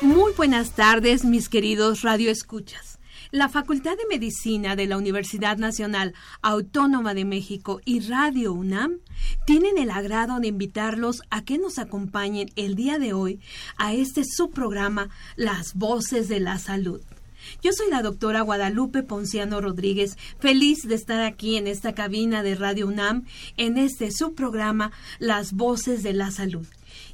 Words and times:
Muy 0.00 0.32
buenas 0.32 0.72
tardes, 0.72 1.24
mis 1.24 1.48
queridos 1.48 2.02
radioescuchas. 2.02 2.98
La 3.30 3.48
Facultad 3.48 3.92
de 3.96 4.04
Medicina 4.10 4.74
de 4.74 4.88
la 4.88 4.96
Universidad 4.96 5.58
Nacional 5.58 6.12
Autónoma 6.42 7.14
de 7.14 7.24
México 7.24 7.80
y 7.84 8.00
Radio 8.00 8.52
UNAM 8.52 8.98
tienen 9.44 9.78
el 9.78 9.90
agrado 9.90 10.38
de 10.40 10.48
invitarlos 10.48 11.22
a 11.30 11.44
que 11.44 11.58
nos 11.58 11.78
acompañen 11.78 12.50
el 12.56 12.74
día 12.74 12.98
de 12.98 13.12
hoy 13.12 13.40
a 13.76 13.92
este 13.92 14.24
subprograma 14.24 15.10
Las 15.36 15.74
Voces 15.74 16.28
de 16.28 16.40
la 16.40 16.58
Salud. 16.58 17.00
Yo 17.60 17.72
soy 17.72 17.90
la 17.90 18.02
doctora 18.02 18.42
Guadalupe 18.42 19.02
Ponciano 19.02 19.60
Rodríguez, 19.60 20.16
feliz 20.38 20.86
de 20.86 20.94
estar 20.94 21.22
aquí 21.22 21.56
en 21.56 21.66
esta 21.66 21.92
cabina 21.92 22.44
de 22.44 22.54
Radio 22.54 22.86
UNAM 22.86 23.24
en 23.56 23.78
este 23.78 24.12
subprograma 24.12 24.92
Las 25.18 25.52
Voces 25.52 26.04
de 26.04 26.12
la 26.12 26.30
Salud. 26.30 26.66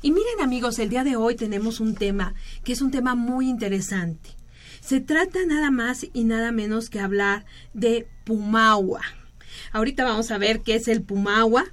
Y 0.03 0.11
miren 0.11 0.41
amigos, 0.43 0.79
el 0.79 0.91
día 0.91 1.05
de 1.05 1.17
hoy 1.17 1.35
tenemos 1.35 1.81
un 1.81 1.95
tema 1.95 2.35
que 2.63 2.73
es 2.73 2.83
un 2.83 2.91
tema 2.91 3.15
muy 3.15 3.49
interesante. 3.49 4.31
Se 4.81 5.01
trata 5.01 5.45
nada 5.47 5.71
más 5.71 6.07
y 6.13 6.25
nada 6.25 6.53
menos 6.53 6.91
que 6.91 7.01
hablar 7.01 7.47
de 7.73 8.07
Pumagua. 8.25 9.03
Ahorita 9.73 10.05
vamos 10.05 10.31
a 10.31 10.39
ver 10.39 10.61
qué 10.61 10.77
es 10.77 10.89
el 10.89 11.03
Pumagua. 11.03 11.65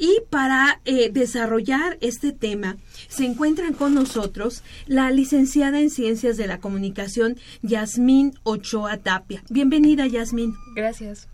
Y 0.00 0.22
para 0.30 0.80
eh, 0.86 1.10
desarrollar 1.12 1.98
este 2.00 2.32
tema 2.32 2.78
se 3.06 3.26
encuentran 3.26 3.74
con 3.74 3.94
nosotros 3.94 4.62
la 4.86 5.10
licenciada 5.10 5.78
en 5.78 5.90
Ciencias 5.90 6.38
de 6.38 6.46
la 6.46 6.58
Comunicación, 6.58 7.36
Yasmín 7.60 8.32
Ochoa 8.42 8.96
Tapia. 8.96 9.42
Bienvenida, 9.50 10.06
Yasmín. 10.06 10.56
Gracias. 10.74 11.28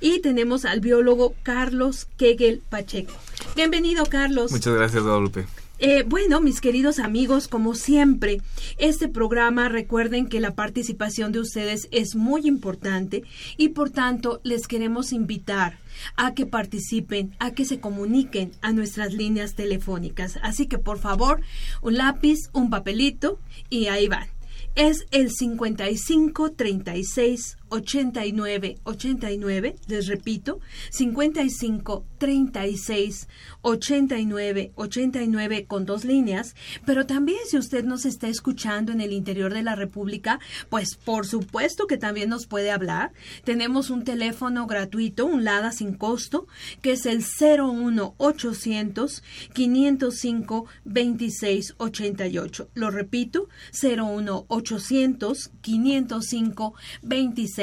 Y 0.00 0.20
tenemos 0.20 0.64
al 0.64 0.80
biólogo 0.80 1.34
Carlos 1.42 2.08
Kegel 2.16 2.62
Pacheco. 2.70 3.12
Bienvenido, 3.54 4.06
Carlos. 4.06 4.50
Muchas 4.50 4.72
gracias, 4.72 5.02
Guadalupe. 5.02 5.44
Eh, 5.78 6.04
bueno, 6.06 6.40
mis 6.40 6.62
queridos 6.62 6.98
amigos, 6.98 7.48
como 7.48 7.74
siempre, 7.74 8.40
este 8.78 9.08
programa 9.08 9.68
recuerden 9.68 10.26
que 10.26 10.40
la 10.40 10.54
participación 10.54 11.32
de 11.32 11.40
ustedes 11.40 11.88
es 11.90 12.16
muy 12.16 12.46
importante 12.46 13.24
y 13.58 13.70
por 13.70 13.90
tanto 13.90 14.40
les 14.42 14.68
queremos 14.68 15.12
invitar 15.12 15.78
a 16.16 16.32
que 16.32 16.46
participen, 16.46 17.36
a 17.38 17.50
que 17.50 17.66
se 17.66 17.78
comuniquen 17.78 18.52
a 18.62 18.72
nuestras 18.72 19.12
líneas 19.12 19.54
telefónicas. 19.54 20.38
Así 20.42 20.66
que 20.66 20.78
por 20.78 20.98
favor, 20.98 21.42
un 21.82 21.98
lápiz, 21.98 22.48
un 22.54 22.70
papelito 22.70 23.38
y 23.68 23.88
ahí 23.88 24.08
van. 24.08 24.28
Es 24.76 25.06
el 25.10 25.30
55 25.30 26.52
36 26.52 27.58
89 27.68 28.78
89, 28.84 29.76
les 29.88 30.06
repito, 30.06 30.60
55 30.90 32.04
36 32.18 33.28
89 33.62 34.72
89 34.74 35.66
con 35.66 35.86
dos 35.86 36.04
líneas, 36.04 36.54
pero 36.84 37.06
también 37.06 37.38
si 37.48 37.56
usted 37.56 37.84
nos 37.84 38.04
está 38.04 38.28
escuchando 38.28 38.92
en 38.92 39.00
el 39.00 39.12
interior 39.12 39.52
de 39.52 39.62
la 39.62 39.74
República, 39.74 40.38
pues 40.68 40.96
por 40.96 41.26
supuesto 41.26 41.86
que 41.86 41.96
también 41.96 42.28
nos 42.28 42.46
puede 42.46 42.70
hablar. 42.70 43.12
Tenemos 43.44 43.90
un 43.90 44.04
teléfono 44.04 44.66
gratuito, 44.66 45.26
un 45.26 45.44
LADA 45.44 45.72
sin 45.72 45.94
costo, 45.94 46.46
que 46.82 46.92
es 46.92 47.06
el 47.06 47.22
01 47.22 48.14
800 48.18 49.22
505 49.52 50.66
26 50.84 51.74
88. 51.78 52.68
Lo 52.74 52.90
repito, 52.90 53.48
01 53.82 54.46
800 54.48 55.50
505 55.60 56.74
26 57.02 57.55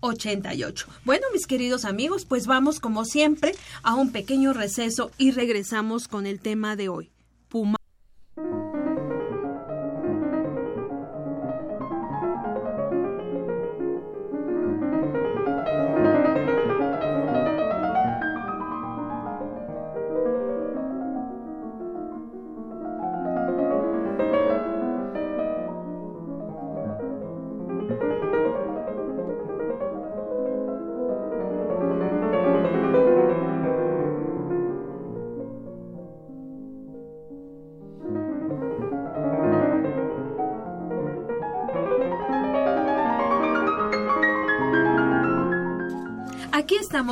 88. 0.00 0.86
Bueno, 1.04 1.26
mis 1.32 1.46
queridos 1.46 1.84
amigos, 1.84 2.24
pues 2.24 2.46
vamos 2.46 2.80
como 2.80 3.04
siempre 3.04 3.54
a 3.82 3.94
un 3.94 4.12
pequeño 4.12 4.52
receso 4.52 5.10
y 5.18 5.30
regresamos 5.30 6.08
con 6.08 6.26
el 6.26 6.40
tema 6.40 6.76
de 6.76 6.88
hoy. 6.88 7.10
Puma. 7.48 7.77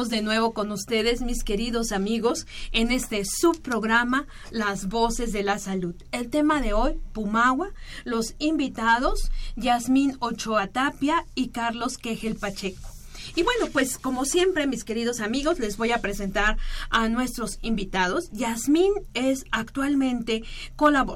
De 0.04 0.20
nuevo 0.20 0.52
con 0.52 0.72
ustedes, 0.72 1.22
mis 1.22 1.42
queridos 1.42 1.90
amigos, 1.90 2.46
en 2.72 2.92
este 2.92 3.24
subprograma 3.24 4.26
Las 4.50 4.88
Voces 4.88 5.32
de 5.32 5.42
la 5.42 5.58
Salud. 5.58 5.94
El 6.12 6.28
tema 6.28 6.60
de 6.60 6.74
hoy, 6.74 7.00
Pumagua, 7.14 7.70
los 8.04 8.34
invitados, 8.38 9.30
Yasmín 9.56 10.16
Ochoa 10.20 10.66
Tapia 10.66 11.24
y 11.34 11.48
Carlos 11.48 11.96
Quejel 11.96 12.36
Pacheco. 12.36 12.95
Y 13.34 13.42
bueno, 13.42 13.66
pues 13.72 13.98
como 13.98 14.24
siempre, 14.24 14.66
mis 14.66 14.84
queridos 14.84 15.20
amigos, 15.20 15.58
les 15.58 15.76
voy 15.76 15.92
a 15.92 16.00
presentar 16.00 16.56
a 16.90 17.08
nuestros 17.08 17.58
invitados. 17.62 18.30
Yasmín 18.32 18.92
es 19.14 19.44
actualmente, 19.50 20.42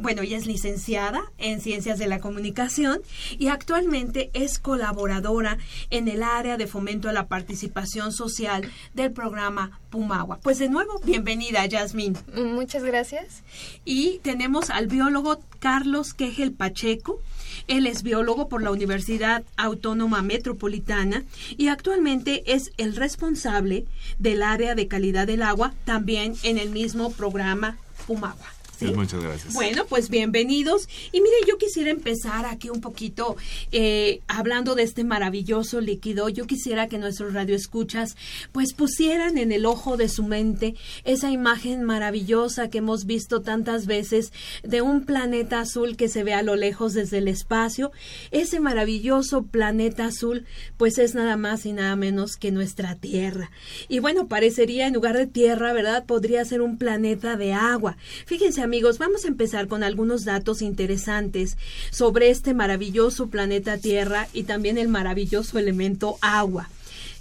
bueno, 0.00 0.22
ella 0.22 0.36
es 0.36 0.46
licenciada 0.46 1.22
en 1.38 1.60
Ciencias 1.60 1.98
de 1.98 2.06
la 2.06 2.20
Comunicación 2.20 3.00
y 3.38 3.48
actualmente 3.48 4.30
es 4.32 4.58
colaboradora 4.58 5.58
en 5.90 6.08
el 6.08 6.22
área 6.22 6.56
de 6.56 6.66
fomento 6.66 7.08
a 7.08 7.12
la 7.12 7.28
participación 7.28 8.12
social 8.12 8.70
del 8.94 9.12
programa 9.12 9.80
Pumagua. 9.90 10.38
Pues 10.42 10.58
de 10.58 10.68
nuevo, 10.68 11.00
bienvenida, 11.04 11.64
Yasmín. 11.66 12.16
Muchas 12.34 12.82
gracias. 12.82 13.42
Y 13.84 14.18
tenemos 14.22 14.70
al 14.70 14.86
biólogo 14.86 15.40
Carlos 15.58 16.14
Quejel 16.14 16.52
Pacheco. 16.52 17.20
Él 17.68 17.86
es 17.86 18.02
biólogo 18.02 18.48
por 18.48 18.62
la 18.62 18.70
Universidad 18.70 19.42
Autónoma 19.56 20.22
Metropolitana 20.22 21.24
y 21.56 21.68
actualmente 21.68 22.54
es 22.54 22.72
el 22.76 22.96
responsable 22.96 23.86
del 24.18 24.42
área 24.42 24.74
de 24.74 24.88
calidad 24.88 25.26
del 25.26 25.42
agua 25.42 25.72
también 25.84 26.34
en 26.42 26.58
el 26.58 26.70
mismo 26.70 27.12
programa 27.12 27.78
Pumagua. 28.06 28.59
¿Sí? 28.80 28.92
Muchas 28.94 29.22
gracias. 29.22 29.52
Bueno, 29.52 29.84
pues 29.86 30.08
bienvenidos. 30.08 30.88
Y 31.12 31.20
mire, 31.20 31.36
yo 31.46 31.58
quisiera 31.58 31.90
empezar 31.90 32.46
aquí 32.46 32.70
un 32.70 32.80
poquito 32.80 33.36
eh, 33.72 34.20
hablando 34.26 34.74
de 34.74 34.84
este 34.84 35.04
maravilloso 35.04 35.80
líquido. 35.82 36.30
Yo 36.30 36.46
quisiera 36.46 36.88
que 36.88 36.98
nuestros 36.98 37.34
radioescuchas 37.34 38.16
pues 38.52 38.72
pusieran 38.72 39.36
en 39.36 39.52
el 39.52 39.66
ojo 39.66 39.96
de 39.98 40.08
su 40.08 40.22
mente 40.22 40.74
esa 41.04 41.30
imagen 41.30 41.82
maravillosa 41.82 42.70
que 42.70 42.78
hemos 42.78 43.04
visto 43.04 43.42
tantas 43.42 43.84
veces 43.84 44.32
de 44.62 44.80
un 44.80 45.04
planeta 45.04 45.60
azul 45.60 45.96
que 45.96 46.08
se 46.08 46.24
ve 46.24 46.32
a 46.32 46.42
lo 46.42 46.56
lejos 46.56 46.94
desde 46.94 47.18
el 47.18 47.28
espacio. 47.28 47.92
Ese 48.30 48.60
maravilloso 48.60 49.42
planeta 49.42 50.06
azul 50.06 50.46
pues 50.78 50.98
es 50.98 51.14
nada 51.14 51.36
más 51.36 51.66
y 51.66 51.72
nada 51.72 51.96
menos 51.96 52.36
que 52.36 52.50
nuestra 52.50 52.94
Tierra. 52.94 53.50
Y 53.88 53.98
bueno, 53.98 54.26
parecería 54.26 54.86
en 54.86 54.94
lugar 54.94 55.16
de 55.16 55.26
tierra, 55.26 55.72
¿verdad? 55.72 56.04
Podría 56.06 56.44
ser 56.44 56.62
un 56.62 56.78
planeta 56.78 57.36
de 57.36 57.52
agua. 57.52 57.96
Fíjense, 58.26 58.62
amigos, 58.70 58.98
vamos 58.98 59.24
a 59.24 59.28
empezar 59.28 59.66
con 59.66 59.82
algunos 59.82 60.24
datos 60.24 60.62
interesantes 60.62 61.56
sobre 61.90 62.30
este 62.30 62.54
maravilloso 62.54 63.28
planeta 63.28 63.78
Tierra 63.78 64.28
y 64.32 64.44
también 64.44 64.78
el 64.78 64.86
maravilloso 64.86 65.58
elemento 65.58 66.18
agua. 66.20 66.70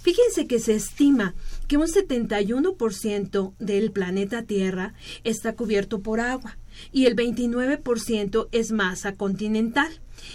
Fíjense 0.00 0.46
que 0.46 0.60
se 0.60 0.76
estima 0.76 1.34
que 1.66 1.76
un 1.76 1.88
71% 1.88 3.52
del 3.58 3.90
planeta 3.90 4.44
Tierra 4.44 4.94
está 5.24 5.56
cubierto 5.56 5.98
por 5.98 6.20
agua. 6.20 6.56
y 6.92 7.06
el 7.06 7.16
29% 7.16 8.48
es 8.52 8.70
masa 8.70 9.16
continental. 9.16 9.88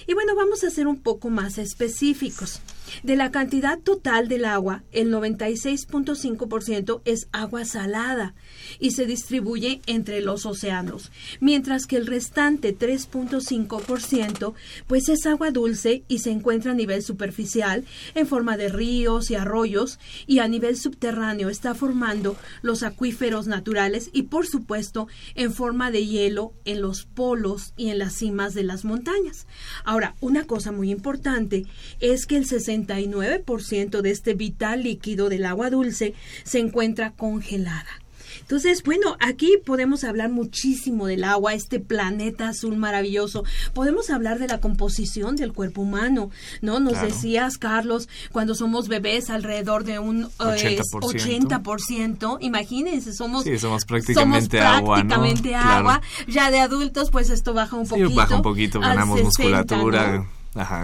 Y 0.07 0.13
bueno, 0.15 0.35
vamos 0.35 0.65
a 0.65 0.69
ser 0.69 0.85
un 0.85 1.01
poco 1.01 1.29
más 1.29 1.57
específicos. 1.57 2.59
De 3.03 3.15
la 3.15 3.31
cantidad 3.31 3.79
total 3.79 4.27
del 4.27 4.45
agua, 4.45 4.83
el 4.91 5.11
96.5% 5.11 7.01
es 7.05 7.27
agua 7.31 7.65
salada 7.65 8.35
y 8.79 8.91
se 8.91 9.05
distribuye 9.05 9.81
entre 9.85 10.21
los 10.21 10.45
océanos, 10.45 11.11
mientras 11.39 11.85
que 11.85 11.97
el 11.97 12.07
restante 12.07 12.77
3.5% 12.77 14.53
pues 14.87 15.09
es 15.09 15.25
agua 15.25 15.51
dulce 15.51 16.03
y 16.07 16.19
se 16.19 16.31
encuentra 16.31 16.71
a 16.71 16.75
nivel 16.75 17.03
superficial 17.03 17.85
en 18.13 18.27
forma 18.27 18.57
de 18.57 18.69
ríos 18.69 19.31
y 19.31 19.35
arroyos 19.35 19.99
y 20.27 20.39
a 20.39 20.47
nivel 20.47 20.77
subterráneo 20.77 21.49
está 21.49 21.75
formando 21.75 22.35
los 22.61 22.83
acuíferos 22.83 23.47
naturales 23.47 24.09
y 24.13 24.23
por 24.23 24.47
supuesto 24.47 25.07
en 25.35 25.53
forma 25.53 25.91
de 25.91 26.05
hielo 26.05 26.53
en 26.65 26.81
los 26.81 27.05
polos 27.05 27.73
y 27.77 27.89
en 27.89 27.99
las 27.99 28.15
cimas 28.15 28.53
de 28.53 28.63
las 28.63 28.85
montañas. 28.85 29.47
Ahora, 29.83 30.15
una 30.21 30.45
cosa 30.45 30.71
muy 30.71 30.91
importante 30.91 31.65
es 31.99 32.25
que 32.25 32.38
el 32.38 32.45
69% 32.75 34.01
de 34.01 34.12
este 34.12 34.33
vital 34.33 34.83
líquido 34.83 35.30
del 35.30 35.45
agua 35.45 35.69
dulce 35.69 36.13
se 36.44 36.60
encuentra 36.60 37.12
congelada. 37.12 38.01
Entonces, 38.42 38.83
bueno, 38.83 39.18
aquí 39.19 39.57
podemos 39.66 40.04
hablar 40.04 40.30
muchísimo 40.30 41.07
del 41.07 41.24
agua, 41.24 41.54
este 41.54 41.80
planeta 41.80 42.50
azul 42.50 42.77
maravilloso. 42.77 43.44
Podemos 43.74 44.10
hablar 44.10 44.39
de 44.39 44.48
la 44.48 44.60
composición 44.60 45.36
del 45.36 45.54
cuerpo 45.54 45.81
humano, 45.81 46.30
¿no? 46.62 46.80
Nos 46.80 47.01
decías, 47.01 47.57
Carlos, 47.57 48.10
cuando 48.31 48.56
somos 48.56 48.88
bebés 48.88 49.30
alrededor 49.30 49.83
de 49.83 50.00
un 50.00 50.30
80%. 50.38 52.38
Eh, 52.39 52.45
Imagínense, 52.45 53.13
somos, 53.13 53.44
sí, 53.44 53.57
somos 53.57 53.86
prácticamente 53.86 54.60
agua, 54.60 54.98
prácticamente 54.98 55.56
agua. 55.56 56.01
Ya 56.27 56.51
de 56.51 56.60
adultos, 56.60 57.12
pues 57.12 57.30
esto 57.30 57.54
baja 57.54 57.75
un 57.75 57.88
poquito. 57.88 58.13
baja 58.13 58.36
un 58.36 58.42
poquito, 58.42 58.80
ganamos 58.80 59.24
musculatura. 59.24 60.25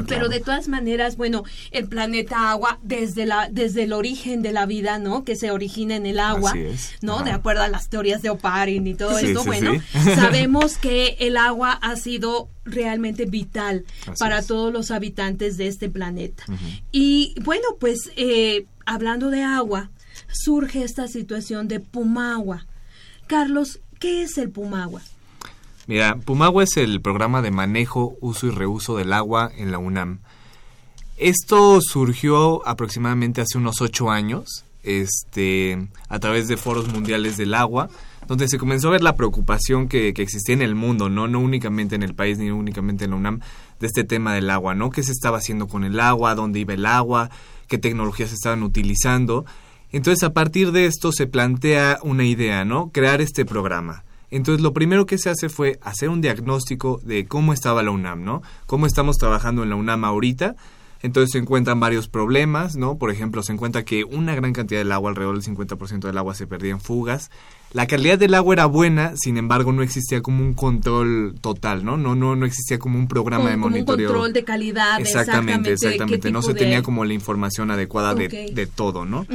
Pero 0.07 0.27
de 0.27 0.39
todas 0.39 0.67
maneras, 0.67 1.15
bueno, 1.15 1.43
el 1.71 1.87
planeta 1.87 2.51
agua 2.51 2.79
desde 2.83 3.25
la 3.25 3.49
desde 3.49 3.83
el 3.83 3.93
origen 3.93 4.41
de 4.41 4.51
la 4.51 4.65
vida, 4.65 4.99
¿no? 4.99 5.23
Que 5.23 5.35
se 5.35 5.51
origina 5.51 5.95
en 5.95 6.05
el 6.05 6.19
agua, 6.19 6.53
¿no? 7.01 7.23
De 7.23 7.31
acuerdo 7.31 7.63
a 7.63 7.69
las 7.69 7.89
teorías 7.89 8.21
de 8.21 8.29
Oparin 8.29 8.85
y 8.85 8.95
todo 8.95 9.17
esto, 9.17 9.43
bueno, 9.43 9.73
sabemos 10.15 10.77
que 10.77 11.15
el 11.19 11.37
agua 11.37 11.71
ha 11.71 11.95
sido 11.95 12.49
realmente 12.65 13.25
vital 13.25 13.85
para 14.19 14.41
todos 14.41 14.71
los 14.73 14.91
habitantes 14.91 15.57
de 15.57 15.67
este 15.67 15.89
planeta. 15.89 16.43
Y 16.91 17.35
bueno, 17.41 17.65
pues 17.79 18.11
eh, 18.17 18.65
hablando 18.85 19.29
de 19.29 19.43
agua, 19.43 19.89
surge 20.31 20.83
esta 20.83 21.07
situación 21.07 21.67
de 21.67 21.79
Pumagua. 21.79 22.65
Carlos, 23.27 23.79
¿qué 23.99 24.23
es 24.23 24.37
el 24.37 24.49
Pumagua? 24.49 25.01
Mira, 25.87 26.15
Pumagua 26.15 26.63
es 26.63 26.77
el 26.77 27.01
programa 27.01 27.41
de 27.41 27.51
manejo, 27.51 28.15
uso 28.21 28.47
y 28.47 28.51
reuso 28.51 28.97
del 28.97 29.13
agua 29.13 29.51
en 29.55 29.71
la 29.71 29.79
UNAM. 29.79 30.19
Esto 31.17 31.79
surgió 31.81 32.67
aproximadamente 32.67 33.41
hace 33.41 33.57
unos 33.57 33.81
ocho 33.81 34.09
años, 34.09 34.65
este, 34.83 35.87
a 36.09 36.19
través 36.19 36.47
de 36.47 36.57
foros 36.57 36.87
mundiales 36.87 37.37
del 37.37 37.53
agua, 37.53 37.89
donde 38.27 38.47
se 38.47 38.57
comenzó 38.57 38.87
a 38.87 38.91
ver 38.91 39.03
la 39.03 39.15
preocupación 39.15 39.87
que, 39.87 40.13
que, 40.13 40.21
existía 40.21 40.53
en 40.53 40.61
el 40.61 40.75
mundo, 40.75 41.09
¿no? 41.09 41.27
No 41.27 41.39
únicamente 41.39 41.95
en 41.95 42.03
el 42.03 42.15
país 42.15 42.37
ni 42.37 42.49
únicamente 42.49 43.05
en 43.05 43.11
la 43.11 43.17
UNAM, 43.17 43.39
de 43.79 43.87
este 43.87 44.03
tema 44.03 44.33
del 44.33 44.49
agua, 44.49 44.75
¿no? 44.75 44.89
¿Qué 44.89 45.03
se 45.03 45.11
estaba 45.11 45.37
haciendo 45.37 45.67
con 45.67 45.83
el 45.83 45.99
agua? 45.99 46.35
¿Dónde 46.35 46.59
iba 46.59 46.73
el 46.73 46.85
agua? 46.85 47.29
¿Qué 47.67 47.77
tecnologías 47.77 48.29
se 48.29 48.35
estaban 48.35 48.63
utilizando? 48.63 49.45
Entonces, 49.91 50.23
a 50.23 50.33
partir 50.33 50.71
de 50.71 50.85
esto 50.85 51.11
se 51.11 51.27
plantea 51.27 51.99
una 52.03 52.23
idea, 52.23 52.63
¿no? 52.63 52.91
Crear 52.91 53.21
este 53.21 53.45
programa. 53.45 54.03
Entonces, 54.31 54.63
lo 54.63 54.73
primero 54.73 55.05
que 55.05 55.17
se 55.17 55.29
hace 55.29 55.49
fue 55.49 55.77
hacer 55.83 56.09
un 56.09 56.21
diagnóstico 56.21 57.01
de 57.03 57.25
cómo 57.25 57.53
estaba 57.53 57.83
la 57.83 57.91
UNAM, 57.91 58.23
¿no? 58.23 58.41
Cómo 58.65 58.85
estamos 58.85 59.17
trabajando 59.17 59.63
en 59.63 59.69
la 59.69 59.75
UNAM 59.75 60.05
ahorita. 60.05 60.55
Entonces 61.03 61.31
se 61.31 61.39
encuentran 61.39 61.79
varios 61.79 62.07
problemas, 62.07 62.75
¿no? 62.75 62.97
Por 62.97 63.11
ejemplo, 63.11 63.41
se 63.41 63.51
encuentra 63.51 63.83
que 63.83 64.03
una 64.03 64.35
gran 64.35 64.53
cantidad 64.53 64.79
del 64.79 64.91
agua, 64.91 65.09
alrededor 65.09 65.41
del 65.41 65.55
50% 65.55 65.99
del 65.99 66.17
agua 66.17 66.35
se 66.35 66.45
perdía 66.45 66.71
en 66.71 66.79
fugas. 66.79 67.31
La 67.73 67.87
calidad 67.87 68.19
del 68.19 68.35
agua 68.35 68.53
era 68.53 68.65
buena, 68.67 69.13
sin 69.15 69.37
embargo, 69.37 69.71
no 69.71 69.81
existía 69.81 70.21
como 70.21 70.43
un 70.43 70.53
control 70.53 71.35
total, 71.41 71.83
¿no? 71.83 71.97
No 71.97 72.15
no 72.15 72.35
no 72.35 72.45
existía 72.45 72.77
como 72.77 72.99
un 72.99 73.07
programa 73.07 73.49
de 73.49 73.57
monitoreo. 73.57 74.09
un 74.09 74.13
control 74.13 74.33
de 74.33 74.43
calidad, 74.43 74.99
exactamente, 74.99 75.71
exactamente. 75.71 76.31
No 76.31 76.41
se 76.43 76.53
tenía 76.53 76.83
como 76.83 77.03
la 77.03 77.13
información 77.13 77.71
adecuada 77.71 78.13
de, 78.13 78.27
de, 78.53 78.67
todo, 78.67 79.05
¿no? 79.05 79.25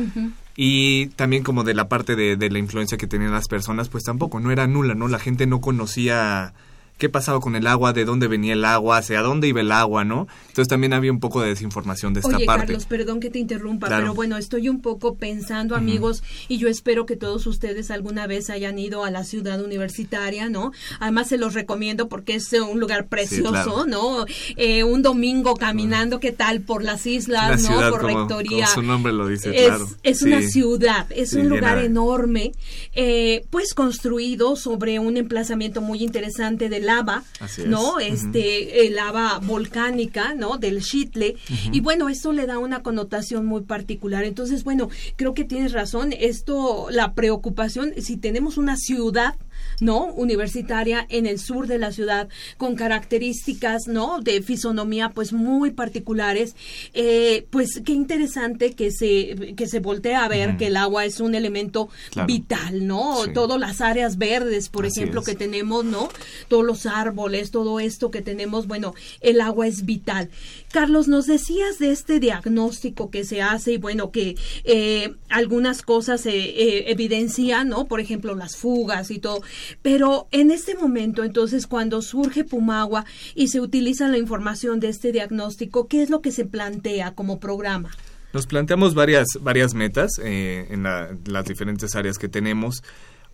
Y 0.57 1.09
también 1.09 1.43
como 1.43 1.65
de 1.65 1.75
la 1.75 1.89
parte 1.89 2.17
de, 2.17 2.37
de 2.37 2.51
la 2.51 2.59
influencia 2.59 2.97
que 2.97 3.07
tenían 3.07 3.33
las 3.33 3.49
personas, 3.49 3.89
pues 3.89 4.05
tampoco, 4.05 4.41
no 4.41 4.51
era 4.51 4.67
nula, 4.67 4.95
¿no? 4.95 5.07
La 5.09 5.19
gente 5.19 5.47
no 5.47 5.61
conocía 5.61 6.55
qué 6.99 7.09
pasaba 7.09 7.41
con 7.41 7.57
el 7.57 7.67
agua, 7.67 7.93
de 7.93 8.05
dónde 8.05 8.27
venía 8.27 8.55
el 8.55 8.65
agua, 8.65 8.99
hacia 8.99 9.21
dónde 9.21 9.49
iba 9.49 9.61
el 9.61 9.71
agua, 9.71 10.05
¿no? 10.05 10.27
Entonces 10.49 10.69
también 10.69 10.93
había 10.93 11.13
un 11.13 11.21
poco 11.21 11.43
de 11.43 11.49
desinformación 11.49 12.15
de 12.15 12.21
esta 12.21 12.37
Oye, 12.37 12.47
parte. 12.47 12.67
Carlos, 12.67 12.87
perdón 12.87 13.21
que 13.21 13.29
te 13.31 13.39
interrumpa, 13.39 13.89
pero 13.89 14.15
bueno, 14.15 14.37
estoy 14.39 14.69
un 14.69 14.81
poco 14.81 15.17
pensando, 15.17 15.77
amigos, 15.77 16.23
y 16.49 16.59
yo 16.59 16.69
espero 16.69 17.05
que 17.05 17.17
todos 17.17 17.47
ustedes 17.47 17.91
alguna 17.91 18.27
vez 18.27 18.49
hayan 18.49 18.79
ido 18.79 19.05
a 19.05 19.11
la 19.11 19.25
ciudad 19.25 19.63
universitaria, 19.63 20.49
¿no? 20.49 20.73
Además 20.99 21.29
se 21.29 21.37
los 21.37 21.55
recomiendo 21.55 22.09
porque 22.09 22.37
es 22.37 22.53
un 22.53 22.81
lugar 22.81 23.09
precioso, 23.09 23.87
¿no? 23.87 24.25
Eh, 24.57 24.85
un 24.85 25.03
domingo 25.03 25.55
caminando, 25.55 26.19
¿qué 26.21 26.33
tal? 26.33 26.63
Por 26.63 26.83
las 26.83 27.07
islas, 27.07 27.63
¿no? 27.63 27.91
por 27.91 28.05
Rectoría. 28.05 28.67
su 28.67 28.83
nombre 28.83 29.13
lo 29.13 29.29
dice, 29.29 29.51
es, 29.55 29.67
claro. 29.67 29.89
Es 30.03 30.23
una 30.23 30.41
ciudad, 30.43 31.07
es 31.11 31.35
un 31.35 31.49
lugar 31.49 31.79
enorme, 31.79 32.53
eh, 32.95 33.45
pues 33.51 33.75
construido 33.75 34.57
sobre 34.57 34.99
un 34.99 35.17
emplazamiento 35.17 35.83
muy 35.83 36.03
interesante 36.03 36.69
del 36.69 36.86
lava, 36.87 37.25
¿no? 37.67 37.99
Este, 37.99 38.89
lava 38.91 39.39
volcánica, 39.43 40.35
¿no? 40.35 40.57
Del 40.57 40.83
Chitle. 40.83 41.37
Y 41.73 41.81
bueno, 41.81 42.09
esto 42.09 42.33
le 42.33 42.47
da 42.47 42.59
una 42.59 42.83
connotación 42.83 43.45
muy 43.47 43.63
particular. 43.63 44.25
Entonces, 44.25 44.65
bueno, 44.65 44.89
creo 45.17 45.35
que 45.35 45.45
tienes 45.45 45.73
razón. 45.73 46.15
Esto, 46.19 46.89
la 46.91 47.13
preocupación, 47.15 47.93
si 47.99 48.17
tenemos 48.17 48.57
una 48.57 48.77
ciudad 48.77 49.35
¿no? 49.81 50.07
Universitaria 50.07 51.07
en 51.09 51.27
el 51.27 51.39
sur 51.39 51.67
de 51.67 51.79
la 51.79 51.93
ciudad 51.93 52.29
con 52.57 52.77
características, 52.77 53.89
¿no? 53.89 54.21
De 54.21 54.43
fisonomía 54.43 55.11
pues 55.11 55.33
muy 55.33 55.71
particulares. 55.71 56.55
Eh, 56.95 57.47
pues 57.51 57.81
qué 57.85 57.93
interesante 57.93 58.73
que 58.73 58.91
se, 58.91 59.55
que 59.55 59.67
se 59.67 59.81
voltee 59.81 60.15
a 60.15 60.29
ver 60.29 60.57
que 60.57 60.69
el 60.69 60.77
agua 60.77 61.05
es 61.05 61.21
un 61.21 61.35
elemento 61.35 61.89
vital, 62.27 62.87
¿no? 62.87 63.27
Todas 63.35 63.61
las 63.61 63.81
áreas 63.81 64.17
verdes, 64.17 64.69
por 64.69 64.87
ejemplo, 64.87 65.23
que 65.23 65.35
tenemos, 65.35 65.85
¿no? 65.85 66.09
Todos 66.49 66.65
los 66.65 66.76
árboles, 66.85 67.51
todo 67.51 67.81
esto 67.81 68.11
que 68.11 68.21
tenemos, 68.21 68.67
bueno, 68.67 68.95
el 69.23 69.41
agua 69.41 69.67
es 69.67 69.87
vital. 69.87 70.29
Carlos, 70.73 71.09
nos 71.09 71.27
decías 71.27 71.79
de 71.79 71.93
este 71.93 72.21
diagnóstico 72.21 73.11
que 73.11 73.25
se 73.25 73.41
hace 73.41 73.73
y 73.75 73.79
bueno, 73.79 74.11
que 74.11 74.37
eh, 74.65 75.15
algunas 75.31 75.81
cosas 75.81 76.21
se 76.21 76.37
eh, 76.37 76.91
evidencian, 76.91 77.69
¿no? 77.71 77.87
Por 77.87 78.01
ejemplo, 78.01 78.35
las 78.35 78.57
fugas 78.57 79.11
y 79.11 79.19
todo. 79.19 79.43
Pero 79.81 80.29
en 80.33 80.51
este 80.51 80.75
momento, 80.75 81.25
entonces, 81.25 81.67
cuando 81.67 82.03
surge 82.03 82.45
Pumagua 82.45 83.07
y 83.35 83.49
se 83.49 83.61
utiliza 83.61 84.09
la 84.09 84.19
información 84.19 84.81
de 84.81 84.89
este 84.89 85.13
diagnóstico, 85.13 85.87
¿qué 85.89 86.03
es 86.03 86.11
lo 86.11 86.21
que 86.21 86.33
se 86.33 86.45
plantea 86.45 87.15
como 87.15 87.41
programa? 87.41 87.91
Nos 88.33 88.47
planteamos 88.47 88.95
varias, 88.95 89.27
varias 89.41 89.75
metas 89.75 90.11
eh, 90.23 90.67
en 90.71 90.83
las 90.83 91.45
diferentes 91.47 91.95
áreas 91.95 92.19
que 92.19 92.29
tenemos. 92.29 92.83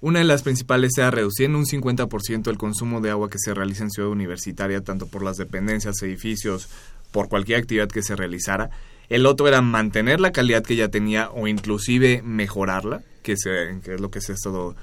Una 0.03 0.19
de 0.19 0.25
las 0.25 0.43
principales 0.43 0.99
era 0.99 1.13
reducir 1.13 1.47
en 1.47 1.55
un 1.55 1.65
50% 1.65 2.51
el 2.51 2.59
consumo 2.59 3.01
de 3.01 3.11
agua 3.11 3.31
que 3.31 3.39
se 3.39 3.55
realiza 3.55 3.85
en 3.85 3.91
Ciudad 3.93 4.11
Universitaria, 4.11 4.81
tanto 4.81 5.07
por 5.07 5.23
las 5.23 5.37
dependencias, 5.37 6.03
edificios, 6.03 6.69
por 7.13 7.29
cualquier 7.29 7.61
actividad 7.61 7.87
que 7.87 8.03
se 8.03 8.17
realizara. 8.17 8.71
El 9.09 9.27
otro 9.27 9.47
era 9.47 9.63
mantener 9.63 10.19
la 10.19 10.33
calidad 10.33 10.65
que 10.65 10.75
ya 10.75 10.89
tenía 10.89 11.31
o 11.31 11.47
inclusive 11.47 12.21
mejorarla, 12.25 13.03
que, 13.23 13.37
se, 13.37 13.71
es 13.71 14.01
lo 14.01 14.11
que 14.11 14.21
se 14.21 14.33
ha 14.33 14.35
estado 14.35 14.75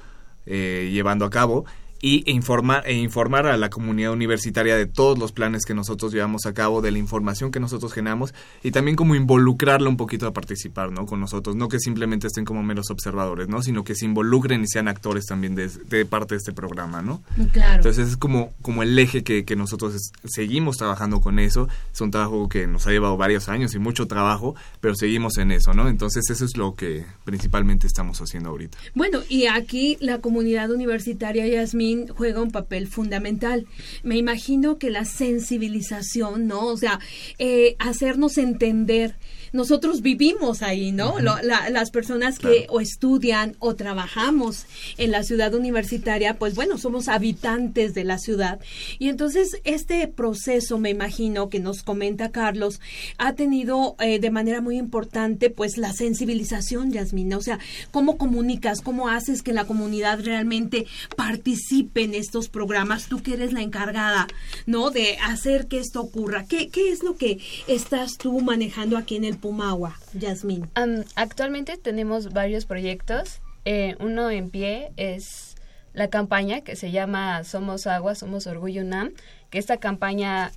eh, 0.46 0.88
llevando 0.90 1.26
a 1.26 1.30
cabo 1.30 1.66
y 2.00 2.22
e 2.26 2.32
informar, 2.32 2.82
e 2.86 2.94
informar 2.94 3.46
a 3.46 3.56
la 3.56 3.70
comunidad 3.70 4.12
universitaria 4.12 4.76
de 4.76 4.86
todos 4.86 5.18
los 5.18 5.32
planes 5.32 5.64
que 5.64 5.74
nosotros 5.74 6.12
llevamos 6.12 6.46
a 6.46 6.54
cabo, 6.54 6.80
de 6.80 6.90
la 6.90 6.98
información 6.98 7.50
que 7.50 7.60
nosotros 7.60 7.92
generamos 7.92 8.34
y 8.62 8.70
también 8.70 8.96
como 8.96 9.14
involucrarla 9.14 9.88
un 9.88 9.96
poquito 9.96 10.26
a 10.26 10.32
participar 10.32 10.92
¿no? 10.92 11.06
con 11.06 11.20
nosotros, 11.20 11.56
no 11.56 11.68
que 11.68 11.78
simplemente 11.78 12.26
estén 12.26 12.44
como 12.44 12.62
meros 12.62 12.90
observadores, 12.90 13.48
¿no? 13.48 13.62
sino 13.62 13.84
que 13.84 13.94
se 13.94 14.06
involucren 14.06 14.62
y 14.62 14.66
sean 14.66 14.88
actores 14.88 15.26
también 15.26 15.54
de, 15.54 16.04
parte 16.06 16.34
de 16.34 16.38
este 16.38 16.52
programa. 16.52 17.02
¿no? 17.02 17.22
Claro. 17.52 17.76
Entonces 17.76 18.08
es 18.08 18.16
como, 18.16 18.52
como 18.62 18.82
el 18.82 18.98
eje 18.98 19.22
que, 19.22 19.44
que 19.44 19.56
nosotros 19.56 20.12
seguimos 20.24 20.76
trabajando 20.76 21.20
con 21.20 21.38
eso, 21.38 21.68
es 21.92 22.00
un 22.00 22.10
trabajo 22.10 22.48
que 22.48 22.66
nos 22.66 22.86
ha 22.86 22.90
llevado 22.90 23.16
varios 23.16 23.48
años 23.48 23.74
y 23.74 23.78
mucho 23.78 24.06
trabajo, 24.06 24.54
pero 24.80 24.94
seguimos 24.94 25.36
en 25.38 25.52
eso, 25.52 25.74
¿no? 25.74 25.88
Entonces 25.88 26.30
eso 26.30 26.44
es 26.44 26.56
lo 26.56 26.74
que 26.74 27.04
principalmente 27.24 27.86
estamos 27.86 28.20
haciendo 28.20 28.50
ahorita. 28.50 28.78
Bueno, 28.94 29.20
y 29.28 29.46
aquí 29.46 29.98
la 30.00 30.20
comunidad 30.20 30.70
universitaria, 30.70 31.46
Yasmin, 31.46 31.89
Juega 32.08 32.40
un 32.40 32.50
papel 32.50 32.86
fundamental. 32.86 33.66
Me 34.02 34.16
imagino 34.16 34.78
que 34.78 34.90
la 34.90 35.04
sensibilización, 35.04 36.46
¿no? 36.46 36.66
O 36.66 36.76
sea, 36.76 37.00
eh, 37.38 37.76
hacernos 37.78 38.38
entender 38.38 39.16
nosotros 39.52 40.02
vivimos 40.02 40.62
ahí, 40.62 40.92
¿no? 40.92 41.16
las 41.20 41.90
personas 41.90 42.38
que 42.38 42.66
o 42.68 42.80
estudian 42.80 43.56
o 43.58 43.74
trabajamos 43.74 44.66
en 44.96 45.10
la 45.10 45.22
ciudad 45.22 45.54
universitaria, 45.54 46.38
pues 46.38 46.54
bueno, 46.54 46.78
somos 46.78 47.08
habitantes 47.08 47.94
de 47.94 48.04
la 48.04 48.18
ciudad. 48.18 48.60
Y 48.98 49.08
entonces 49.08 49.60
este 49.64 50.06
proceso, 50.08 50.78
me 50.78 50.90
imagino, 50.90 51.48
que 51.48 51.60
nos 51.60 51.82
comenta 51.82 52.30
Carlos, 52.30 52.80
ha 53.18 53.34
tenido 53.34 53.96
eh, 54.00 54.18
de 54.18 54.30
manera 54.30 54.60
muy 54.60 54.76
importante 54.76 55.50
pues 55.50 55.78
la 55.78 55.92
sensibilización, 55.92 56.92
Yasmina. 56.92 57.36
O 57.36 57.42
sea, 57.42 57.58
cómo 57.90 58.16
comunicas, 58.16 58.80
cómo 58.80 59.08
haces 59.08 59.42
que 59.42 59.52
la 59.52 59.64
comunidad 59.64 60.20
realmente 60.22 60.86
participe 61.16 62.02
en 62.02 62.14
estos 62.14 62.48
programas. 62.48 63.06
Tú 63.06 63.22
que 63.22 63.34
eres 63.34 63.52
la 63.52 63.62
encargada, 63.62 64.28
¿no? 64.66 64.90
De 64.90 65.16
hacer 65.18 65.66
que 65.66 65.78
esto 65.78 66.00
ocurra. 66.00 66.44
¿Qué, 66.46 66.68
qué 66.68 66.90
es 66.92 67.02
lo 67.02 67.16
que 67.16 67.38
estás 67.66 68.16
tú 68.18 68.40
manejando 68.40 68.96
aquí 68.96 69.16
en 69.16 69.24
el 69.24 69.39
Pumagua, 69.40 69.96
Yasmín? 70.14 70.68
actualmente 71.16 71.76
tenemos 71.76 72.32
varios 72.32 72.66
proyectos. 72.66 73.40
Eh, 73.64 73.96
uno 74.00 74.30
en 74.30 74.50
pie 74.50 74.92
es 74.96 75.56
la 75.92 76.08
campaña 76.08 76.60
que 76.60 76.76
se 76.76 76.90
llama 76.90 77.42
Somos 77.44 77.86
Agua, 77.86 78.14
Somos 78.14 78.46
Orgullo 78.46 78.82
UNAM, 78.82 79.12
que 79.50 79.58
esta 79.58 79.78
campaña 79.78 80.52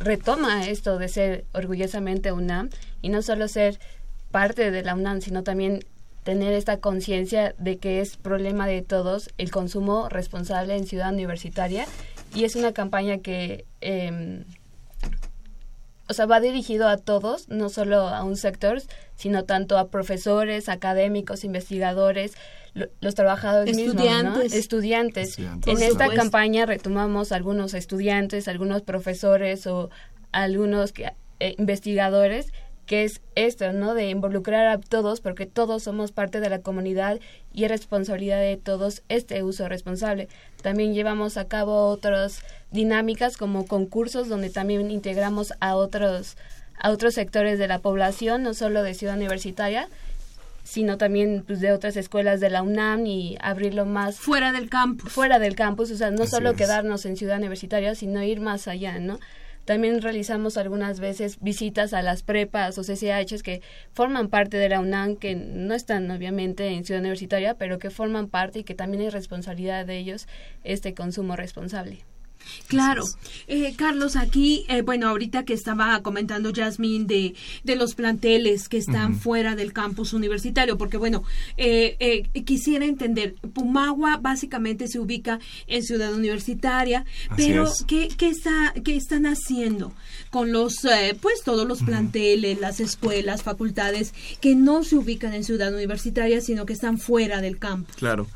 retoma 0.00 0.66
esto 0.66 0.98
de 0.98 1.08
ser 1.08 1.44
orgullosamente 1.52 2.32
UNAM 2.32 2.70
y 3.02 3.10
no 3.10 3.20
solo 3.22 3.48
ser 3.48 3.78
parte 4.30 4.70
de 4.70 4.82
la 4.82 4.94
UNAM, 4.94 5.20
sino 5.20 5.42
también 5.42 5.84
tener 6.28 6.52
esta 6.52 6.78
conciencia 6.78 7.54
de 7.58 7.78
que 7.78 8.00
es 8.00 8.16
problema 8.16 8.66
de 8.66 8.82
todos 8.82 9.30
el 9.38 9.50
consumo 9.50 10.08
responsable 10.10 10.76
en 10.76 10.86
ciudad 10.86 11.12
universitaria 11.12 11.86
y 12.34 12.44
es 12.44 12.54
una 12.54 12.72
campaña 12.72 13.18
que 13.18 13.64
eh, 13.80 14.44
o 16.08 16.14
sea, 16.14 16.26
va 16.26 16.40
dirigido 16.40 16.88
a 16.88 16.96
todos, 16.96 17.48
no 17.48 17.68
solo 17.68 18.08
a 18.08 18.24
un 18.24 18.36
sector, 18.36 18.80
sino 19.14 19.44
tanto 19.44 19.76
a 19.76 19.88
profesores, 19.88 20.68
académicos, 20.68 21.44
investigadores, 21.44 22.34
los 23.00 23.14
trabajadores 23.14 23.76
estudiantes. 23.76 24.54
estudiantes. 24.54 25.38
En 25.38 25.82
esta 25.82 26.08
campaña 26.08 26.64
retomamos 26.66 27.32
algunos 27.32 27.74
estudiantes, 27.74 28.48
algunos 28.48 28.82
profesores 28.82 29.66
o 29.66 29.90
algunos 30.32 30.92
eh, 31.40 31.54
investigadores 31.58 32.52
que 32.88 33.04
es 33.04 33.20
esto, 33.34 33.70
¿no? 33.74 33.92
De 33.92 34.08
involucrar 34.08 34.66
a 34.66 34.78
todos, 34.78 35.20
porque 35.20 35.44
todos 35.44 35.82
somos 35.82 36.10
parte 36.10 36.40
de 36.40 36.48
la 36.48 36.60
comunidad 36.60 37.20
y 37.52 37.64
es 37.64 37.70
responsabilidad 37.70 38.40
de 38.40 38.56
todos 38.56 39.02
este 39.10 39.42
uso 39.42 39.68
responsable. 39.68 40.28
También 40.62 40.94
llevamos 40.94 41.36
a 41.36 41.46
cabo 41.48 41.88
otras 41.88 42.42
dinámicas 42.70 43.36
como 43.36 43.66
concursos 43.66 44.28
donde 44.28 44.50
también 44.50 44.90
integramos 44.90 45.54
a 45.60 45.76
otros 45.76 46.36
a 46.80 46.90
otros 46.90 47.14
sectores 47.14 47.58
de 47.58 47.66
la 47.66 47.80
población, 47.80 48.42
no 48.42 48.54
solo 48.54 48.82
de 48.82 48.94
Ciudad 48.94 49.16
Universitaria, 49.16 49.88
sino 50.62 50.98
también 50.98 51.44
pues, 51.46 51.60
de 51.60 51.72
otras 51.72 51.96
escuelas 51.96 52.40
de 52.40 52.50
la 52.50 52.62
UNAM 52.62 53.06
y 53.06 53.36
abrirlo 53.40 53.86
más 53.86 54.16
fuera 54.16 54.52
del 54.52 54.68
campus. 54.68 55.10
Fuera 55.10 55.38
del 55.38 55.56
campus, 55.56 55.90
o 55.90 55.96
sea, 55.96 56.10
no 56.10 56.26
solo 56.26 56.54
quedarnos 56.54 57.06
en 57.06 57.16
Ciudad 57.16 57.38
Universitaria, 57.38 57.94
sino 57.94 58.22
ir 58.22 58.40
más 58.40 58.68
allá, 58.68 58.98
¿no? 58.98 59.18
También 59.64 60.00
realizamos 60.00 60.56
algunas 60.56 61.00
veces 61.00 61.38
visitas 61.40 61.92
a 61.92 62.00
las 62.00 62.22
prepas 62.22 62.78
o 62.78 62.82
CCHs 62.82 63.42
que 63.42 63.60
forman 63.92 64.28
parte 64.28 64.56
de 64.56 64.68
la 64.68 64.80
UNAM, 64.80 65.16
que 65.16 65.36
no 65.36 65.74
están 65.74 66.10
obviamente 66.10 66.68
en 66.68 66.84
Ciudad 66.84 67.00
Universitaria, 67.00 67.54
pero 67.54 67.78
que 67.78 67.90
forman 67.90 68.28
parte 68.28 68.60
y 68.60 68.64
que 68.64 68.74
también 68.74 69.02
es 69.02 69.12
responsabilidad 69.12 69.84
de 69.84 69.98
ellos 69.98 70.26
este 70.64 70.94
consumo 70.94 71.36
responsable. 71.36 72.04
Claro. 72.66 73.04
Eh, 73.46 73.74
Carlos, 73.76 74.16
aquí, 74.16 74.64
eh, 74.68 74.82
bueno, 74.82 75.08
ahorita 75.08 75.44
que 75.44 75.54
estaba 75.54 76.00
comentando 76.02 76.52
Jasmine 76.54 77.06
de, 77.06 77.34
de 77.64 77.76
los 77.76 77.94
planteles 77.94 78.68
que 78.68 78.78
están 78.78 79.18
fuera 79.18 79.56
del 79.56 79.72
campus 79.72 80.12
universitario, 80.12 80.78
porque 80.78 80.96
bueno, 80.96 81.24
eh, 81.56 82.28
quisiera 82.44 82.84
entender, 82.84 83.34
Pumagua 83.54 84.18
básicamente 84.20 84.88
se 84.88 84.98
ubica 84.98 85.40
en 85.66 85.82
Ciudad 85.82 86.12
Universitaria, 86.14 87.04
pero 87.36 87.70
¿qué, 87.86 88.08
qué, 88.16 88.28
está, 88.28 88.74
¿qué 88.84 88.96
están 88.96 89.26
haciendo 89.26 89.92
con 90.30 90.52
los, 90.52 90.76
pues 91.20 91.42
todos 91.44 91.66
los 91.66 91.82
planteles, 91.82 92.60
las 92.60 92.80
escuelas, 92.80 93.42
facultades 93.42 94.12
que 94.40 94.54
no 94.54 94.84
se 94.84 94.96
ubican 94.96 95.34
en 95.34 95.44
Ciudad 95.44 95.72
Universitaria, 95.72 96.40
sino 96.40 96.66
que 96.66 96.72
están 96.72 96.98
fuera 96.98 97.40
del 97.40 97.58
campus? 97.58 97.96
Claro. 97.96 98.26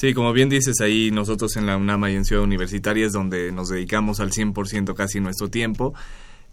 Sí, 0.00 0.14
como 0.14 0.32
bien 0.32 0.48
dices, 0.48 0.80
ahí 0.80 1.10
nosotros 1.10 1.56
en 1.56 1.66
la 1.66 1.76
UNAMA 1.76 2.12
y 2.12 2.14
en 2.14 2.24
Ciudad 2.24 2.44
Universitaria 2.44 3.04
es 3.04 3.12
donde 3.12 3.50
nos 3.50 3.68
dedicamos 3.68 4.20
al 4.20 4.30
100% 4.30 4.94
casi 4.94 5.18
nuestro 5.18 5.50
tiempo. 5.50 5.92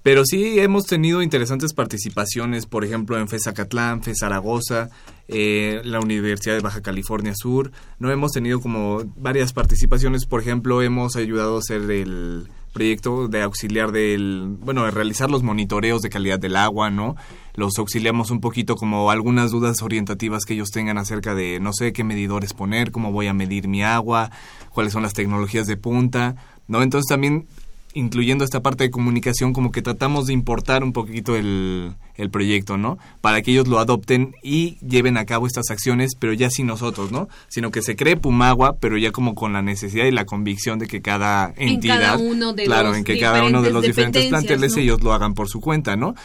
Pero 0.05 0.21
sí 0.23 0.59
hemos 0.59 0.85
tenido 0.85 1.23
interesantes 1.23 1.73
participaciones, 1.73 2.67
por 2.67 2.85
ejemplo, 2.85 3.17
en 3.17 3.27
FESACatlán, 3.27 4.03
FES 4.03 4.19
Zaragoza, 4.19 4.91
eh, 5.27 5.81
la 5.83 5.99
Universidad 5.99 6.53
de 6.53 6.61
Baja 6.61 6.83
California 6.83 7.33
Sur. 7.35 7.71
No 7.97 8.11
hemos 8.11 8.31
tenido 8.31 8.61
como 8.61 9.01
varias 9.17 9.51
participaciones, 9.51 10.27
por 10.27 10.41
ejemplo, 10.41 10.83
hemos 10.83 11.15
ayudado 11.15 11.55
a 11.55 11.57
hacer 11.57 11.89
el 11.89 12.47
proyecto 12.71 13.27
de 13.27 13.41
auxiliar 13.41 13.91
del, 13.91 14.57
bueno, 14.59 14.85
de 14.85 14.91
realizar 14.91 15.31
los 15.31 15.41
monitoreos 15.41 16.03
de 16.03 16.11
calidad 16.11 16.37
del 16.37 16.55
agua, 16.55 16.91
¿no? 16.91 17.15
Los 17.55 17.79
auxiliamos 17.79 18.29
un 18.29 18.41
poquito 18.41 18.75
como 18.75 19.09
algunas 19.09 19.49
dudas 19.49 19.81
orientativas 19.81 20.45
que 20.45 20.53
ellos 20.53 20.69
tengan 20.69 20.99
acerca 20.99 21.33
de, 21.33 21.59
no 21.59 21.73
sé, 21.73 21.93
qué 21.93 22.03
medidores 22.03 22.53
poner, 22.53 22.91
cómo 22.91 23.11
voy 23.11 23.25
a 23.25 23.33
medir 23.33 23.67
mi 23.67 23.81
agua, 23.81 24.29
cuáles 24.69 24.93
son 24.93 25.01
las 25.01 25.13
tecnologías 25.13 25.65
de 25.65 25.77
punta, 25.77 26.35
¿no? 26.67 26.83
Entonces 26.83 27.07
también 27.09 27.47
incluyendo 27.95 28.43
esta 28.43 28.61
parte 28.61 28.83
de 28.83 28.91
comunicación, 28.91 29.53
como 29.53 29.71
que 29.71 29.81
tratamos 29.81 30.27
de 30.27 30.33
importar 30.33 30.83
un 30.83 30.91
poquito 30.91 31.35
el, 31.35 31.95
el, 32.15 32.29
proyecto, 32.29 32.77
¿no? 32.77 32.99
Para 33.21 33.41
que 33.41 33.51
ellos 33.51 33.69
lo 33.69 33.79
adopten 33.79 34.35
y 34.43 34.77
lleven 34.85 35.17
a 35.17 35.25
cabo 35.25 35.47
estas 35.47 35.71
acciones, 35.71 36.11
pero 36.19 36.33
ya 36.33 36.49
sin 36.49 36.67
nosotros, 36.67 37.13
¿no? 37.13 37.29
Sino 37.47 37.71
que 37.71 37.81
se 37.81 37.95
cree 37.95 38.17
Pumagua, 38.17 38.75
pero 38.79 38.97
ya 38.97 39.11
como 39.11 39.33
con 39.33 39.53
la 39.53 39.61
necesidad 39.61 40.05
y 40.05 40.11
la 40.11 40.25
convicción 40.25 40.77
de 40.77 40.87
que 40.87 41.01
cada 41.01 41.53
entidad, 41.55 42.19
claro, 42.65 42.93
en 42.93 43.05
que 43.05 43.17
cada 43.17 43.45
uno 43.45 43.61
de 43.61 43.71
los 43.71 43.81
diferentes 43.81 44.27
planteles 44.27 44.75
ellos 44.75 45.01
lo 45.01 45.13
hagan 45.13 45.33
por 45.33 45.47
su 45.47 45.61
cuenta, 45.61 45.95
¿no? 45.95 46.15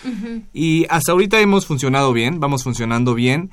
Y 0.53 0.87
hasta 0.91 1.13
ahorita 1.13 1.41
hemos 1.41 1.67
funcionado 1.67 2.13
bien, 2.13 2.41
vamos 2.41 2.65
funcionando 2.65 3.15
bien. 3.15 3.51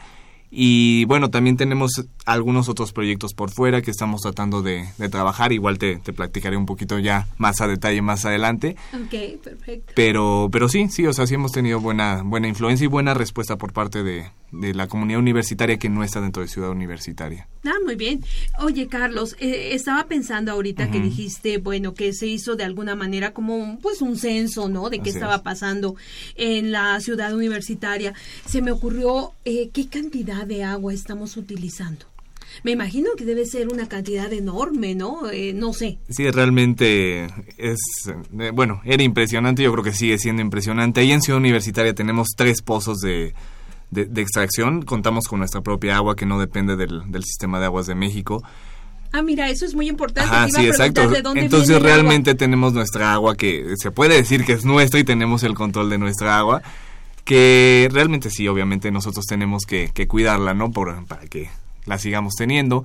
Y 0.50 1.06
bueno, 1.06 1.30
también 1.30 1.58
tenemos 1.58 1.92
algunos 2.26 2.70
otros 2.70 2.94
proyectos 2.94 3.34
por 3.34 3.52
fuera 3.52 3.82
que 3.82 3.92
estamos 3.92 4.22
tratando 4.22 4.62
de, 4.62 4.88
trabajar. 5.12 5.52
Igual 5.52 5.78
te, 5.78 5.98
te, 5.98 6.14
platicaré 6.14 6.56
un 6.56 6.66
poquito 6.66 7.00
ya 7.00 7.28
más 7.38 7.60
a 7.62 7.68
detalle 7.68 8.02
más 8.02 8.26
adelante. 8.26 8.76
Ok, 8.94 9.42
perfecto. 9.44 9.94
Pero, 9.96 10.50
pero 10.52 10.70
sí, 10.70 10.88
sí, 10.90 11.06
o 11.06 11.14
sea, 11.14 11.28
sí 11.28 11.36
hemos 11.36 11.52
tenido 11.52 11.80
buena, 11.80 12.22
buena 12.24 12.48
influencia 12.48 12.86
y 12.86 12.88
buena 12.88 13.14
respuesta 13.14 13.58
por 13.58 13.74
parte 13.74 14.04
de, 14.04 14.32
de 14.52 14.74
la 14.74 14.88
comunidad 14.88 15.20
universitaria 15.20 15.78
que 15.78 15.90
no 15.90 16.04
está 16.04 16.22
dentro 16.22 16.42
de 16.42 16.48
Ciudad 16.48 16.70
Universitaria. 16.70 17.48
Ah, 17.66 17.76
muy 17.84 17.96
bien. 17.96 18.24
Oye, 18.60 18.88
Carlos, 18.88 19.36
eh, 19.40 19.72
estaba 19.74 20.06
pensando 20.06 20.52
ahorita 20.52 20.90
que 20.90 21.02
dijiste, 21.02 21.58
bueno, 21.58 21.94
que 21.94 22.14
se 22.14 22.28
hizo 22.28 22.56
de 22.56 22.64
alguna 22.64 22.96
manera 22.96 23.34
como 23.34 23.58
un, 23.58 23.80
pues 23.80 24.02
un 24.02 24.18
censo, 24.18 24.70
¿no? 24.70 24.90
De 24.90 25.00
qué 25.00 25.10
estaba 25.10 25.44
pasando 25.44 25.96
en 26.36 26.72
la 26.72 27.00
ciudad 27.02 27.34
universitaria. 27.34 28.14
Se 28.46 28.62
me 28.62 28.72
ocurrió 28.72 29.34
eh, 29.44 29.70
qué 29.74 29.88
cantidad 29.88 30.46
de 30.46 30.64
agua 30.64 30.94
estamos 30.94 31.36
utilizando. 31.36 32.06
Me 32.64 32.72
imagino 32.72 33.10
que 33.18 33.26
debe 33.26 33.46
ser 33.46 33.68
una 33.68 33.88
cantidad 33.88 34.32
enorme, 34.32 34.96
¿no? 34.96 35.30
Eh, 35.30 35.54
no 35.54 35.74
sé. 35.74 36.00
Sí, 36.10 36.30
realmente 36.32 37.28
es, 37.58 37.80
bueno, 38.54 38.82
era 38.86 39.04
impresionante, 39.04 39.64
yo 39.64 39.72
creo 39.74 39.84
que 39.84 39.94
sigue 39.94 40.18
siendo 40.18 40.42
impresionante. 40.42 41.02
Ahí 41.02 41.12
en 41.12 41.22
Ciudad 41.22 41.40
Universitaria 41.40 41.94
tenemos 41.94 42.30
tres 42.36 42.62
pozos 42.62 43.00
de, 43.00 43.36
de, 43.92 44.22
extracción. 44.22 44.82
Contamos 44.84 45.28
con 45.28 45.40
nuestra 45.40 45.62
propia 45.62 45.98
agua 45.98 46.16
que 46.16 46.26
no 46.26 46.40
depende 46.40 46.76
del, 46.76 47.24
sistema 47.24 47.60
de 47.60 47.66
aguas 47.66 47.88
de 47.88 47.96
México. 47.96 48.44
Ah, 49.14 49.22
mira, 49.22 49.50
eso 49.50 49.66
es 49.66 49.74
muy 49.74 49.88
importante. 49.88 50.30
Ah, 50.32 50.48
sí, 50.50 50.68
exacto. 50.68 51.10
Entonces 51.36 51.82
realmente 51.82 52.36
tenemos 52.36 52.74
nuestra 52.74 53.14
agua 53.14 53.36
que 53.36 53.74
se 53.78 53.92
puede 53.92 54.16
decir 54.16 54.44
que 54.44 54.54
es 54.54 54.66
nuestra 54.66 55.00
y 55.00 55.04
tenemos 55.04 55.44
el 55.44 55.56
control 55.56 55.90
de 55.90 55.98
nuestra 55.98 56.38
agua, 56.38 56.62
que 57.24 57.90
realmente 57.92 58.30
sí, 58.30 58.48
obviamente 58.48 58.92
nosotros 58.92 59.26
tenemos 59.26 59.64
que, 59.66 59.90
cuidarla, 60.08 60.54
¿no? 60.54 60.72
Por, 60.72 61.06
para 61.06 61.26
que 61.26 61.50
la 61.86 61.98
sigamos 61.98 62.34
teniendo. 62.36 62.84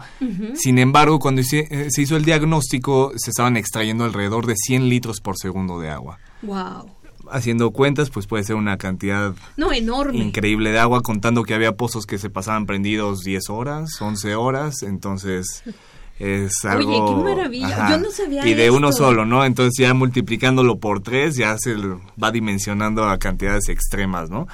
Sin 0.55 0.79
embargo, 0.79 1.19
cuando 1.19 1.43
se, 1.43 1.91
se, 1.91 2.03
hizo 2.03 2.17
el 2.17 2.25
diagnóstico, 2.25 3.13
se 3.17 3.31
estaban 3.31 3.57
extrayendo 3.57 4.05
alrededor 4.05 4.47
de 4.47 4.55
100 4.57 4.89
litros 4.89 5.21
por 5.21 5.37
segundo 5.37 5.81
de 5.81 5.91
agua. 5.91 6.19
Wow 6.43 7.02
haciendo 7.33 7.71
cuentas, 7.71 8.11
pues 8.11 8.27
puede 8.27 8.45
ser 8.45 8.57
una 8.57 8.77
cantidad 8.79 9.35
no, 9.57 9.73
enorme. 9.73 10.19
increíble 10.19 10.71
de 10.71 10.79
agua, 10.79 11.03
contando 11.03 11.43
que 11.43 11.55
había 11.55 11.73
pozos 11.73 12.07
que 12.07 12.19
se 12.19 12.31
pasaban 12.31 12.67
prendidos 12.67 13.21
10 13.21 13.51
horas, 13.51 13.91
11 14.01 14.35
horas, 14.35 14.83
entonces 14.83 15.65
es 16.19 16.65
algo... 16.65 17.05
Oye, 17.05 17.17
qué 17.17 17.35
maravilla, 17.35 17.91
yo 17.91 17.99
no 17.99 18.11
sabía 18.11 18.47
Y 18.47 18.55
de 18.55 18.71
uno 18.71 18.93
solo, 18.93 19.25
¿no? 19.25 19.45
Entonces 19.45 19.75
ya 19.79 19.95
multiplicándolo 19.95 20.79
por 20.79 21.03
tres 21.03 21.37
ya 21.37 21.57
se 21.59 21.75
va 22.23 22.31
dimensionando 22.31 23.05
a 23.05 23.19
cantidades 23.19 23.69
extremas, 23.69 24.31
¿no? 24.31 24.47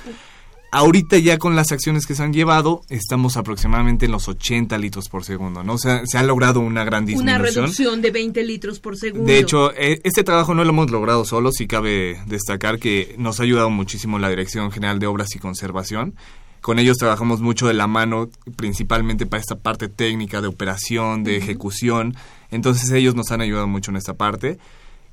Ahorita 0.71 1.19
ya 1.19 1.39
con 1.39 1.57
las 1.57 1.73
acciones 1.73 2.07
que 2.07 2.15
se 2.15 2.23
han 2.23 2.33
llevado, 2.33 2.83
estamos 2.89 3.37
aproximadamente 3.37 4.07
en 4.07 4.13
los 4.13 4.29
80 4.29 4.77
litros 4.79 5.09
por 5.09 5.25
segundo, 5.25 5.63
¿no? 5.63 5.75
O 5.75 5.79
sea, 5.79 6.03
se 6.07 6.19
ha 6.19 6.23
logrado 6.23 6.61
una 6.61 6.85
gran 6.85 7.07
disminución. 7.07 7.41
Una 7.41 7.51
reducción 7.51 8.03
de 8.03 8.11
20 8.11 8.45
litros 8.45 8.81
por 8.81 8.97
segundo. 8.97 9.27
De 9.27 9.39
hecho, 9.39 9.73
e, 9.75 10.01
este 10.05 10.25
trabajo 10.25 10.55
no 10.55 10.65
lo 10.65 10.71
hemos 10.71 10.91
logrado 10.91 11.25
solo, 11.25 11.53
sí 11.53 11.67
cabe 11.67 12.21
destacar 12.27 12.79
que 12.79 13.15
nos 13.19 13.41
ha 13.41 13.45
ayudado 13.45 13.71
muchísimo 13.71 14.19
la 14.19 14.29
Dirección 14.31 14.71
General 14.71 14.99
de 14.99 15.07
Obras 15.07 15.35
y 15.35 15.39
Conservación. 15.39 16.15
Con 16.61 16.79
ellos 16.79 16.97
trabajamos 16.99 17.41
mucho 17.41 17.69
de 17.69 17.75
la 17.75 17.87
mano, 17.87 18.29
principalmente 18.57 19.27
para 19.27 19.41
esta 19.41 19.57
parte 19.57 19.89
técnica 19.89 20.41
de 20.41 20.49
operación, 20.49 21.23
de 21.23 21.37
ejecución. 21.37 22.17
Entonces 22.51 22.91
ellos 22.91 23.15
nos 23.15 23.31
han 23.31 23.41
ayudado 23.41 23.69
mucho 23.69 23.91
en 23.91 23.97
esta 23.97 24.15
parte. 24.15 24.59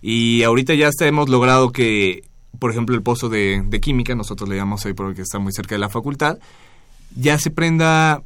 Y 0.02 0.44
ahorita 0.44 0.74
ya 0.74 0.88
hasta 0.88 1.08
hemos 1.08 1.30
logrado 1.30 1.72
que 1.72 2.24
por 2.60 2.72
ejemplo, 2.72 2.96
el 2.96 3.02
pozo 3.02 3.30
de, 3.30 3.80
química, 3.82 4.16
nosotros 4.16 4.50
le 4.50 4.56
llamamos 4.56 4.86
ahí 4.86 4.94
porque 4.94 5.22
está 5.22 5.40
muy 5.40 5.54
cerca 5.54 5.76
de 5.76 5.80
la 5.80 5.90
facultad, 5.90 6.38
ya 7.16 7.38
se 7.38 7.52
prenda 7.52 8.24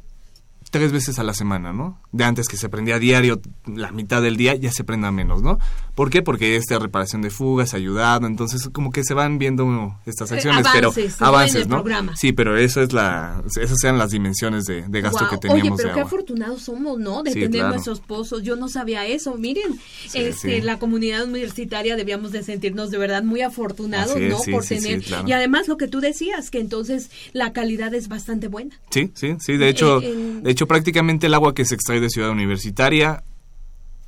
tres 0.70 0.92
veces 0.92 1.18
a 1.18 1.24
la 1.24 1.34
semana, 1.34 1.72
¿no? 1.72 1.98
De 2.12 2.24
antes 2.24 2.48
que 2.48 2.56
se 2.56 2.68
prendía 2.68 2.96
a 2.96 2.98
diario 2.98 3.40
la 3.66 3.92
mitad 3.92 4.20
del 4.20 4.36
día, 4.36 4.54
ya 4.56 4.72
se 4.72 4.82
prenda 4.82 5.12
menos, 5.12 5.42
¿no? 5.42 5.58
¿Por 5.94 6.10
qué? 6.10 6.22
Porque 6.22 6.56
esta 6.56 6.78
reparación 6.78 7.22
de 7.22 7.30
fugas 7.30 7.74
ha 7.74 7.76
ayudado, 7.76 8.26
entonces 8.26 8.68
como 8.72 8.90
que 8.90 9.04
se 9.04 9.14
van 9.14 9.38
viendo 9.38 9.96
estas 10.06 10.32
eh, 10.32 10.36
acciones, 10.36 10.66
avances, 10.66 11.16
pero 11.16 11.26
avances, 11.26 11.68
¿no? 11.68 11.84
Sí, 12.16 12.32
pero 12.32 12.56
eso 12.56 12.80
es 12.80 12.92
la, 12.92 13.42
esas 13.60 13.76
sean 13.80 13.98
las 13.98 14.10
dimensiones 14.10 14.64
de, 14.64 15.00
gasto 15.00 15.28
que 15.28 15.38
teníamos. 15.38 15.78
Oye, 15.78 15.82
pero 15.82 15.94
qué 15.94 16.00
afortunados 16.00 16.62
somos, 16.62 16.98
¿no? 16.98 17.22
De 17.22 17.32
tener 17.32 17.66
nuestros 17.66 18.00
pozos. 18.00 18.42
Yo 18.42 18.56
no 18.56 18.68
sabía 18.68 19.06
eso. 19.06 19.34
Miren, 19.36 19.78
este, 20.14 20.62
la 20.62 20.78
comunidad 20.78 21.24
universitaria 21.24 21.96
debíamos 21.96 22.32
de 22.32 22.42
sentirnos 22.42 22.90
de 22.90 22.98
verdad 22.98 23.22
muy 23.22 23.42
afortunados, 23.42 24.16
¿no? 24.18 24.38
Por 24.50 24.64
tener 24.64 25.02
y 25.26 25.32
además 25.32 25.68
lo 25.68 25.76
que 25.76 25.86
tú 25.86 26.00
decías 26.00 26.50
que 26.50 26.60
entonces 26.60 27.10
la 27.32 27.52
calidad 27.52 27.94
es 27.94 28.08
bastante 28.08 28.48
buena. 28.48 28.78
Sí, 28.90 29.10
sí, 29.14 29.36
sí. 29.38 29.56
De 29.56 29.68
hecho, 29.68 30.00
de 30.00 30.50
hecho 30.50 30.66
prácticamente 30.66 31.26
el 31.26 31.34
agua 31.34 31.54
que 31.54 31.64
se 31.64 31.74
extrae 31.74 31.99
de 32.00 32.10
Ciudad 32.10 32.30
Universitaria 32.30 33.22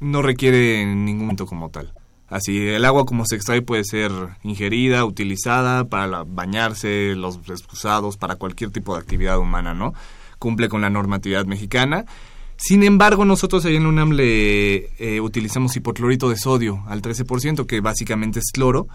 no 0.00 0.22
requiere 0.22 0.84
ningún 0.84 1.26
momento 1.26 1.46
como 1.46 1.70
tal. 1.70 1.92
Así, 2.28 2.66
el 2.66 2.84
agua 2.84 3.04
como 3.04 3.26
se 3.26 3.36
extrae 3.36 3.60
puede 3.60 3.84
ser 3.84 4.10
ingerida, 4.42 5.04
utilizada 5.04 5.84
para 5.84 6.24
bañarse, 6.24 7.14
los 7.14 7.38
excusados, 7.48 8.16
para 8.16 8.36
cualquier 8.36 8.70
tipo 8.70 8.94
de 8.94 9.00
actividad 9.00 9.38
humana, 9.38 9.74
¿no? 9.74 9.92
Cumple 10.38 10.68
con 10.68 10.80
la 10.80 10.90
normatividad 10.90 11.44
mexicana 11.44 12.06
sin 12.64 12.84
embargo, 12.84 13.24
nosotros 13.24 13.64
ahí 13.64 13.74
en 13.74 13.86
UNAM 13.86 14.12
le 14.12 14.90
eh, 15.00 15.20
utilizamos 15.20 15.74
hipoclorito 15.74 16.30
de 16.30 16.36
sodio 16.36 16.84
al 16.86 17.02
13%, 17.02 17.66
que 17.66 17.80
básicamente 17.80 18.38
es 18.38 18.52
cloro, 18.52 18.86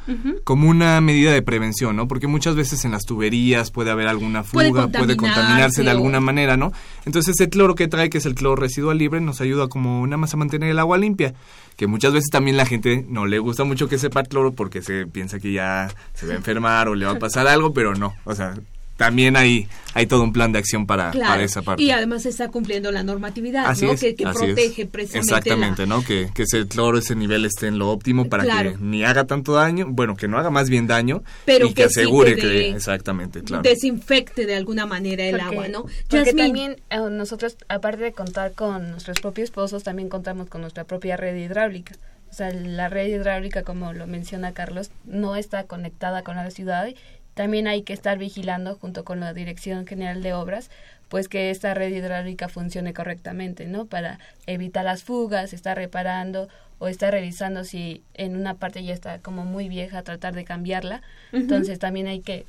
como 0.46 0.70
una 0.70 1.02
medida 1.02 1.34
de 1.34 1.42
prevención, 1.42 1.98
¿no? 1.98 2.08
Porque 2.08 2.28
muchas 2.28 2.56
veces 2.56 2.86
en 2.86 2.92
las 2.92 3.04
tuberías 3.04 3.72
puede 3.72 3.92
haber 3.92 4.08
alguna 4.08 4.46
fuga, 4.46 4.88
puede, 4.88 5.18
contaminarse 5.18 5.84
de 5.84 5.90
alguna 5.90 6.22
manera, 6.22 6.56
¿no? 6.56 6.72
Entonces 7.06 7.36
ese 7.38 7.50
cloro 7.50 7.76
que 7.76 7.90
trae, 7.90 8.10
que 8.10 8.20
es 8.20 8.26
el 8.26 8.36
cloro 8.36 8.56
residual 8.56 9.00
libre, 9.00 9.20
nos 9.20 9.42
ayuda 9.42 9.68
como 9.68 10.08
nada 10.08 10.16
más 10.16 10.34
a 10.34 10.38
mantener 10.38 10.70
el 10.70 10.80
agua 10.80 10.98
limpia. 10.98 11.34
Que 11.76 11.88
muchas 11.88 12.14
veces 12.14 12.30
también 12.32 12.56
la 12.56 12.66
gente 12.66 13.06
no 13.10 13.26
le 13.26 13.38
gusta 13.38 13.66
mucho 13.66 13.90
que 13.90 14.00
sepa 14.00 14.24
cloro 14.24 14.54
porque 14.54 14.82
se 14.82 15.08
piensa 15.08 15.40
que 15.40 15.52
ya 15.52 15.94
se 16.14 16.26
va 16.26 16.34
a 16.34 16.38
enfermar 16.38 16.88
o 16.88 16.96
le 16.96 17.06
va 17.06 17.12
a 17.12 17.20
pasar 17.20 17.48
algo, 17.48 17.74
pero 17.74 17.96
no. 17.96 18.16
O 18.24 18.34
sea, 18.34 18.56
también 18.98 19.38
hay, 19.38 19.68
hay 19.94 20.08
todo 20.08 20.24
un 20.24 20.34
plan 20.34 20.52
de 20.52 20.60
acción 20.60 20.86
para, 20.88 21.12
para 21.12 21.44
esa 21.44 21.62
parte. 21.62 21.84
Y 21.84 21.92
además 21.92 22.24
se 22.24 22.30
está 22.30 22.50
cumpliendo 22.50 22.92
la 22.92 23.04
normatividad, 23.04 23.76
¿no? 23.78 23.96
que, 23.96 24.14
protege 24.14 24.86
precisamente. 24.88 25.18
Exactamente, 25.20 25.86
¿no? 25.88 26.04
Que, 26.04 26.30
que 26.34 26.44
ese 26.44 26.68
cloro, 26.68 26.98
ese 26.98 27.16
nivel 27.16 27.46
esté 27.46 27.68
en 27.68 27.78
lo 27.78 27.90
óptimo 27.90 28.28
para 28.28 28.44
que 28.44 28.76
ni 28.80 29.04
haga 29.04 29.26
tanto 29.26 29.54
daño, 29.54 29.86
bueno, 29.88 30.16
que 30.16 30.28
no 30.28 30.38
haga 30.38 30.50
más 30.50 30.70
bien 30.70 30.88
daño 30.88 31.24
Pero 31.46 31.68
y 31.68 31.74
que, 31.74 31.84
asegure 31.84 32.36
que, 32.36 32.70
exactamente, 32.70 33.44
claro. 33.44 33.62
Desinfecte 33.62 34.46
de 34.46 34.56
alguna 34.56 34.86
manera 34.86 35.24
el 35.24 35.40
agua, 35.40 35.68
¿no? 35.68 35.86
Porque 36.10 36.34
también 36.34 36.82
eh, 36.90 36.98
nosotros, 37.12 37.56
aparte 37.70 38.04
de 38.04 38.12
contar 38.12 38.54
con 38.54 38.92
nuestros 38.92 39.20
propios 39.20 39.52
pozos, 39.52 39.84
también 39.84 40.10
contamos 40.10 40.50
con 40.50 40.62
nuestra 40.62 40.84
propia 40.84 41.18
red 41.18 41.36
hidráulica. 41.36 41.94
O 42.30 42.34
sea, 42.34 42.52
la 42.52 42.90
red 42.90 43.08
hidráulica, 43.08 43.64
como 43.64 43.94
lo 43.94 44.06
menciona 44.06 44.54
Carlos, 44.54 44.92
no 45.06 45.36
está 45.36 45.64
conectada 45.64 46.24
con 46.24 46.36
la 46.36 46.52
ciudad 46.52 46.90
también 47.38 47.68
hay 47.68 47.84
que 47.84 47.94
estar 47.94 48.18
vigilando 48.18 48.76
junto 48.76 49.06
con 49.06 49.20
la 49.20 49.32
Dirección 49.32 49.86
General 49.86 50.22
de 50.24 50.34
Obras 50.34 50.72
pues 51.08 51.30
que 51.30 51.52
esta 51.52 51.74
red 51.74 51.94
hidráulica 51.94 52.50
funcione 52.50 52.94
correctamente, 52.94 53.66
¿no? 53.66 53.86
Para 53.86 54.20
evitar 54.46 54.84
las 54.84 55.04
fugas, 55.04 55.54
estar 55.54 55.78
reparando 55.78 56.50
o 56.80 56.88
estar 56.88 57.14
revisando 57.14 57.64
si 57.64 58.04
en 58.16 58.36
una 58.36 58.56
parte 58.56 58.84
ya 58.84 58.94
está 58.94 59.20
como 59.20 59.46
muy 59.46 59.70
vieja, 59.70 60.02
tratar 60.02 60.34
de 60.34 60.44
cambiarla. 60.44 61.02
Entonces 61.32 61.80
también 61.80 62.08
hay 62.08 62.20
que, 62.20 62.46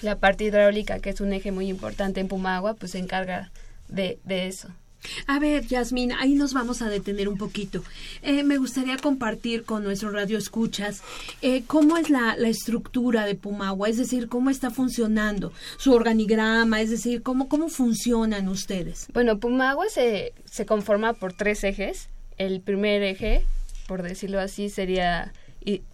la 0.00 0.16
parte 0.16 0.44
hidráulica, 0.44 0.98
que 0.98 1.10
es 1.10 1.20
un 1.20 1.32
eje 1.32 1.52
muy 1.52 1.68
importante 1.68 2.20
en 2.20 2.26
Pumagua, 2.26 2.74
pues 2.74 2.92
se 2.92 2.98
encarga 2.98 3.52
de, 3.88 4.18
de 4.24 4.48
eso. 4.48 4.68
A 5.26 5.38
ver, 5.38 5.66
Yasmín, 5.66 6.12
ahí 6.12 6.34
nos 6.34 6.52
vamos 6.52 6.82
a 6.82 6.88
detener 6.88 7.28
un 7.28 7.36
poquito. 7.36 7.82
Eh, 8.22 8.42
me 8.42 8.58
gustaría 8.58 8.96
compartir 8.96 9.64
con 9.64 9.84
nuestro 9.84 10.10
radio 10.10 10.38
escuchas 10.38 11.02
eh, 11.40 11.64
cómo 11.66 11.96
es 11.96 12.10
la, 12.10 12.34
estructura 12.34 13.24
de 13.24 13.34
Pumagua, 13.34 13.88
es 13.88 13.96
decir, 13.96 14.28
cómo 14.28 14.50
está 14.50 14.70
funcionando 14.70 15.52
su 15.78 15.92
organigrama, 15.92 16.80
es 16.80 16.90
decir, 16.90 17.22
cómo, 17.22 17.48
cómo 17.48 17.68
funcionan 17.68 18.48
ustedes. 18.48 19.06
Bueno, 19.12 19.38
Pumagua 19.38 19.88
se, 19.88 20.34
se 20.44 20.66
conforma 20.66 21.14
por 21.14 21.32
tres 21.32 21.64
ejes. 21.64 22.08
El 22.36 22.60
primer 22.60 23.02
eje, 23.02 23.44
por 23.86 24.02
decirlo 24.02 24.40
así, 24.40 24.68
sería 24.68 25.32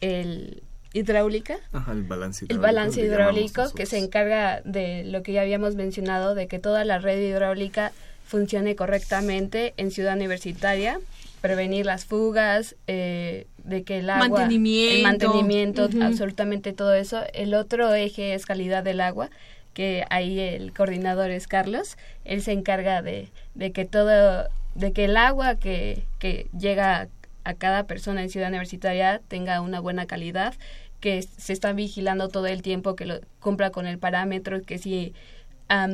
el 0.01 0.63
hidráulica. 0.93 1.59
el 1.91 2.03
balance 2.03 2.45
hidráulico. 2.45 2.55
El 2.55 2.59
balance 2.59 3.01
hidráulico 3.01 3.73
que 3.75 3.87
se 3.87 3.99
encarga 3.99 4.61
de 4.65 5.05
lo 5.05 5.23
que 5.23 5.33
ya 5.33 5.43
habíamos 5.43 5.75
mencionado, 5.75 6.35
de 6.35 6.49
que 6.49 6.59
toda 6.59 6.85
la 6.85 6.99
red 6.99 7.21
hidráulica 7.21 7.93
funcione 8.29 8.77
correctamente 8.77 9.73
en 9.79 9.91
Ciudad 9.91 10.15
Universitaria, 10.15 11.01
prevenir 11.41 11.87
las 11.87 12.05
fugas, 12.05 12.77
eh, 12.87 13.47
de 13.65 13.85
que 13.85 14.01
el 14.01 14.11
agua, 14.11 14.29
mantenimiento. 14.29 14.97
el 14.97 15.03
mantenimiento, 15.03 15.89
absolutamente 16.03 16.75
todo 16.75 16.93
eso. 16.93 17.23
El 17.33 17.55
otro 17.55 17.95
eje 17.95 18.35
es 18.35 18.45
calidad 18.45 18.85
del 18.85 19.01
agua, 19.01 19.31
que 19.73 20.05
ahí 20.11 20.39
el 20.39 20.75
coordinador 20.75 21.31
es 21.31 21.49
Carlos. 21.49 21.97
Él 22.27 22.43
se 22.43 22.53
encarga 22.53 23.01
de, 23.01 23.31
de 23.55 23.73
que 23.73 23.87
todo, 23.87 24.47
de 24.75 24.93
que 24.93 25.07
el 25.07 25.17
agua 25.17 25.55
que, 25.55 26.05
que 26.19 26.49
llega 26.59 27.09
a 27.45 27.55
cada 27.55 27.85
persona 27.85 28.23
en 28.23 28.29
Ciudad 28.29 28.51
Universitaria 28.51 29.23
tenga 29.29 29.63
una 29.63 29.81
buena 29.81 30.05
calidad, 30.05 30.53
que 31.01 31.23
se 31.23 31.55
está 31.55 31.73
vigilando 31.73 32.29
todo 32.29 32.47
el 32.47 32.61
tiempo, 32.61 32.95
que 32.95 33.07
lo 33.07 33.21
cumpla 33.41 33.71
con 33.71 33.87
el 33.87 33.99
parámetro, 33.99 34.61
que 34.61 34.77
si 34.77 35.15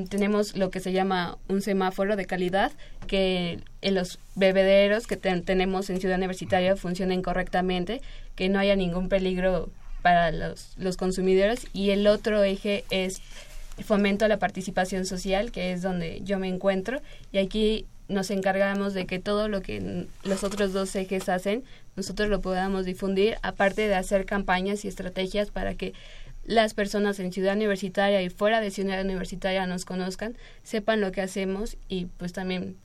tenemos 0.09 0.57
lo 0.57 0.71
que 0.71 0.81
se 0.81 0.93
llama 0.93 1.39
un 1.49 1.61
semáforo 1.61 2.17
de 2.17 2.27
calidad, 2.27 2.73
que 3.07 3.61
los 3.83 4.19
bebederos 4.35 5.07
que 5.07 5.17
tenemos 5.17 5.91
en 5.91 6.01
Ciudad 6.01 6.17
Universitaria 6.17 6.77
funcionen 6.77 7.23
correctamente, 7.23 8.01
que 8.37 8.49
no 8.49 8.59
haya 8.59 8.77
ningún 8.77 9.09
peligro 9.09 9.71
para 10.03 10.31
los, 10.31 10.75
los 10.77 10.97
consumidores. 10.97 11.67
Y 11.73 11.91
el 11.91 12.07
otro 12.07 12.45
eje 12.45 12.85
es 12.91 13.21
fomento 13.85 14.25
a 14.25 14.29
la 14.29 14.39
participación 14.39 15.07
social, 15.07 15.51
que 15.51 15.73
es 15.73 15.83
donde 15.83 16.21
yo 16.23 16.39
me 16.39 16.49
encuentro. 16.49 17.01
Y 17.33 17.39
aquí 17.39 17.87
nos 18.09 18.31
encargamos 18.31 18.95
de 18.95 19.07
que 19.07 19.19
todo 19.19 19.49
lo 19.49 19.63
que 19.63 20.07
los 20.23 20.45
otros 20.45 20.73
dos 20.73 20.95
ejes 20.95 21.29
hacen, 21.29 21.65
nosotros 21.97 22.29
lo 22.29 22.41
podamos 22.41 22.85
difundir, 22.85 23.37
aparte 23.43 23.89
de 23.89 23.95
hacer 23.95 24.27
campañas 24.27 24.85
y 24.85 24.89
estrategias 24.89 25.51
para 25.51 25.75
que 25.75 25.95
las 26.45 26.75
personas 26.75 27.19
en 27.21 27.33
Ciudad 27.33 27.55
Universitaria 27.55 28.23
y 28.23 28.31
fuera 28.31 28.61
de 28.61 28.71
Ciudad 28.71 29.01
Universitaria 29.01 29.67
nos 29.67 29.85
conozcan, 29.85 30.37
sepan 30.63 31.01
lo 31.01 31.13
que 31.13 31.23
hacemos 31.23 31.77
y 31.89 32.07
pues 32.07 32.33
también 32.33 32.77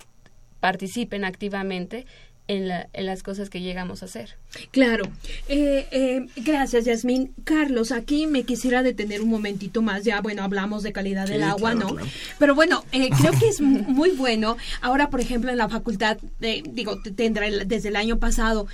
participen 0.59 1.23
activamente 1.23 2.05
en, 2.49 3.05
las 3.05 3.23
cosas 3.23 3.49
que 3.49 3.61
llegamos 3.61 4.01
a 4.01 4.07
hacer. 4.07 4.35
Claro. 4.71 5.05
Eh, 5.47 5.87
eh, 5.91 6.25
gracias, 6.37 6.85
Yasmín. 6.85 7.31
Carlos, 7.43 7.91
aquí 7.91 8.25
me 8.25 8.43
quisiera 8.43 8.81
detener 8.81 9.21
un 9.21 9.29
momentito 9.29 9.83
más. 9.83 10.03
Ya, 10.03 10.19
bueno, 10.21 10.43
hablamos 10.43 10.81
de 10.81 10.91
calidad 10.91 11.27
del 11.27 11.43
agua, 11.43 11.75
¿no? 11.75 11.95
Pero 12.39 12.55
bueno, 12.55 12.83
eh, 12.91 13.11
creo 13.21 13.33
que 13.33 13.47
es 13.49 13.61
muy 13.61 14.09
bueno. 14.11 14.57
Ahora, 14.81 15.11
por 15.11 15.21
ejemplo, 15.21 15.51
en 15.51 15.59
la 15.59 15.69
facultad, 15.69 16.17
digo, 16.39 16.99
tendrá 17.15 17.47
desde 17.65 17.89
el 17.89 17.95
año 17.95 18.17
pasado, 18.17 18.67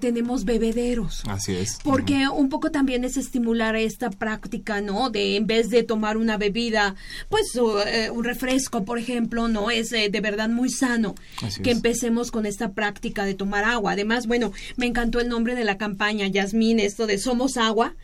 tenemos 0.00 0.44
bebederos. 0.44 1.22
Así 1.28 1.54
es. 1.54 1.78
Porque 1.84 2.28
un 2.28 2.48
poco 2.48 2.72
también 2.72 3.04
es 3.04 3.16
estimular 3.16 3.76
esta 3.76 4.10
práctica, 4.10 4.80
¿no? 4.80 5.10
De 5.10 5.36
en 5.36 5.46
vez 5.46 5.70
de 5.70 5.84
tomar 5.84 6.16
una 6.16 6.38
bebida, 6.38 6.96
pues 7.28 7.54
un 7.54 8.24
refresco, 8.24 8.84
por 8.84 8.98
ejemplo, 8.98 9.46
¿no? 9.46 9.70
Es 9.70 9.90
de 9.90 10.20
verdad 10.20 10.48
muy 10.48 10.70
sano 10.70 11.14
que 11.62 11.70
empecemos 11.70 12.32
con 12.32 12.46
esta 12.46 12.72
práctica 12.72 13.11
de 13.12 13.34
tomar 13.34 13.64
agua. 13.64 13.92
Además, 13.92 14.26
bueno, 14.26 14.52
me 14.76 14.86
encantó 14.86 15.20
el 15.20 15.28
nombre 15.28 15.54
de 15.54 15.64
la 15.64 15.76
campaña, 15.76 16.26
Yasmín, 16.26 16.80
esto 16.80 17.06
de 17.06 17.18
Somos 17.18 17.58
Agua. 17.58 17.94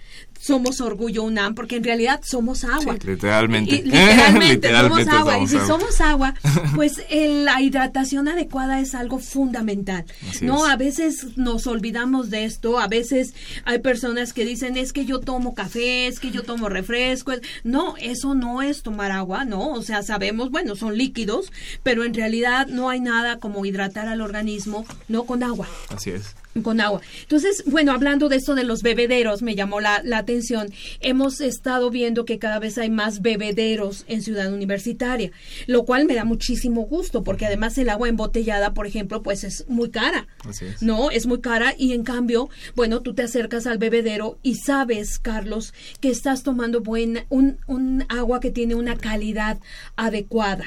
Somos 0.40 0.80
orgullo 0.80 1.24
UNAM, 1.24 1.54
porque 1.54 1.76
en 1.76 1.84
realidad 1.84 2.20
somos 2.24 2.64
agua. 2.64 2.96
literalmente. 3.04 3.74
Y- 3.76 3.82
literalmente, 3.82 4.54
Literalmente 4.68 5.10
somos 5.10 5.18
agua. 5.20 5.32
somos 5.34 5.42
y 5.42 5.50
si 5.50 5.56
agua. 5.56 5.66
somos 5.68 6.00
agua, 6.00 6.34
pues 6.74 7.02
eh, 7.10 7.42
la 7.44 7.60
hidratación 7.60 8.28
adecuada 8.28 8.80
es 8.80 8.94
algo 8.94 9.18
fundamental. 9.18 10.04
Así 10.30 10.44
no, 10.46 10.64
es. 10.66 10.72
a 10.72 10.76
veces 10.76 11.26
nos 11.36 11.66
olvidamos 11.66 12.30
de 12.30 12.44
esto, 12.44 12.78
a 12.78 12.88
veces 12.88 13.34
hay 13.64 13.78
personas 13.80 14.32
que 14.32 14.44
dicen 14.44 14.76
es 14.76 14.92
que 14.92 15.04
yo 15.04 15.20
tomo 15.20 15.54
café, 15.54 16.06
es 16.06 16.20
que 16.20 16.30
yo 16.30 16.42
tomo 16.42 16.68
refresco. 16.68 17.32
es-". 17.32 17.42
No, 17.64 17.96
eso 17.98 18.34
no 18.34 18.62
es 18.62 18.82
tomar 18.82 19.10
agua, 19.12 19.44
no. 19.44 19.72
O 19.72 19.82
sea, 19.82 20.02
sabemos, 20.02 20.50
bueno, 20.50 20.76
son 20.76 20.96
líquidos, 20.96 21.52
pero 21.82 22.04
en 22.04 22.14
realidad 22.14 22.66
no 22.68 22.88
hay 22.88 23.00
nada 23.00 23.38
como 23.38 23.64
hidratar 23.66 24.08
al 24.08 24.20
organismo, 24.20 24.86
no 25.08 25.24
con 25.24 25.42
agua 25.42 25.66
Así 25.88 26.10
es. 26.10 26.34
Con 26.62 26.80
agua. 26.80 27.00
Entonces, 27.22 27.62
bueno, 27.66 27.92
hablando 27.92 28.28
de 28.28 28.36
esto 28.36 28.54
de 28.54 28.64
los 28.64 28.82
bebederos, 28.82 29.42
me 29.42 29.54
llamó 29.54 29.80
la, 29.80 30.02
la 30.04 30.18
atención. 30.18 30.70
Hemos 31.00 31.40
estado 31.40 31.90
viendo 31.90 32.24
que 32.24 32.38
cada 32.38 32.58
vez 32.58 32.78
hay 32.78 32.90
más 32.90 33.22
bebederos 33.22 34.04
en 34.08 34.22
Ciudad 34.22 34.52
Universitaria, 34.52 35.30
lo 35.66 35.84
cual 35.84 36.04
me 36.04 36.14
da 36.14 36.24
muchísimo 36.24 36.82
gusto, 36.82 37.22
porque 37.22 37.46
además 37.46 37.78
el 37.78 37.88
agua 37.88 38.08
embotellada, 38.08 38.74
por 38.74 38.86
ejemplo, 38.86 39.22
pues 39.22 39.44
es 39.44 39.64
muy 39.68 39.90
cara. 39.90 40.26
Así 40.48 40.66
es. 40.66 40.82
No, 40.82 41.10
es 41.10 41.26
muy 41.26 41.40
cara 41.40 41.74
y 41.76 41.92
en 41.92 42.02
cambio, 42.02 42.48
bueno, 42.74 43.00
tú 43.02 43.14
te 43.14 43.22
acercas 43.22 43.66
al 43.66 43.78
bebedero 43.78 44.38
y 44.42 44.56
sabes, 44.56 45.18
Carlos, 45.18 45.74
que 46.00 46.10
estás 46.10 46.42
tomando 46.42 46.80
buena, 46.80 47.24
un, 47.28 47.58
un 47.66 48.04
agua 48.08 48.40
que 48.40 48.50
tiene 48.50 48.74
una 48.74 48.96
calidad 48.96 49.58
adecuada. 49.96 50.64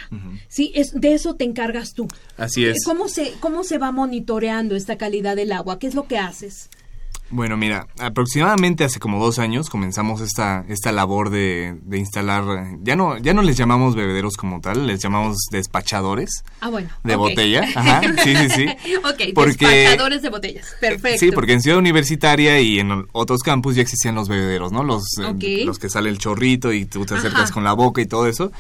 Sí, 0.48 0.72
es, 0.76 0.94
de 0.94 1.14
eso 1.14 1.36
te 1.36 1.44
encargas 1.44 1.94
tú. 1.94 2.08
Así 2.38 2.66
es. 2.66 2.78
¿Cómo 2.86 3.08
se, 3.08 3.34
¿Cómo 3.40 3.64
se 3.64 3.78
va 3.78 3.92
monitoreando 3.92 4.76
esta 4.76 4.98
calidad 4.98 5.36
del 5.36 5.52
agua? 5.52 5.71
¿Qué 5.80 5.88
es 5.88 5.96
lo 5.96 6.08
que 6.08 6.18
haces? 6.18 6.70
Bueno, 7.34 7.56
mira, 7.56 7.88
aproximadamente 7.98 8.84
hace 8.84 9.00
como 9.00 9.24
dos 9.24 9.40
años 9.40 9.70
comenzamos 9.70 10.20
esta, 10.20 10.66
esta 10.68 10.92
labor 10.92 11.30
de, 11.30 11.78
de 11.84 11.98
instalar, 11.98 12.44
ya 12.82 12.98
no, 12.98 13.18
ya 13.20 13.34
no 13.34 13.42
les 13.42 13.56
llamamos 13.56 13.96
bebederos 13.96 14.36
como 14.36 14.60
tal, 14.60 14.86
les 14.86 15.02
llamamos 15.02 15.38
despachadores 15.50 16.44
Ah, 16.60 16.68
bueno. 16.68 16.90
de 17.06 17.16
botella. 17.16 17.64
Ajá, 17.74 18.02
sí, 18.22 18.36
sí, 18.36 18.50
sí. 18.50 18.66
ok, 18.98 19.34
Porque- 19.34 19.66
despachadores 19.66 20.22
de 20.24 20.30
botellas. 20.30 20.76
Perfecto. 20.82 21.20
Sí, 21.20 21.32
porque 21.32 21.54
en 21.54 21.62
Ciudad 21.62 21.80
Universitaria 21.80 22.60
y 22.60 22.80
en 22.80 23.08
otros 23.14 23.44
campus 23.44 23.76
ya 23.76 23.82
existían 23.82 24.16
los 24.16 24.28
bebederos, 24.28 24.74
¿no? 24.74 24.84
Los, 24.84 25.04
los 25.66 25.80
que 25.80 25.90
sale 25.90 26.10
el 26.10 26.18
chorrito 26.18 26.74
y 26.74 26.84
tú 26.84 27.06
te 27.06 27.16
acercas 27.16 27.44
Ajá. 27.44 27.54
con 27.54 27.64
la 27.64 27.72
boca 27.72 28.02
y 28.02 28.08
todo 28.08 28.28
eso. 28.28 28.52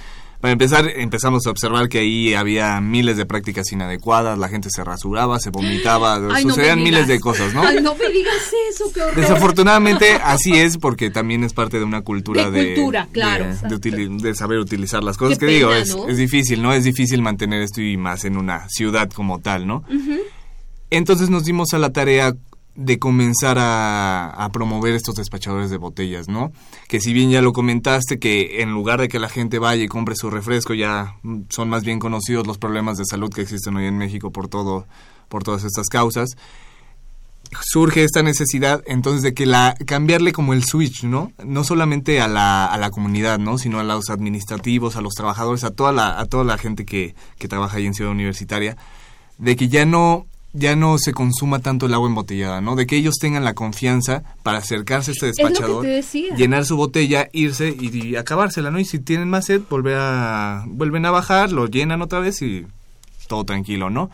Para 0.41 0.51
empezar, 0.53 0.89
empezamos 0.95 1.45
a 1.45 1.51
observar 1.51 1.87
que 1.87 1.99
ahí 1.99 2.33
había 2.33 2.81
miles 2.81 3.15
de 3.15 3.25
prácticas 3.27 3.71
inadecuadas, 3.71 4.39
la 4.39 4.49
gente 4.49 4.69
se 4.71 4.83
rasuraba, 4.83 5.39
se 5.39 5.51
vomitaba, 5.51 6.15
Ay, 6.15 6.21
no 6.21 6.29
me 6.33 6.41
sucedían 6.41 6.81
miles 6.81 7.07
de 7.07 7.19
cosas, 7.19 7.53
¿no? 7.53 7.61
Ay, 7.61 7.77
no 7.81 7.93
me 7.95 8.09
digas 8.09 8.33
eso, 8.71 8.91
qué 8.91 9.01
horror. 9.01 9.15
Desafortunadamente 9.21 10.13
así 10.23 10.53
es 10.53 10.77
porque 10.77 11.11
también 11.11 11.43
es 11.43 11.53
parte 11.53 11.77
de 11.77 11.85
una 11.85 12.01
cultura 12.01 12.49
De 12.49 12.59
de, 12.63 12.73
cultura, 12.73 13.07
claro. 13.11 13.45
de, 13.45 13.69
de 13.69 13.75
utili- 13.75 14.19
de 14.19 14.33
saber 14.33 14.57
utilizar 14.59 15.03
las 15.03 15.15
cosas 15.17 15.37
Qué 15.37 15.45
que 15.45 15.51
digo 15.53 15.71
es, 15.73 15.95
¿no? 15.95 16.07
es 16.09 16.17
difícil 16.17 16.61
no 16.63 16.73
es 16.73 16.83
difícil 16.83 17.21
mantener 17.21 17.61
esto 17.61 17.81
y 17.81 17.95
más 17.97 18.25
en 18.25 18.35
una 18.35 18.67
ciudad 18.69 19.09
como 19.11 19.39
tal 19.39 19.67
no 19.67 19.83
entonces 20.89 21.29
nos 21.29 21.45
dimos 21.45 21.73
a 21.73 21.77
la 21.79 21.91
tarea 21.91 22.33
de 22.75 22.99
comenzar 22.99 23.57
a, 23.59 24.29
a 24.29 24.49
promover 24.51 24.93
estos 24.93 25.15
despachadores 25.15 25.69
de 25.69 25.77
botellas, 25.77 26.27
¿no? 26.27 26.51
Que 26.87 26.99
si 26.99 27.13
bien 27.13 27.29
ya 27.29 27.41
lo 27.41 27.53
comentaste, 27.53 28.19
que 28.19 28.61
en 28.61 28.71
lugar 28.71 29.01
de 29.01 29.07
que 29.07 29.19
la 29.19 29.29
gente 29.29 29.59
vaya 29.59 29.83
y 29.83 29.87
compre 29.87 30.15
su 30.15 30.29
refresco, 30.29 30.73
ya 30.73 31.15
son 31.49 31.69
más 31.69 31.83
bien 31.83 31.99
conocidos 31.99 32.47
los 32.47 32.57
problemas 32.57 32.97
de 32.97 33.05
salud 33.05 33.33
que 33.33 33.41
existen 33.41 33.75
hoy 33.75 33.85
en 33.85 33.97
México 33.97 34.31
por 34.31 34.47
todo, 34.47 34.87
por 35.27 35.43
todas 35.43 35.63
estas 35.63 35.87
causas 35.87 36.35
surge 37.59 38.03
esta 38.03 38.23
necesidad 38.23 38.81
entonces 38.85 39.21
de 39.21 39.33
que 39.33 39.45
la 39.45 39.75
cambiarle 39.85 40.31
como 40.31 40.53
el 40.53 40.63
switch, 40.63 41.03
¿no? 41.03 41.31
No 41.43 41.63
solamente 41.63 42.21
a 42.21 42.27
la, 42.27 42.65
a 42.65 42.77
la 42.77 42.89
comunidad, 42.91 43.39
¿no? 43.39 43.57
Sino 43.57 43.79
a 43.79 43.83
los 43.83 44.09
administrativos, 44.09 44.95
a 44.95 45.01
los 45.01 45.13
trabajadores, 45.13 45.63
a 45.63 45.71
toda 45.71 45.91
la, 45.91 46.19
a 46.19 46.25
toda 46.25 46.43
la 46.43 46.57
gente 46.57 46.85
que, 46.85 47.15
que 47.37 47.47
trabaja 47.47 47.77
ahí 47.77 47.85
en 47.85 47.93
Ciudad 47.93 48.11
Universitaria, 48.11 48.77
de 49.37 49.55
que 49.55 49.67
ya 49.67 49.85
no 49.85 50.27
ya 50.53 50.75
no 50.75 50.97
se 50.97 51.13
consuma 51.13 51.59
tanto 51.59 51.85
el 51.85 51.93
agua 51.93 52.07
embotellada, 52.07 52.61
¿no? 52.61 52.75
De 52.75 52.85
que 52.85 52.97
ellos 52.97 53.15
tengan 53.19 53.43
la 53.43 53.53
confianza 53.53 54.23
para 54.43 54.57
acercarse 54.57 55.11
a 55.11 55.13
este 55.13 55.27
despachador, 55.27 55.85
llenar 56.35 56.65
su 56.65 56.75
botella, 56.75 57.29
irse 57.31 57.75
y, 57.79 58.09
y 58.09 58.15
acabársela, 58.15 58.71
¿no? 58.71 58.79
Y 58.79 58.85
si 58.85 58.99
tienen 58.99 59.29
más 59.29 59.45
sed, 59.45 59.61
volver 59.69 59.97
a, 59.97 60.63
vuelven 60.67 61.05
a 61.05 61.11
bajar, 61.11 61.51
lo 61.51 61.67
llenan 61.67 62.01
otra 62.01 62.19
vez 62.19 62.41
y 62.41 62.65
todo 63.27 63.45
tranquilo, 63.45 63.89
¿no? 63.89 64.09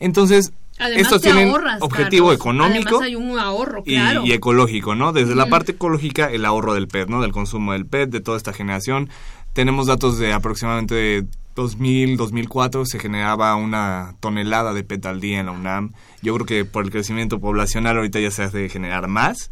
Entonces, 0.00 0.52
Además, 0.80 1.20
tienen 1.20 1.50
ahorras, 1.50 1.82
objetivo 1.82 2.28
Carlos. 2.28 2.40
económico 2.40 2.88
Además 2.88 3.02
hay 3.02 3.14
un 3.14 3.38
ahorro, 3.38 3.82
y, 3.84 3.94
claro. 3.94 4.22
y 4.24 4.32
ecológico, 4.32 4.94
¿no? 4.94 5.12
Desde 5.12 5.34
la 5.34 5.46
parte 5.46 5.72
ecológica, 5.72 6.30
el 6.30 6.44
ahorro 6.46 6.72
del 6.72 6.88
PET, 6.88 7.08
¿no? 7.08 7.20
Del 7.20 7.32
consumo 7.32 7.74
del 7.74 7.84
PET, 7.84 8.08
de 8.10 8.20
toda 8.20 8.38
esta 8.38 8.54
generación. 8.54 9.10
Tenemos 9.52 9.86
datos 9.86 10.18
de 10.18 10.32
aproximadamente 10.32 11.26
2000, 11.56 12.16
2004, 12.16 12.86
se 12.86 12.98
generaba 12.98 13.54
una 13.56 14.14
tonelada 14.20 14.72
de 14.72 14.84
PET 14.84 15.06
al 15.06 15.20
día 15.20 15.40
en 15.40 15.46
la 15.46 15.52
UNAM. 15.52 15.92
Yo 16.22 16.34
creo 16.34 16.46
que 16.46 16.64
por 16.64 16.84
el 16.84 16.90
crecimiento 16.90 17.40
poblacional 17.40 17.96
ahorita 17.96 18.20
ya 18.20 18.30
se 18.30 18.44
hace 18.44 18.68
generar 18.68 19.08
más. 19.08 19.50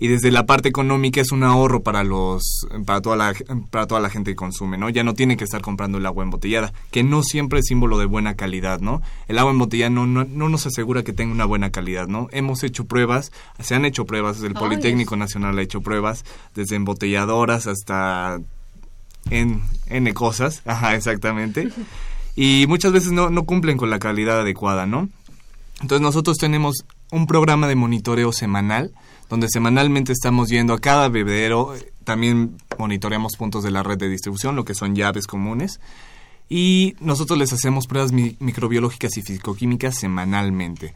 Y 0.00 0.06
desde 0.06 0.30
la 0.30 0.46
parte 0.46 0.68
económica 0.68 1.20
es 1.20 1.32
un 1.32 1.42
ahorro 1.42 1.82
para 1.82 2.04
los 2.04 2.68
para 2.86 3.00
toda 3.00 3.16
la 3.16 3.34
para 3.70 3.88
toda 3.88 4.00
la 4.00 4.10
gente 4.10 4.30
que 4.30 4.36
consume, 4.36 4.78
¿no? 4.78 4.88
Ya 4.90 5.02
no 5.02 5.14
tienen 5.14 5.36
que 5.36 5.42
estar 5.42 5.60
comprando 5.60 5.98
el 5.98 6.06
agua 6.06 6.22
embotellada, 6.22 6.72
que 6.92 7.02
no 7.02 7.24
siempre 7.24 7.58
es 7.58 7.66
símbolo 7.66 7.98
de 7.98 8.06
buena 8.06 8.36
calidad, 8.36 8.80
¿no? 8.80 9.02
El 9.26 9.38
agua 9.38 9.50
embotellada 9.50 9.90
no, 9.90 10.06
no, 10.06 10.24
no 10.24 10.48
nos 10.48 10.66
asegura 10.66 11.02
que 11.02 11.12
tenga 11.12 11.32
una 11.34 11.46
buena 11.46 11.70
calidad, 11.70 12.06
¿no? 12.06 12.28
Hemos 12.30 12.62
hecho 12.62 12.84
pruebas, 12.84 13.32
se 13.58 13.74
han 13.74 13.84
hecho 13.84 14.04
pruebas, 14.04 14.40
el 14.42 14.54
Politécnico 14.54 15.16
Nacional 15.16 15.58
ha 15.58 15.62
hecho 15.62 15.80
pruebas, 15.80 16.24
desde 16.54 16.76
embotelladoras 16.76 17.66
hasta 17.66 18.40
en 19.30 19.62
N 19.88 20.12
cosas, 20.14 20.62
ajá, 20.66 20.94
exactamente. 20.94 21.68
Y 22.36 22.66
muchas 22.68 22.92
veces 22.92 23.12
no, 23.12 23.30
no 23.30 23.44
cumplen 23.44 23.76
con 23.76 23.90
la 23.90 23.98
calidad 23.98 24.40
adecuada, 24.40 24.86
¿no? 24.86 25.08
Entonces 25.80 26.00
nosotros 26.02 26.36
tenemos 26.38 26.84
un 27.10 27.26
programa 27.26 27.68
de 27.68 27.74
monitoreo 27.76 28.32
semanal, 28.32 28.92
donde 29.28 29.48
semanalmente 29.48 30.12
estamos 30.12 30.48
yendo 30.48 30.72
a 30.74 30.80
cada 30.80 31.08
bebedero, 31.08 31.74
también 32.04 32.56
monitoreamos 32.78 33.36
puntos 33.36 33.62
de 33.62 33.70
la 33.70 33.82
red 33.82 33.98
de 33.98 34.08
distribución, 34.08 34.56
lo 34.56 34.64
que 34.64 34.74
son 34.74 34.94
llaves 34.94 35.26
comunes, 35.26 35.80
y 36.48 36.96
nosotros 37.00 37.38
les 37.38 37.52
hacemos 37.52 37.86
pruebas 37.86 38.10
mi- 38.12 38.36
microbiológicas 38.40 39.16
y 39.18 39.22
fisicoquímicas 39.22 39.96
semanalmente. 39.98 40.94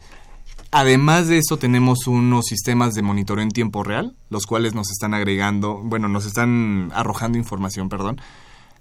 Además 0.73 1.27
de 1.27 1.37
eso, 1.37 1.57
tenemos 1.57 2.07
unos 2.07 2.45
sistemas 2.47 2.95
de 2.95 3.03
monitoreo 3.03 3.43
en 3.43 3.51
tiempo 3.51 3.83
real, 3.83 4.15
los 4.31 4.47
cuales 4.47 4.73
nos 4.73 4.89
están 4.89 5.13
agregando, 5.13 5.79
bueno, 5.83 6.09
nos 6.09 6.25
están 6.25 6.91
arrojando 6.95 7.37
información, 7.37 7.89
perdón, 7.89 8.19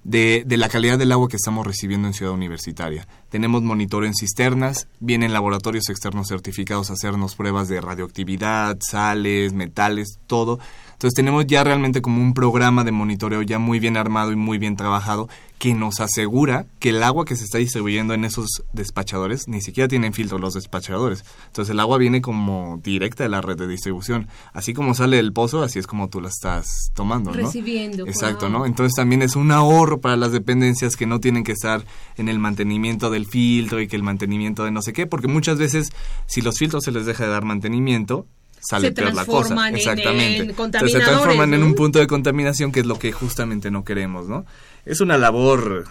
de, 0.03 0.43
de 0.47 0.57
la 0.57 0.71
calidad 0.71 0.99
del 0.99 1.13
agua 1.13 1.29
que 1.29 1.37
estamos 1.37 1.67
recibiendo 1.67 2.09
en 2.09 2.15
Ciudad 2.15 2.33
Universitaria. 2.33 3.07
Tenemos 3.29 3.63
monitoreo 3.63 4.09
en 4.09 4.15
cisternas, 4.15 4.89
vienen 5.01 5.35
laboratorios 5.35 5.91
externos 5.91 6.29
certificados 6.29 6.89
a 6.89 6.95
hacernos 6.95 7.35
pruebas 7.35 7.69
de 7.69 7.83
radioactividad, 7.83 8.79
sales, 8.81 9.53
metales, 9.53 10.19
todo. 10.27 10.61
Entonces 11.03 11.17
tenemos 11.17 11.49
ya 11.49 11.65
realmente 11.65 12.01
como 12.01 12.23
un 12.23 12.33
programa 12.33 12.85
de 12.85 12.93
monitoreo 12.93 13.43
ya 13.43 13.59
muy 13.59 13.81
bien 13.81 13.97
armado 13.97 14.31
y 14.31 14.37
muy 14.37 14.59
bien 14.59 14.77
trabajado 14.77 15.29
que 15.59 15.75
nos 15.75 15.99
asegura 15.99 16.67
que 16.79 16.91
el 16.91 17.03
agua 17.03 17.25
que 17.25 17.35
se 17.35 17.43
está 17.43 17.59
distribuyendo 17.59 18.15
en 18.15 18.25
esos 18.25 18.63
despachadores 18.73 19.49
ni 19.49 19.61
siquiera 19.63 19.89
tienen 19.89 20.13
filtro 20.13 20.39
los 20.39 20.55
despachadores. 20.55 21.25
Entonces 21.49 21.73
el 21.73 21.81
agua 21.81 21.99
viene 21.99 22.23
como 22.23 22.81
directa 22.85 23.25
de 23.25 23.31
la 23.31 23.41
red 23.41 23.57
de 23.57 23.67
distribución. 23.67 24.29
Así 24.53 24.75
como 24.75 24.95
sale 24.95 25.17
del 25.17 25.33
pozo, 25.33 25.65
así 25.65 25.81
es 25.81 25.89
como 25.89 26.09
tú 26.09 26.21
la 26.21 26.29
estás 26.29 26.93
tomando, 26.95 27.33
¿no? 27.33 27.47
Recibiendo, 27.47 28.07
Exacto, 28.07 28.49
wow. 28.49 28.61
¿no? 28.61 28.67
Entonces 28.67 28.95
también 28.95 29.23
es 29.23 29.35
un 29.35 29.51
ahorro 29.51 30.01
para 30.01 30.15
las 30.15 30.31
dependencias 30.31 30.95
que 30.95 31.07
no 31.07 31.19
tienen 31.19 31.43
que 31.43 31.51
estar 31.51 31.85
en 32.17 32.29
el 32.29 32.39
mantenimiento 32.39 33.11
del 33.11 33.27
filtro 33.27 33.81
y 33.81 33.89
que 33.89 33.97
el 33.97 34.05
mantenimiento 34.05 34.63
de 34.63 34.71
no 34.71 34.83
sé 34.83 34.93
qué, 34.93 35.09
porque 35.09 35.27
muchas 35.27 35.59
veces 35.59 35.93
si 36.27 36.43
los 36.43 36.59
filtros 36.59 36.85
se 36.85 36.93
les 36.93 37.07
deja 37.07 37.25
de 37.25 37.31
dar 37.31 37.45
mantenimiento, 37.45 38.29
sale 38.63 38.89
Se 38.89 38.95
peor 38.95 39.15
la 39.15 39.25
cosa. 39.27 39.69
en- 39.69 39.77
Exactamente. 39.77 40.37
en 40.43 40.51
Entonces 40.51 40.93
se 40.93 41.01
transforman 41.01 41.53
en 41.55 41.63
un 41.63 41.75
punto 41.75 41.99
de 41.99 42.07
contaminación 42.07 42.71
que 42.73 42.81
es 42.81 42.87
lo 42.87 42.99
que 42.99 43.11
justamente 43.13 43.71
no 43.71 43.85
queremos, 43.85 44.29
¿no? 44.29 44.47
Es 44.87 45.01
una 45.01 45.19
labor 45.19 45.87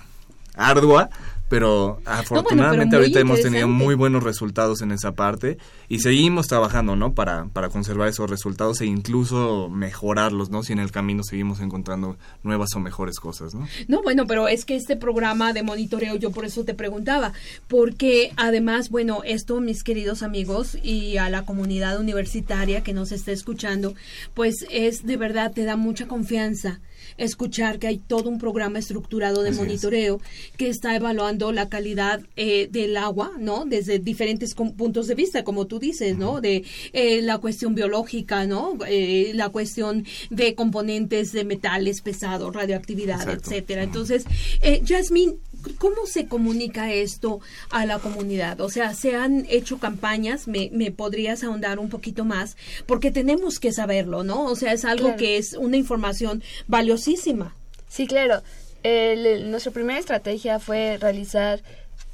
ardua, 0.55 1.09
pero 1.51 1.99
afortunadamente 2.05 2.95
ahorita 2.95 3.19
hemos 3.19 3.41
tenido 3.41 3.67
muy 3.67 3.93
buenos 3.93 4.23
resultados 4.23 4.81
en 4.81 4.93
esa 4.93 5.15
parte 5.15 5.57
y 5.89 5.99
seguimos 5.99 6.47
trabajando, 6.47 6.95
¿no? 6.95 7.13
Para, 7.13 7.49
para 7.51 7.67
conservar 7.67 8.07
esos 8.07 8.29
resultados 8.29 8.79
e 8.79 8.85
incluso 8.85 9.67
mejorarlos, 9.67 10.49
¿no? 10.49 10.63
Si 10.63 10.71
en 10.71 10.79
el 10.79 10.91
camino 10.91 11.23
seguimos 11.25 11.59
encontrando 11.59 12.15
nuevas 12.41 12.69
o 12.73 12.79
mejores 12.79 13.19
cosas, 13.19 13.53
¿no? 13.53 13.67
No, 13.89 14.01
bueno, 14.01 14.27
pero 14.27 14.47
es 14.47 14.63
que 14.63 14.77
este 14.77 14.95
programa 14.95 15.51
de 15.51 15.61
monitoreo, 15.61 16.15
yo 16.15 16.31
por 16.31 16.45
eso 16.45 16.63
te 16.63 16.73
preguntaba, 16.73 17.33
porque 17.67 18.31
además, 18.37 18.89
bueno, 18.89 19.19
esto, 19.25 19.59
mis 19.59 19.83
queridos 19.83 20.23
amigos 20.23 20.77
y 20.81 21.17
a 21.17 21.29
la 21.29 21.43
comunidad 21.43 21.99
universitaria 21.99 22.81
que 22.81 22.93
nos 22.93 23.11
está 23.11 23.33
escuchando, 23.33 23.93
pues 24.33 24.65
es 24.71 25.05
de 25.05 25.17
verdad, 25.17 25.51
te 25.51 25.65
da 25.65 25.75
mucha 25.75 26.07
confianza 26.07 26.79
escuchar 27.23 27.79
que 27.79 27.87
hay 27.87 27.97
todo 27.97 28.29
un 28.29 28.37
programa 28.37 28.79
estructurado 28.79 29.43
de 29.43 29.49
Así 29.49 29.59
es. 29.59 29.65
monitoreo 29.65 30.19
que 30.57 30.69
está 30.69 30.95
evaluando 30.95 31.51
la 31.51 31.69
calidad 31.69 32.21
eh, 32.35 32.67
del 32.71 32.97
agua, 32.97 33.31
¿no? 33.39 33.65
Desde 33.65 33.99
diferentes 33.99 34.53
puntos 34.55 35.07
de 35.07 35.15
vista, 35.15 35.43
como 35.43 35.67
tú 35.67 35.79
dices, 35.79 36.17
¿no? 36.17 36.41
De 36.41 36.63
eh, 36.93 37.21
la 37.21 37.37
cuestión 37.37 37.75
biológica, 37.75 38.45
¿no? 38.45 38.77
Eh, 38.87 39.31
la 39.35 39.49
cuestión 39.49 40.05
de 40.29 40.55
componentes 40.55 41.31
de 41.31 41.43
metales 41.45 42.01
pesados, 42.01 42.53
radioactividad, 42.53 43.29
etcétera. 43.29 43.83
Entonces, 43.83 44.25
eh, 44.61 44.81
Jasmine, 44.85 45.35
¿Cómo 45.77 46.05
se 46.05 46.27
comunica 46.27 46.91
esto 46.91 47.39
a 47.69 47.85
la 47.85 47.99
comunidad? 47.99 48.61
O 48.61 48.69
sea, 48.69 48.93
se 48.93 49.15
han 49.15 49.45
hecho 49.49 49.79
campañas, 49.79 50.47
me, 50.47 50.69
me 50.73 50.91
podrías 50.91 51.43
ahondar 51.43 51.79
un 51.79 51.89
poquito 51.89 52.25
más, 52.25 52.57
porque 52.85 53.11
tenemos 53.11 53.59
que 53.59 53.71
saberlo, 53.71 54.23
¿no? 54.23 54.45
O 54.45 54.55
sea, 54.55 54.73
es 54.73 54.85
algo 54.85 55.15
que 55.15 55.37
es 55.37 55.53
una 55.53 55.77
información 55.77 56.43
valiosísima. 56.67 57.55
Sí, 57.87 58.07
claro. 58.07 58.41
nuestra 58.83 59.71
primera 59.71 59.99
estrategia 59.99 60.59
fue 60.59 60.97
realizar 60.97 61.61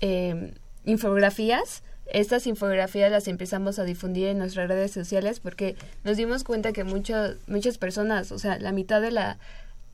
eh, 0.01 0.53
infografías. 0.86 1.83
Estas 2.12 2.47
infografías 2.47 3.12
las 3.12 3.27
empezamos 3.27 3.79
a 3.79 3.83
difundir 3.83 4.27
en 4.27 4.38
nuestras 4.39 4.69
redes 4.69 4.91
sociales 4.91 5.39
porque 5.39 5.75
nos 6.03 6.17
dimos 6.17 6.43
cuenta 6.43 6.71
que 6.71 6.83
muchas 6.83 7.36
muchas 7.47 7.77
personas, 7.77 8.31
o 8.31 8.39
sea, 8.39 8.57
la 8.60 8.71
mitad 8.71 9.01
de 9.01 9.12
la 9.12 9.38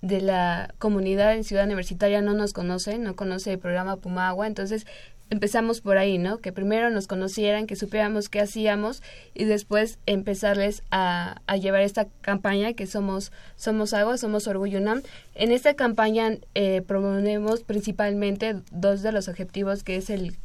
de 0.03 0.19
la 0.19 0.75
comunidad 0.79 1.33
en 1.33 1.45
Ciudad 1.45 1.63
Universitaria 1.63 2.21
no 2.21 2.33
nos 2.33 2.51
conoce, 2.51 2.97
no 2.97 3.15
conoce 3.15 3.53
el 3.53 3.59
programa 3.59 3.95
Pumagua, 3.95 4.47
entonces 4.47 4.85
empezamos 5.29 5.79
por 5.79 5.97
ahí, 5.97 6.17
¿no? 6.17 6.39
Que 6.39 6.51
primero 6.51 6.89
nos 6.89 7.07
conocieran, 7.07 7.67
que 7.67 7.77
supiéramos 7.77 8.27
qué 8.27 8.41
hacíamos 8.41 9.01
y 9.33 9.45
después 9.45 9.99
empezarles 10.05 10.83
a, 10.91 11.41
a 11.47 11.55
llevar 11.55 11.83
esta 11.83 12.07
campaña 12.19 12.73
que 12.73 12.85
somos 12.85 13.31
Somos 13.55 13.93
Agua, 13.93 14.17
Somos 14.17 14.45
Orgullo 14.45 14.79
UNAM. 14.79 15.03
En 15.35 15.53
esta 15.53 15.73
campaña 15.73 16.37
eh, 16.53 16.81
promovemos 16.85 17.63
principalmente 17.63 18.57
dos 18.71 19.03
de 19.03 19.13
los 19.13 19.29
objetivos 19.29 19.83
que 19.83 19.95
es 19.95 20.09
el, 20.09 20.35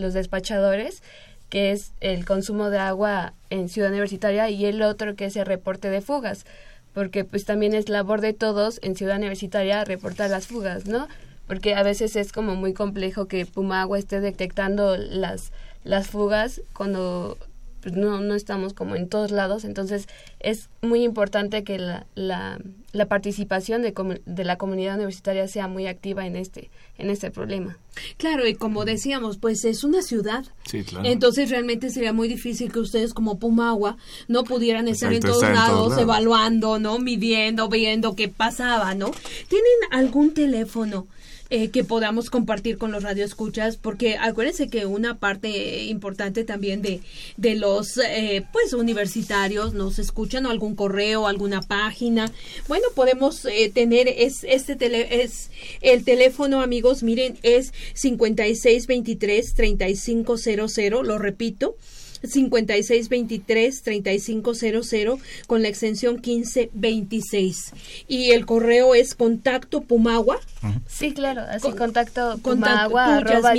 los 0.00 0.14
despachadores, 0.14 1.02
que 1.48 1.72
es 1.72 1.92
el 2.00 2.24
consumo 2.24 2.70
de 2.70 2.78
agua 2.78 3.34
en 3.50 3.68
Ciudad 3.68 3.90
Universitaria 3.90 4.48
y 4.48 4.64
el 4.64 4.80
otro 4.82 5.16
que 5.16 5.24
es 5.24 5.34
el 5.34 5.44
reporte 5.44 5.90
de 5.90 6.00
fugas, 6.00 6.46
porque 6.94 7.24
pues 7.24 7.44
también 7.44 7.74
es 7.74 7.88
labor 7.88 8.20
de 8.20 8.32
todos 8.32 8.80
en 8.82 8.96
Ciudad 8.96 9.16
Universitaria 9.16 9.84
reportar 9.84 10.30
las 10.30 10.46
fugas, 10.46 10.86
¿no? 10.86 11.08
porque 11.50 11.74
a 11.74 11.82
veces 11.82 12.14
es 12.14 12.30
como 12.30 12.54
muy 12.54 12.74
complejo 12.74 13.26
que 13.26 13.44
Pumagua 13.44 13.98
esté 13.98 14.20
detectando 14.20 14.96
las, 14.96 15.50
las 15.82 16.06
fugas 16.06 16.60
cuando 16.74 17.36
pues, 17.80 17.96
no, 17.96 18.20
no 18.20 18.34
estamos 18.34 18.74
como 18.74 18.96
en 18.96 19.08
todos 19.08 19.30
lados, 19.30 19.64
entonces 19.64 20.08
es 20.38 20.68
muy 20.82 21.02
importante 21.02 21.64
que 21.64 21.78
la, 21.78 22.06
la, 22.14 22.58
la 22.92 23.06
participación 23.06 23.82
de, 23.82 23.94
de, 24.26 24.44
la 24.44 24.56
comunidad 24.56 24.96
universitaria 24.96 25.46
sea 25.48 25.68
muy 25.68 25.86
activa 25.86 26.26
en 26.26 26.36
este, 26.36 26.70
en 26.98 27.10
este 27.10 27.30
problema. 27.30 27.78
Claro, 28.16 28.46
y 28.46 28.54
como 28.54 28.84
decíamos, 28.84 29.38
pues 29.38 29.64
es 29.64 29.84
una 29.84 30.02
ciudad. 30.02 30.44
Sí, 30.66 30.82
claro. 30.84 31.06
Entonces 31.08 31.50
realmente 31.50 31.90
sería 31.90 32.12
muy 32.12 32.28
difícil 32.28 32.72
que 32.72 32.80
ustedes 32.80 33.14
como 33.14 33.38
Pumagua 33.38 33.96
no 34.28 34.44
pudieran 34.44 34.88
estar, 34.88 35.12
en, 35.12 35.20
todos 35.20 35.42
lados, 35.42 35.98
evaluando, 35.98 36.78
¿no? 36.78 36.98
Midiendo, 36.98 37.68
viendo 37.68 38.14
qué 38.14 38.28
pasaba, 38.28 38.94
¿no? 38.94 39.10
¿Tienen 39.48 39.72
algún 39.90 40.34
teléfono? 40.34 41.06
Eh, 41.52 41.70
que 41.70 41.82
podamos 41.82 42.30
compartir 42.30 42.78
con 42.78 42.92
los 42.92 43.02
radioescuchas, 43.02 43.76
porque 43.76 44.16
acuérdense 44.16 44.68
que 44.68 44.86
una 44.86 45.18
parte 45.18 45.82
importante 45.86 46.44
también 46.44 46.80
de, 46.80 47.00
de 47.38 47.56
los 47.56 47.98
eh, 47.98 48.46
pues 48.52 48.72
universitarios 48.72 49.74
nos 49.74 49.98
escuchan 49.98 50.46
o 50.46 50.50
algún 50.50 50.76
correo, 50.76 51.26
alguna 51.26 51.60
página. 51.60 52.30
Bueno, 52.68 52.86
podemos 52.94 53.44
eh, 53.46 53.68
tener 53.74 54.06
es 54.06 54.44
este 54.44 54.76
tele, 54.76 55.24
es 55.24 55.50
el 55.80 56.04
teléfono, 56.04 56.60
amigos, 56.60 57.02
miren, 57.02 57.36
es 57.42 57.72
5623 57.94 59.54
3500, 59.54 61.04
lo 61.04 61.18
repito. 61.18 61.74
5623-3500 62.22 65.18
con 65.46 65.62
la 65.62 65.68
extensión 65.68 66.16
1526. 66.16 67.72
Y 68.08 68.32
el 68.32 68.44
correo 68.46 68.94
es 68.94 69.14
contacto 69.14 69.82
pumagua. 69.82 70.40
Sí, 70.86 71.14
claro, 71.14 71.42
así 71.48 71.72
contacto 71.72 72.38
pumagua 72.38 73.18
arroba 73.18 73.52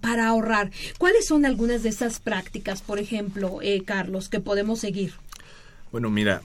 para 0.01 0.29
ahorrar. 0.29 0.71
¿Cuáles 0.97 1.27
son 1.27 1.45
algunas 1.45 1.83
de 1.83 1.89
esas 1.89 2.19
prácticas, 2.19 2.81
por 2.81 2.97
ejemplo, 2.97 3.59
Carlos, 3.85 4.27
que 4.27 4.39
podemos 4.39 4.79
seguir? 4.79 5.13
Bueno, 5.91 6.09
mira, 6.09 6.41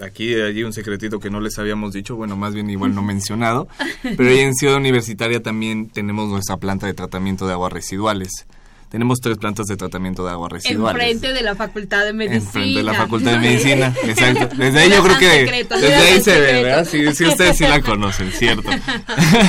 aquí 0.00 0.34
hay 0.34 0.64
un 0.64 0.72
secretito 0.72 1.20
que 1.20 1.30
no 1.30 1.38
les 1.38 1.56
habíamos 1.60 1.92
dicho, 1.92 2.16
bueno, 2.16 2.36
más 2.36 2.52
bien 2.52 2.68
igual 2.68 2.96
no 2.96 3.02
mencionado, 3.14 3.68
pero 4.02 4.28
ahí 4.28 4.40
en 4.40 4.54
Ciudad 4.54 4.76
Universitaria 4.76 5.40
también 5.40 5.88
tenemos 5.88 6.28
nuestra 6.28 6.56
planta 6.56 6.88
de 6.88 6.94
tratamiento 6.94 7.46
de 7.46 7.52
aguas 7.52 7.72
residuales 7.72 8.44
tenemos 8.88 9.20
tres 9.20 9.38
plantas 9.38 9.66
de 9.66 9.76
tratamiento 9.76 10.24
de 10.24 10.30
agua 10.30 10.48
residuales. 10.48 11.02
Enfrente 11.02 11.32
de 11.32 11.42
la 11.42 11.54
Facultad 11.54 12.04
de 12.04 12.12
Medicina. 12.12 12.44
Enfrente 12.44 12.78
de 12.78 12.82
la 12.82 12.94
Facultad 12.94 13.32
de 13.32 13.38
Medicina, 13.38 13.94
exacto. 14.04 14.56
Desde 14.56 14.78
ahí 14.80 14.90
yo 14.90 15.02
creo 15.02 15.18
que... 15.18 15.66
desde 15.68 15.94
ahí 15.94 16.20
se 16.20 16.40
ve, 16.40 16.62
¿verdad? 16.62 16.84
Sí, 16.88 17.06
ustedes 17.06 17.56
sí 17.56 17.64
la 17.64 17.80
conocen, 17.82 18.30
cierto. 18.32 18.70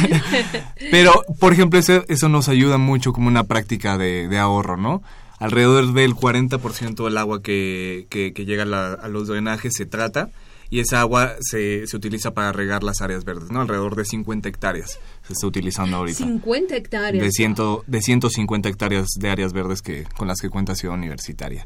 Pero, 0.92 1.24
por 1.40 1.54
ejemplo, 1.54 1.80
eso, 1.80 2.04
eso 2.08 2.30
nos 2.30 2.50
ayuda 2.50 2.78
mucho 2.78 3.14
como 3.14 3.28
una 3.28 3.46
práctica 3.46 3.98
de, 3.98 4.28
de 4.28 4.38
ahorro, 4.38 4.78
¿no? 4.78 5.02
Alrededor 5.40 5.94
del 5.94 6.16
40% 6.16 7.06
del 7.06 7.18
agua 7.18 7.42
que, 7.42 8.08
que, 8.10 8.34
que 8.34 8.46
llega 8.46 8.64
a 8.64 9.08
los 9.08 9.28
drenajes 9.28 9.74
se 9.74 9.86
trata 9.86 10.30
y 10.70 10.80
esa 10.80 11.02
agua 11.02 11.36
se, 11.42 11.88
se 11.88 11.98
utiliza 11.98 12.34
para 12.34 12.52
regar 12.52 12.84
las 12.84 13.02
áreas 13.02 13.26
verdes, 13.26 13.52
¿no? 13.52 13.62
Alrededor 13.62 13.96
de 13.96 14.06
50 14.06 14.50
hectáreas 14.50 15.00
se 15.26 15.34
está 15.34 15.48
utilizando 15.48 15.98
ahorita. 15.98 16.20
50 16.20 16.76
hectáreas. 16.76 17.24
De, 17.24 17.32
ciento, 17.32 17.84
de 17.88 18.02
150 18.02 18.70
hectáreas 18.70 19.08
de 19.18 19.30
áreas 19.30 19.54
verdes 19.54 19.82
que, 19.82 20.06
con 20.16 20.28
las 20.28 20.40
que 20.40 20.50
cuenta 20.50 20.76
Ciudad 20.76 20.96
Universitaria. 20.96 21.66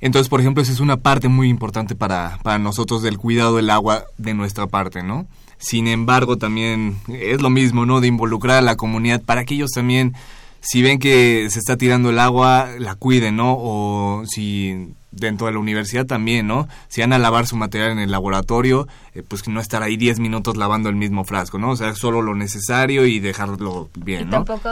Entonces, 0.00 0.28
por 0.28 0.40
ejemplo, 0.40 0.62
esa 0.62 0.72
es 0.72 0.80
una 0.80 0.98
parte 0.98 1.28
muy 1.28 1.48
importante 1.48 1.94
para, 1.94 2.38
para 2.42 2.58
nosotros 2.58 3.02
del 3.02 3.18
cuidado 3.18 3.56
del 3.56 3.70
agua 3.70 4.04
de 4.16 4.34
nuestra 4.34 4.66
parte, 4.66 5.02
¿no? 5.02 5.26
Sin 5.56 5.88
embargo, 5.88 6.38
también 6.38 6.98
es 7.08 7.42
lo 7.42 7.50
mismo, 7.50 7.84
¿no? 7.84 8.00
De 8.00 8.06
involucrar 8.06 8.58
a 8.58 8.62
la 8.62 8.76
comunidad 8.76 9.22
para 9.22 9.44
que 9.44 9.54
ellos 9.54 9.70
también 9.74 10.14
si 10.60 10.82
ven 10.82 10.98
que 10.98 11.48
se 11.50 11.58
está 11.58 11.76
tirando 11.76 12.10
el 12.10 12.18
agua, 12.18 12.70
la 12.78 12.94
cuiden, 12.94 13.36
¿no? 13.36 13.56
O 13.58 14.22
si 14.26 14.94
dentro 15.10 15.46
de 15.46 15.54
la 15.54 15.58
universidad 15.58 16.06
también, 16.06 16.46
¿no? 16.46 16.68
Si 16.88 17.00
van 17.00 17.12
a 17.12 17.18
lavar 17.18 17.46
su 17.46 17.56
material 17.56 17.92
en 17.92 17.98
el 17.98 18.10
laboratorio, 18.10 18.86
eh, 19.14 19.22
pues 19.26 19.46
no 19.48 19.60
estar 19.60 19.82
ahí 19.82 19.96
10 19.96 20.20
minutos 20.20 20.56
lavando 20.56 20.88
el 20.88 20.96
mismo 20.96 21.24
frasco, 21.24 21.58
¿no? 21.58 21.70
O 21.70 21.76
sea, 21.76 21.94
solo 21.94 22.22
lo 22.22 22.34
necesario 22.34 23.06
y 23.06 23.18
dejarlo 23.20 23.90
bien, 23.96 24.22
y 24.22 24.24
¿no? 24.26 24.30
tampoco 24.30 24.70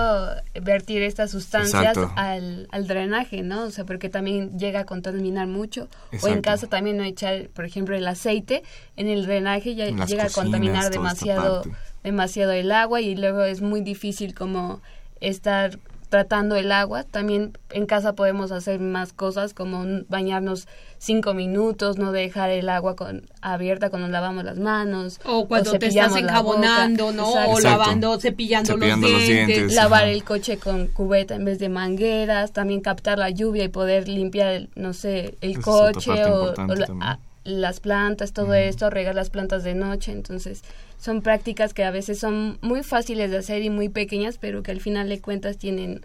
vertir 0.60 1.02
estas 1.02 1.30
sustancias 1.30 1.96
al, 2.16 2.68
al, 2.70 2.86
drenaje, 2.86 3.42
¿no? 3.42 3.64
O 3.64 3.70
sea, 3.70 3.84
porque 3.84 4.08
también 4.08 4.58
llega 4.58 4.80
a 4.80 4.84
contaminar 4.84 5.46
mucho. 5.46 5.88
O 6.22 6.28
en 6.28 6.42
casa 6.42 6.66
también 6.66 6.96
no 6.96 7.04
echar, 7.04 7.48
por 7.54 7.64
ejemplo, 7.64 7.96
el 7.96 8.06
aceite 8.06 8.62
en 8.96 9.08
el 9.08 9.26
drenaje 9.26 9.74
ya 9.74 9.86
llega 9.86 10.24
a 10.24 10.30
contaminar 10.30 10.90
demasiado 10.90 11.62
demasiado 12.06 12.52
el 12.52 12.70
agua 12.70 13.00
y 13.00 13.16
luego 13.16 13.42
es 13.42 13.62
muy 13.62 13.80
difícil 13.80 14.32
como 14.32 14.80
estar 15.20 15.78
tratando 16.08 16.56
el 16.56 16.72
agua. 16.72 17.04
También 17.04 17.58
en 17.70 17.86
casa 17.86 18.14
podemos 18.14 18.52
hacer 18.52 18.80
más 18.80 19.12
cosas 19.12 19.54
como 19.54 19.84
bañarnos 20.08 20.68
cinco 20.98 21.34
minutos, 21.34 21.98
no 21.98 22.12
dejar 22.12 22.50
el 22.50 22.68
agua 22.68 22.96
con, 22.96 23.28
abierta 23.40 23.90
cuando 23.90 24.08
lavamos 24.08 24.44
las 24.44 24.58
manos. 24.58 25.20
O 25.24 25.46
cuando 25.46 25.72
te 25.72 25.86
estás 25.86 26.16
enjabonando, 26.16 27.12
¿no? 27.12 27.30
O 27.50 27.60
lavando, 27.60 28.18
cepillando, 28.20 28.76
los, 28.76 29.00
dientes. 29.00 29.74
Lavar 29.74 30.08
el 30.08 30.24
coche 30.24 30.58
con 30.58 30.86
cubeta 30.86 31.34
en 31.34 31.44
vez 31.44 31.58
de 31.58 31.68
mangueras. 31.68 32.52
También 32.52 32.80
captar 32.80 33.18
la 33.18 33.30
lluvia 33.30 33.64
y 33.64 33.68
poder 33.68 34.08
limpiar, 34.08 34.68
no 34.74 34.92
sé, 34.92 35.36
el 35.40 35.60
coche 35.60 36.24
o, 36.24 36.54
las 37.46 37.80
plantas, 37.80 38.32
todo 38.32 38.54
esto, 38.54 38.90
regar 38.90 39.14
las 39.14 39.30
plantas 39.30 39.64
de 39.64 39.74
noche. 39.74 40.12
Entonces, 40.12 40.62
son 40.98 41.22
prácticas 41.22 41.72
que 41.74 41.84
a 41.84 41.90
veces 41.90 42.18
son 42.18 42.58
muy 42.60 42.82
fáciles 42.82 43.30
de 43.30 43.38
hacer 43.38 43.62
y 43.62 43.70
muy 43.70 43.88
pequeñas, 43.88 44.38
pero 44.38 44.62
que 44.62 44.72
al 44.72 44.80
final 44.80 45.08
de 45.08 45.20
cuentas 45.20 45.56
tienen 45.56 46.02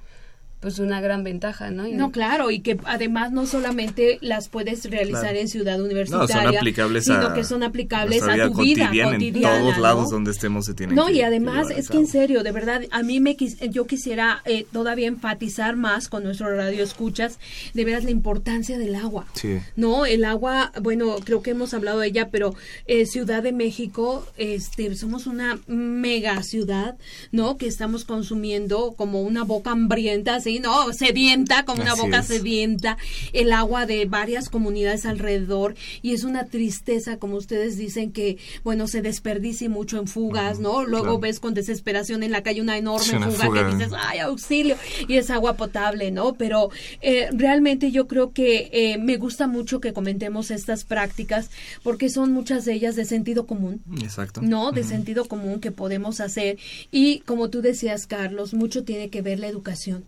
pues 0.61 0.77
una 0.77 1.01
gran 1.01 1.23
ventaja, 1.23 1.71
¿no? 1.71 1.87
no, 1.87 2.11
claro, 2.11 2.51
y 2.51 2.59
que 2.59 2.77
además 2.85 3.31
no 3.31 3.47
solamente 3.47 4.19
las 4.21 4.47
puedes 4.47 4.89
realizar 4.89 5.35
en 5.35 5.47
ciudad 5.47 5.81
universitaria, 5.81 6.61
sino 7.01 7.33
que 7.33 7.43
son 7.43 7.63
aplicables 7.63 8.21
a 8.21 8.47
tu 8.47 8.61
vida 8.61 8.87
cotidiana. 8.89 9.57
En 9.57 9.63
todos 9.63 9.77
lados 9.79 10.11
donde 10.11 10.29
estemos 10.29 10.67
se 10.67 10.75
tienen 10.75 10.95
No, 10.95 11.09
y 11.09 11.21
además 11.21 11.71
es 11.71 11.89
que 11.89 11.97
en 11.97 12.05
serio, 12.05 12.43
de 12.43 12.51
verdad, 12.51 12.83
a 12.91 13.01
mí 13.01 13.19
me 13.19 13.35
yo 13.71 13.87
quisiera 13.87 14.43
eh, 14.45 14.67
todavía 14.71 15.07
enfatizar 15.07 15.75
más 15.75 16.07
con 16.07 16.23
nuestro 16.23 16.55
radio 16.55 16.83
escuchas, 16.83 17.39
de 17.73 17.83
veras 17.83 18.03
la 18.03 18.11
importancia 18.11 18.77
del 18.77 18.93
agua. 18.93 19.25
Sí. 19.33 19.57
No, 19.75 20.05
el 20.05 20.23
agua, 20.23 20.71
bueno, 20.79 21.15
creo 21.23 21.41
que 21.41 21.51
hemos 21.51 21.73
hablado 21.73 22.01
de 22.01 22.07
ella, 22.07 22.29
pero 22.29 22.53
eh, 22.85 23.07
Ciudad 23.07 23.41
de 23.41 23.51
México, 23.51 24.27
este, 24.37 24.95
somos 24.95 25.25
una 25.25 25.59
mega 25.65 26.43
ciudad, 26.43 26.97
¿no? 27.31 27.57
Que 27.57 27.65
estamos 27.65 28.05
consumiendo 28.05 28.93
como 28.95 29.23
una 29.23 29.43
boca 29.43 29.71
hambrienta, 29.71 30.35
así 30.35 30.50
¿no? 30.59 30.93
Sedienta, 30.93 31.65
como 31.65 31.81
una 31.81 31.95
boca 31.95 32.23
sedienta, 32.23 32.97
el 33.33 33.53
agua 33.53 33.85
de 33.85 34.05
varias 34.05 34.49
comunidades 34.49 35.05
alrededor 35.05 35.75
y 36.01 36.13
es 36.13 36.23
una 36.23 36.45
tristeza, 36.45 37.17
como 37.17 37.35
ustedes 37.35 37.77
dicen, 37.77 38.11
que, 38.11 38.37
bueno, 38.63 38.87
se 38.87 39.01
desperdicie 39.01 39.69
mucho 39.69 39.99
en 39.99 40.07
fugas, 40.07 40.59
¿no? 40.59 40.85
Luego 40.85 41.19
ves 41.19 41.39
con 41.39 41.53
desesperación 41.53 42.23
en 42.23 42.31
la 42.31 42.43
calle 42.43 42.61
una 42.61 42.77
enorme 42.77 43.31
fuga, 43.31 43.69
que 43.69 43.75
dices, 43.75 43.93
ay, 43.97 44.19
auxilio, 44.19 44.75
y 45.07 45.17
es 45.17 45.29
agua 45.29 45.55
potable, 45.55 46.11
¿no? 46.11 46.33
Pero 46.33 46.69
eh, 47.01 47.29
realmente 47.31 47.91
yo 47.91 48.07
creo 48.07 48.31
que 48.33 48.69
eh, 48.71 48.97
me 48.97 49.17
gusta 49.17 49.47
mucho 49.47 49.79
que 49.79 49.93
comentemos 49.93 50.51
estas 50.51 50.83
prácticas 50.83 51.49
porque 51.83 52.09
son 52.09 52.31
muchas 52.31 52.65
de 52.65 52.73
ellas 52.73 52.95
de 52.95 53.05
sentido 53.05 53.45
común. 53.45 53.81
Exacto. 54.01 54.41
¿No? 54.41 54.71
De 54.71 54.83
sentido 54.83 55.25
común 55.25 55.59
que 55.59 55.71
podemos 55.71 56.19
hacer 56.19 56.57
y 56.91 57.19
como 57.21 57.49
tú 57.49 57.61
decías, 57.61 58.07
Carlos, 58.07 58.53
mucho 58.53 58.83
tiene 58.83 59.09
que 59.09 59.21
ver 59.21 59.39
la 59.39 59.47
educación. 59.47 60.05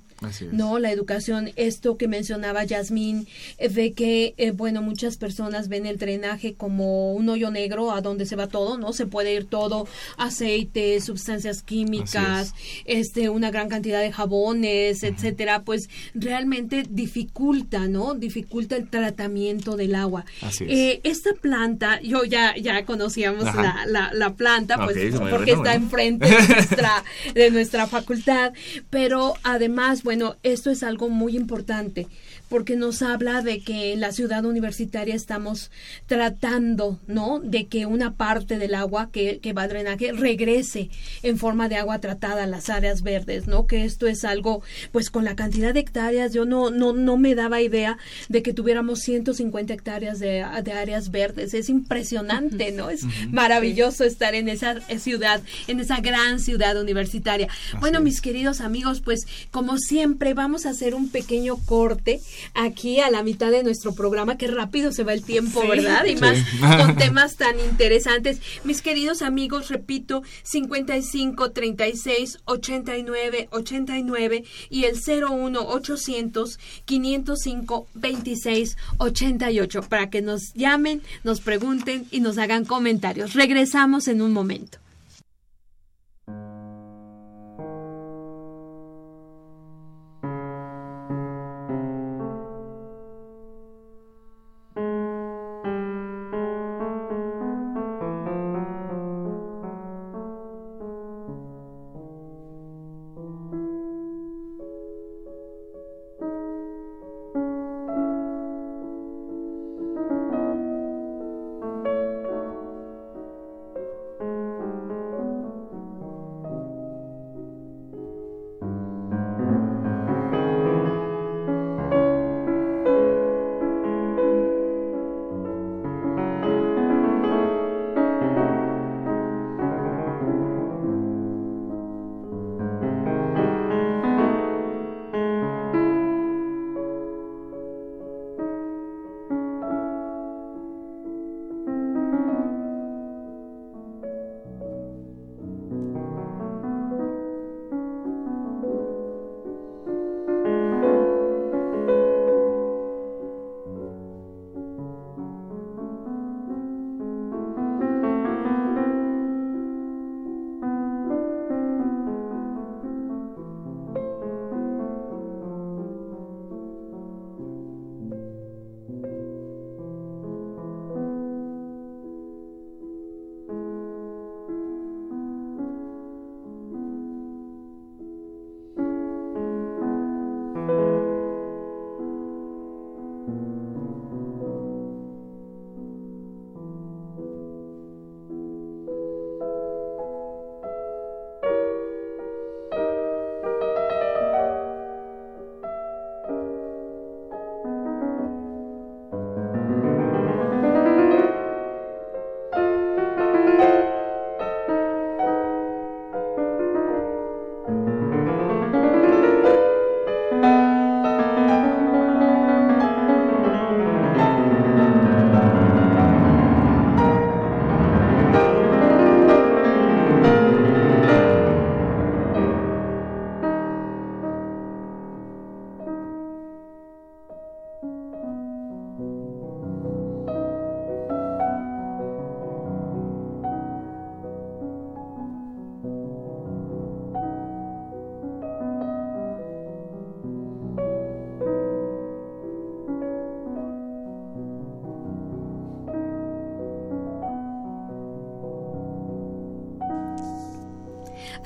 No, 0.52 0.80
la 0.80 0.92
educación, 0.92 1.52
esto 1.56 1.98
que 1.98 2.08
mencionaba 2.08 2.64
Yasmín, 2.64 3.28
eh, 3.58 3.70
de 3.70 3.94
que, 3.94 4.34
eh, 4.38 4.52
bueno, 4.52 4.82
muchas 4.82 5.18
personas 5.18 5.68
ven 5.68 5.86
el 5.86 5.98
drenaje 5.98 6.54
como 6.54 7.14
un 7.14 7.30
hoyo 7.30 7.52
negro 7.52 7.92
a 7.92 8.02
donde 8.02 8.26
se 8.26 8.36
va 8.36 8.48
todo, 8.48 8.78
¿no? 8.78 8.94
Se 8.94 9.06
puede 9.06 9.34
ir 9.34 9.46
todo, 9.46 9.88
aceite, 10.18 11.00
sustancias 11.02 11.64
químicas, 11.64 12.54
este, 12.86 13.30
una 13.30 13.52
gran 13.52 13.70
cantidad 13.70 14.02
de 14.02 14.12
jabones, 14.12 15.04
etcétera, 15.04 15.64
pues 15.64 15.90
realmente 16.14 16.84
dificulta, 16.90 17.88
¿no? 17.88 18.14
Dificulta 18.14 18.76
el 18.76 18.90
tratamiento 18.90 19.76
del 19.76 19.96
agua. 19.96 20.26
Eh, 20.62 21.02
esta 21.04 21.34
planta, 21.34 22.02
yo 22.02 22.24
ya, 22.24 22.56
ya 22.56 22.86
conocíamos 22.86 23.44
la, 23.56 24.12
la, 24.14 24.34
planta, 24.34 24.84
pues, 24.84 25.16
porque 25.30 25.52
está 25.52 25.76
enfrente 25.76 26.28
de 26.28 26.48
nuestra, 26.48 27.04
de 27.34 27.52
nuestra 27.52 27.88
facultad, 27.88 28.54
pero 28.90 29.34
además, 29.44 30.04
bueno, 30.04 30.13
bueno, 30.16 30.36
esto 30.44 30.70
es 30.70 30.84
algo 30.84 31.10
muy 31.10 31.36
importante 31.36 32.08
porque 32.54 32.76
nos 32.76 33.02
habla 33.02 33.42
de 33.42 33.62
que 33.62 33.94
en 33.94 34.00
la 34.00 34.12
ciudad 34.12 34.46
universitaria 34.46 35.16
estamos 35.16 35.72
tratando, 36.06 37.00
¿no? 37.08 37.40
De 37.40 37.66
que 37.66 37.88
una 37.88 38.14
parte 38.14 38.60
del 38.60 38.76
agua 38.76 39.10
que, 39.12 39.40
que 39.40 39.54
va 39.54 39.64
a 39.64 39.68
drenaje 39.68 40.12
regrese 40.12 40.92
en 41.24 41.40
forma 41.40 41.68
de 41.68 41.78
agua 41.78 42.00
tratada 42.00 42.44
a 42.44 42.46
las 42.46 42.70
áreas 42.70 43.02
verdes, 43.02 43.48
¿no? 43.48 43.66
Que 43.66 43.86
esto 43.86 44.06
es 44.06 44.24
algo, 44.24 44.62
pues 44.92 45.10
con 45.10 45.26
la 45.26 45.36
cantidad 45.36 45.74
de 45.74 45.80
hectáreas, 45.80 46.32
yo 46.32 46.46
no, 46.46 46.70
no, 46.70 46.94
no 46.94 47.18
me 47.18 47.34
daba 47.34 47.60
idea 47.60 47.98
de 48.30 48.44
que 48.44 48.54
tuviéramos 48.54 49.00
150 49.00 49.74
hectáreas 49.74 50.20
de, 50.20 50.46
de 50.64 50.74
áreas 50.74 51.10
verdes. 51.10 51.56
Es 51.56 51.70
impresionante, 51.70 52.72
¿no? 52.72 52.92
Es 52.92 53.02
maravilloso 53.32 54.04
estar 54.04 54.36
en 54.36 54.48
esa 54.48 54.80
ciudad, 55.00 55.42
en 55.66 55.80
esa 55.80 56.02
gran 56.02 56.40
ciudad 56.40 56.80
universitaria. 56.80 57.48
bueno, 57.80 58.00
mis 58.00 58.22
queridos 58.22 58.62
amigos, 58.62 59.02
pues 59.02 59.22
como 59.50 59.80
siempre 59.80 60.36
vamos 60.36 60.68
a 60.68 60.70
hacer 60.70 60.94
un 60.94 61.10
pequeño 61.10 61.58
corte 61.58 62.22
aquí 62.54 63.00
a 63.00 63.10
la 63.10 63.24
mitad 63.24 63.52
de 63.52 63.64
nuestro 63.64 63.94
programa. 63.94 64.38
Qué 64.38 64.48
rápido 64.48 64.92
se 64.92 65.04
va 65.04 65.14
el 65.14 65.24
tiempo, 65.24 65.68
¿verdad? 65.68 66.06
Y 66.06 66.16
más 66.16 66.38
con 66.78 66.96
temas 66.96 67.36
tan 67.36 67.60
interesantes. 67.60 68.40
Mis 68.64 68.82
queridos 68.82 69.22
amigos, 69.22 69.70
repito, 69.70 70.24
55 70.44 71.52
36 71.52 72.40
89 72.46 73.50
89 73.52 74.44
y 74.70 74.86
el 74.86 74.98
01 74.98 75.60
800 75.60 76.60
505 76.86 77.88
26 77.94 78.78
88 78.98 79.82
para 79.84 80.10
que 80.10 80.22
nos 80.22 80.54
llamen, 80.54 81.02
nos 81.24 81.42
pregunten 81.42 82.06
y 82.12 82.20
nos 82.20 82.38
hagan 82.38 82.66
comentarios. 82.66 83.34
Regresamos 83.34 84.08
en 84.08 84.22
un 84.22 84.34
momento. 84.34 84.83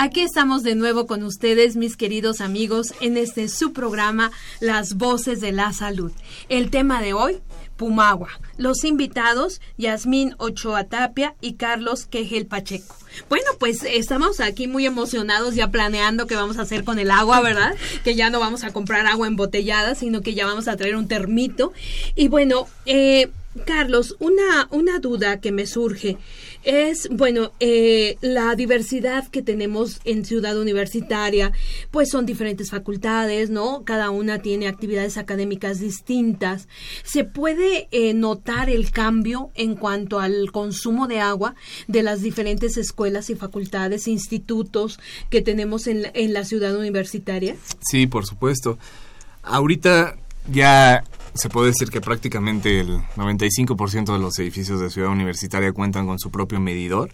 Aquí 0.08 0.22
estamos 0.22 0.64
de 0.64 0.74
nuevo 0.74 1.06
con 1.06 1.22
ustedes, 1.24 1.76
mis 1.76 1.98
queridos 1.98 2.40
amigos, 2.40 2.94
en 3.02 3.18
este 3.18 3.50
su 3.50 3.74
programa 3.74 4.32
Las 4.62 4.94
Voces 4.94 5.42
de 5.42 5.52
la 5.52 5.74
Salud. 5.74 6.14
El 6.48 6.72
tema 6.72 7.02
de 7.02 7.12
hoy, 7.12 7.40
Pumagua. 7.76 8.30
Los 8.56 8.86
invitados, 8.86 9.60
Yasmín 9.78 10.34
Ochoa 10.38 10.86
Tapia 10.86 11.36
y 11.42 11.56
Carlos 11.56 12.06
Quejel 12.06 12.46
Pacheco. 12.46 12.96
Bueno, 13.28 13.48
pues 13.60 13.84
estamos 13.84 14.40
aquí 14.40 14.66
muy 14.68 14.86
emocionados 14.86 15.56
ya 15.56 15.72
planeando 15.72 16.26
qué 16.26 16.38
vamos 16.38 16.58
a 16.58 16.62
hacer 16.62 16.86
con 16.86 17.00
el 17.00 17.12
agua, 17.12 17.42
¿verdad? 17.42 17.76
Que 18.06 18.16
ya 18.16 18.30
no 18.30 18.40
vamos 18.40 18.64
a 18.64 18.72
comprar 18.72 19.08
agua 19.08 19.28
embotellada, 19.28 19.94
sino 19.94 20.22
que 20.22 20.36
ya 20.36 20.46
vamos 20.46 20.70
a 20.70 20.78
traer 20.78 20.96
un 20.96 21.10
termito. 21.10 21.74
Y 22.16 22.30
bueno, 22.30 22.70
eh, 22.86 23.30
Carlos, 23.66 24.16
una, 24.20 24.68
una 24.72 25.00
duda 25.00 25.42
que 25.42 25.52
me 25.52 25.66
surge 25.66 26.18
es, 26.64 27.10
bueno, 27.10 27.52
eh, 27.60 28.18
la 28.22 28.56
diversidad 28.56 29.28
que 29.28 29.42
tenemos 29.42 30.00
en 30.06 30.26
Ciudad 30.26 30.58
Universitaria, 30.60 31.52
pues 31.92 32.10
son 32.10 32.26
diferentes 32.26 32.72
facultades, 32.72 33.50
¿no? 33.50 33.84
Cada 33.84 34.10
una 34.10 34.40
tiene 34.40 34.68
actividades 34.68 35.18
académicas 35.18 35.80
distintas. 35.80 36.68
¿Se 37.04 37.24
puede 37.24 37.88
eh, 37.92 38.14
notar 38.14 38.70
el 38.70 38.92
cambio 38.92 39.52
en 39.56 39.76
cuanto 39.76 40.20
al 40.20 40.52
consumo 40.52 41.08
de 41.08 41.20
agua 41.20 41.56
de 41.88 42.04
las 42.04 42.22
diferentes 42.22 42.78
escuelas 42.78 43.30
y 43.30 43.36
facultades, 43.36 44.08
institutos 44.08 45.00
que 45.30 45.42
tenemos 45.42 45.88
en, 45.88 46.12
en 46.14 46.34
la 46.34 46.44
Ciudad 46.44 46.76
Universitaria? 46.76 47.56
Sí, 47.80 48.08
por 48.08 48.26
supuesto. 48.26 48.78
Ahorita 49.44 50.18
ya 50.52 51.04
se 51.38 51.50
puede 51.50 51.68
decir 51.68 51.90
que 51.90 52.02
prácticamente 52.02 52.80
el 52.80 53.00
95% 53.16 54.14
de 54.14 54.20
los 54.20 54.38
edificios 54.40 54.80
de 54.80 54.90
Ciudad 54.90 55.12
Universitaria 55.12 55.72
cuentan 55.72 56.06
con 56.06 56.20
su 56.20 56.32
propio 56.32 56.60
medidor. 56.60 57.12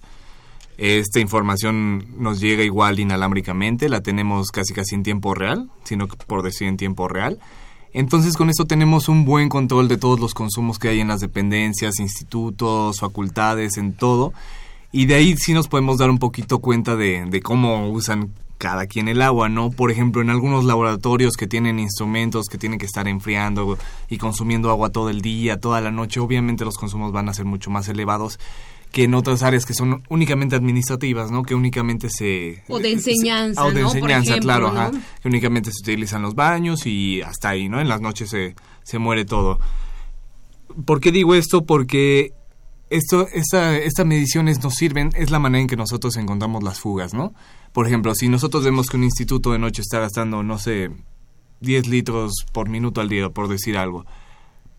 Esta 0.77 1.19
información 1.19 2.07
nos 2.17 2.39
llega 2.39 2.63
igual 2.63 2.99
inalámbricamente, 2.99 3.89
la 3.89 4.01
tenemos 4.01 4.49
casi 4.51 4.73
casi 4.73 4.95
en 4.95 5.03
tiempo 5.03 5.33
real, 5.35 5.69
sino 5.83 6.07
por 6.07 6.41
decir 6.41 6.67
en 6.67 6.77
tiempo 6.77 7.07
real. 7.07 7.39
Entonces 7.93 8.35
con 8.35 8.49
esto 8.49 8.65
tenemos 8.65 9.07
un 9.07 9.23
buen 9.23 9.49
control 9.49 9.87
de 9.87 9.97
todos 9.97 10.19
los 10.19 10.33
consumos 10.33 10.79
que 10.79 10.89
hay 10.89 10.99
en 10.99 11.09
las 11.09 11.19
dependencias, 11.19 11.99
institutos, 11.99 12.99
facultades, 12.99 13.77
en 13.77 13.93
todo. 13.93 14.33
Y 14.91 15.05
de 15.05 15.15
ahí 15.15 15.37
sí 15.37 15.53
nos 15.53 15.67
podemos 15.67 15.97
dar 15.99 16.09
un 16.09 16.17
poquito 16.17 16.59
cuenta 16.59 16.95
de 16.95 17.41
cómo 17.43 17.89
usan 17.89 18.31
cada 18.63 18.87
quien 18.87 19.09
el 19.09 19.21
agua, 19.21 19.49
¿no? 19.49 19.71
Por 19.71 19.91
ejemplo, 19.91 20.21
en 20.21 20.29
algunos 20.29 20.63
laboratorios 20.63 21.33
que 21.35 21.47
tienen 21.47 21.79
instrumentos 21.79 22.45
que 22.49 22.57
tienen 22.57 22.79
que 22.79 22.85
estar 22.85 23.09
enfriando 23.09 23.77
y 24.09 24.17
consumiendo 24.17 24.69
agua 24.69 24.89
todo 24.89 25.09
el 25.09 25.19
día, 25.19 25.59
toda 25.59 25.81
la 25.81 25.91
noche, 25.91 26.21
obviamente 26.21 26.63
los 26.63 26.77
consumos 26.77 27.11
van 27.11 27.27
a 27.27 27.33
ser 27.33 27.43
mucho 27.43 27.69
más 27.69 27.89
elevados 27.89 28.39
que 28.93 29.03
en 29.03 29.15
otras 29.15 29.43
áreas 29.43 29.65
que 29.65 29.73
son 29.73 30.01
únicamente 30.07 30.55
administrativas, 30.55 31.29
¿no? 31.29 31.43
Que 31.43 31.55
únicamente 31.55 32.07
se... 32.09 32.63
O 32.69 32.79
de 32.79 32.93
enseñanza, 32.93 33.65
o 33.65 33.73
de 33.73 33.81
¿no? 33.81 33.87
enseñanza, 33.87 34.29
ejemplo, 34.31 34.47
claro, 34.47 34.71
¿no? 34.71 34.79
ajá. 34.79 34.91
Que 35.21 35.27
únicamente 35.27 35.69
se 35.73 35.81
utilizan 35.81 36.21
los 36.21 36.33
baños 36.33 36.85
y 36.85 37.21
hasta 37.21 37.49
ahí, 37.49 37.67
¿no? 37.67 37.81
En 37.81 37.89
las 37.89 37.99
noches 37.99 38.29
se, 38.29 38.55
se 38.83 38.97
muere 38.97 39.25
todo. 39.25 39.59
¿Por 40.85 41.01
qué 41.01 41.11
digo 41.11 41.35
esto? 41.35 41.65
Porque 41.65 42.31
esto, 42.89 43.27
esta, 43.33 43.75
estas 43.77 44.05
mediciones 44.05 44.63
nos 44.63 44.75
sirven, 44.75 45.09
es 45.15 45.31
la 45.31 45.39
manera 45.39 45.63
en 45.63 45.67
que 45.67 45.75
nosotros 45.75 46.15
encontramos 46.15 46.63
las 46.63 46.79
fugas, 46.79 47.13
¿no? 47.13 47.33
Por 47.73 47.87
ejemplo, 47.87 48.15
si 48.15 48.29
nosotros 48.29 48.63
vemos 48.63 48.87
que 48.87 48.97
un 48.97 49.03
instituto 49.03 49.51
de 49.51 49.59
noche 49.59 49.81
está 49.81 49.99
gastando, 49.99 50.43
no 50.43 50.57
sé, 50.59 50.91
10 51.61 51.87
litros 51.87 52.45
por 52.51 52.69
minuto 52.69 53.01
al 53.01 53.09
día, 53.09 53.29
por 53.29 53.47
decir 53.47 53.77
algo, 53.77 54.05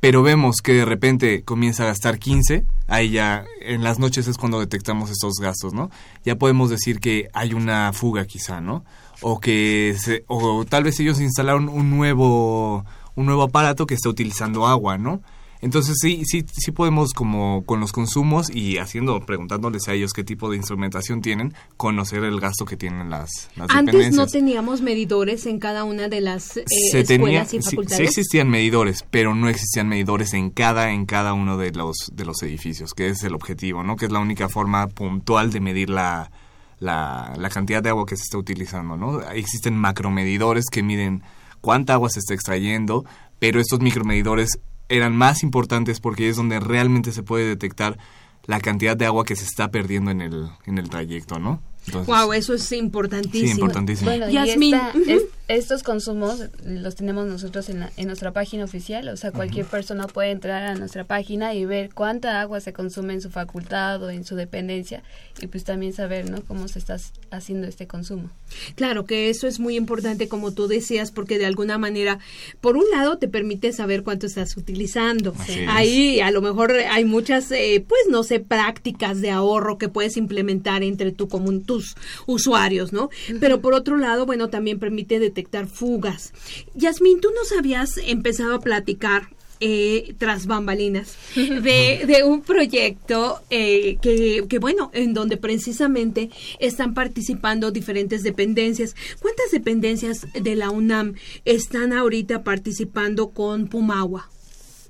pero 0.01 0.23
vemos 0.23 0.57
que 0.63 0.75
de 0.75 0.85
repente 0.85 1.43
comienza 1.45 1.83
a 1.83 1.87
gastar 1.87 2.19
15, 2.19 2.65
ahí 2.89 3.11
ya 3.11 3.45
en 3.61 3.83
las 3.83 3.99
noches 3.99 4.29
es 4.29 4.37
cuando 4.37 4.61
detectamos 4.61 5.11
estos 5.11 5.35
gastos, 5.41 5.73
¿no? 5.73 5.91
Ya 6.25 6.37
podemos 6.37 6.71
decir 6.71 7.01
que 7.01 7.29
hay 7.33 7.55
una 7.55 7.93
fuga 7.93 8.27
quizá, 8.27 8.61
¿no? 8.61 8.85
O 9.23 9.41
que 9.41 9.97
se, 9.99 10.25
o 10.27 10.65
tal 10.65 10.85
vez 10.85 11.01
ellos 11.01 11.21
instalaron 11.21 11.69
un 11.69 11.91
nuevo 11.91 12.85
un 13.17 13.27
nuevo 13.27 13.43
aparato 13.43 13.87
que 13.87 13.95
está 13.95 14.09
utilizando 14.09 14.67
agua, 14.67 14.99
¿no? 14.99 15.23
Entonces 15.65 15.97
sí, 15.99 16.25
sí, 16.27 16.45
sí 16.53 16.73
podemos 16.73 17.15
como 17.15 17.65
con 17.65 17.81
los 17.81 17.91
consumos 17.91 18.55
y 18.55 18.77
haciendo, 18.77 19.19
preguntándoles 19.25 19.89
a 19.89 19.95
ellos 19.95 20.13
qué 20.13 20.23
tipo 20.23 20.51
de 20.51 20.59
instrumentación 20.59 21.23
tienen, 21.23 21.55
conocer 21.79 22.23
el 22.23 22.39
gasto 22.39 22.67
que 22.67 22.77
tienen 22.77 23.09
las, 23.09 23.49
las 23.57 23.71
Antes 23.71 24.13
no 24.13 24.27
teníamos 24.27 24.83
medidores 24.83 25.47
en 25.47 25.59
cada 25.59 25.85
una 25.85 26.11
de 26.11 26.21
las 26.21 26.59
eh, 26.59 26.65
se 26.91 27.03
tenía, 27.05 27.41
escuelas 27.41 27.55
y 27.55 27.63
sí, 27.63 27.71
facultades. 27.71 27.97
sí 27.97 28.03
existían 28.03 28.51
medidores, 28.51 29.07
pero 29.11 29.35
no 29.35 29.49
existían 29.49 29.89
medidores 29.89 30.35
en 30.35 30.51
cada, 30.51 30.91
en 30.93 31.07
cada 31.07 31.33
uno 31.33 31.57
de 31.57 31.71
los, 31.71 31.97
de 32.13 32.27
los 32.27 32.43
edificios, 32.43 32.93
que 32.93 33.09
es 33.09 33.23
el 33.25 33.33
objetivo, 33.33 33.83
¿no? 33.83 33.97
Que 33.97 34.05
es 34.05 34.13
la 34.13 34.19
única 34.19 34.51
forma 34.51 34.87
puntual 34.89 35.51
de 35.51 35.61
medir 35.61 35.89
la, 35.89 36.31
la, 36.79 37.33
la 37.39 37.49
cantidad 37.49 37.83
de 37.83 37.89
agua 37.89 38.05
que 38.05 38.19
se 38.19 38.25
está 38.25 38.37
utilizando, 38.37 38.99
¿no? 38.99 39.23
Existen 39.31 39.79
macromedidores 39.79 40.67
que 40.71 40.83
miden 40.83 41.23
cuánta 41.63 41.95
agua 41.95 42.11
se 42.11 42.19
está 42.19 42.35
extrayendo, 42.35 43.07
pero 43.39 43.61
estos 43.61 43.81
micromedidores 43.81 44.59
eran 44.97 45.17
más 45.17 45.43
importantes 45.43 46.01
porque 46.01 46.29
es 46.29 46.37
donde 46.37 46.61
realmente 46.61 47.13
se 47.13 47.23
puede 47.23 47.47
detectar 47.47 47.99
la 48.47 48.61
cantidad 48.61 48.97
de 48.97 49.07
agua 49.07 49.25
que 49.25 49.37
se 49.37 49.45
está 49.45 49.71
perdiendo 49.71 50.11
en 50.11 50.21
el, 50.21 50.49
en 50.67 50.79
el 50.79 50.89
trayecto, 50.89 51.39
¿no? 51.39 51.63
Entonces, 51.87 52.07
Wow, 52.15 52.33
eso 52.33 52.55
es 52.55 52.73
importantísimo. 52.73 53.47
sí, 53.55 53.61
importantísimo. 53.61 54.11
Bueno, 54.11 54.29
Yasmín, 54.31 54.71
y 54.71 54.75
esta- 54.75 54.91
ujú. 54.99 55.11
es- 55.11 55.23
estos 55.47 55.83
consumos 55.83 56.41
los 56.65 56.95
tenemos 56.95 57.27
nosotros 57.27 57.69
en, 57.69 57.81
la- 57.81 57.93
en 57.99 58.07
nuestra 58.07 58.33
página 58.33 58.65
oficial, 58.65 59.07
o 59.11 59.17
sea, 59.19 59.31
cualquier 59.31 59.67
persona 59.67 60.07
puede 60.07 60.31
entrar 60.31 60.63
a 60.65 60.75
nuestra 60.75 61.05
página 61.05 61.53
y 61.55 61.67
ver 61.67 61.91
cuánta 61.93 62.41
agua 62.41 62.61
se 62.61 62.73
consume 62.73 63.13
en 63.13 63.21
su 63.21 63.29
facultad 63.31 64.03
o 64.03 64.09
en 64.09 64.25
su 64.25 64.37
dependencia 64.37 65.03
y 65.43 65.47
pues 65.49 65.65
también 65.65 65.93
saber, 65.93 66.31
¿no?, 66.31 66.41
cómo 66.43 66.67
se 66.69 66.79
está 66.79 66.97
haciendo 67.31 67.67
este 67.67 67.87
consumo. 67.87 68.31
Claro 68.75 69.05
que 69.05 69.29
eso 69.29 69.47
es 69.47 69.61
muy 69.61 69.77
importante, 69.77 70.29
como 70.29 70.53
tú 70.53 70.67
decías, 70.67 71.11
porque 71.11 71.37
de 71.39 71.45
alguna 71.45 71.77
manera, 71.77 72.19
por 72.63 72.79
un 72.79 72.85
lado, 72.91 73.19
te 73.19 73.29
permite 73.29 73.73
saber 73.75 74.03
cuánto 74.03 74.27
estás 74.27 74.57
utilizando. 74.57 75.35
Ahí 75.69 76.21
a 76.21 76.31
lo 76.31 76.41
mejor 76.41 76.73
hay 76.73 77.05
muchas, 77.05 77.51
eh, 77.53 77.85
pues 77.87 78.01
no 78.09 78.23
sé, 78.23 78.41
prácticas 78.41 79.21
de 79.21 79.31
ahorro 79.31 79.77
que 79.77 79.91
puedes 79.91 80.17
implementar 80.17 80.83
entre 80.83 81.13
tu 81.13 81.29
comun- 81.29 81.65
tus 81.75 81.97
usuarios, 82.27 82.93
¿no? 82.93 83.11
Pero 83.41 83.61
por 83.61 83.75
otro 83.75 83.97
lado, 83.97 84.27
bueno, 84.27 84.49
también 84.49 84.79
permite 84.79 85.19
detectar 85.19 85.67
fugas. 85.67 86.33
Yasmín, 86.75 87.21
tú 87.21 87.31
nos 87.35 87.51
habías 87.51 87.97
empezado 87.99 88.55
a 88.55 88.61
platicar 88.61 89.29
eh, 89.61 90.15
tras 90.19 90.47
bambalinas 90.47 91.17
de, 91.35 92.05
de 92.07 92.23
un 92.25 92.43
proyecto 92.43 93.41
eh, 93.51 93.97
que, 94.01 94.45
que, 94.49 94.59
bueno, 94.61 94.91
en 94.93 95.15
donde 95.15 95.37
precisamente 95.37 96.31
están 96.61 96.95
participando 96.95 97.73
diferentes 97.73 98.23
dependencias. 98.23 98.95
¿Cuántas 99.21 99.51
dependencias 99.51 100.27
de 100.33 100.55
la 100.55 100.71
UNAM 100.71 101.15
están 101.45 101.93
ahorita 101.93 102.45
participando 102.45 103.31
con 103.31 103.67
Pumagua? 103.67 104.29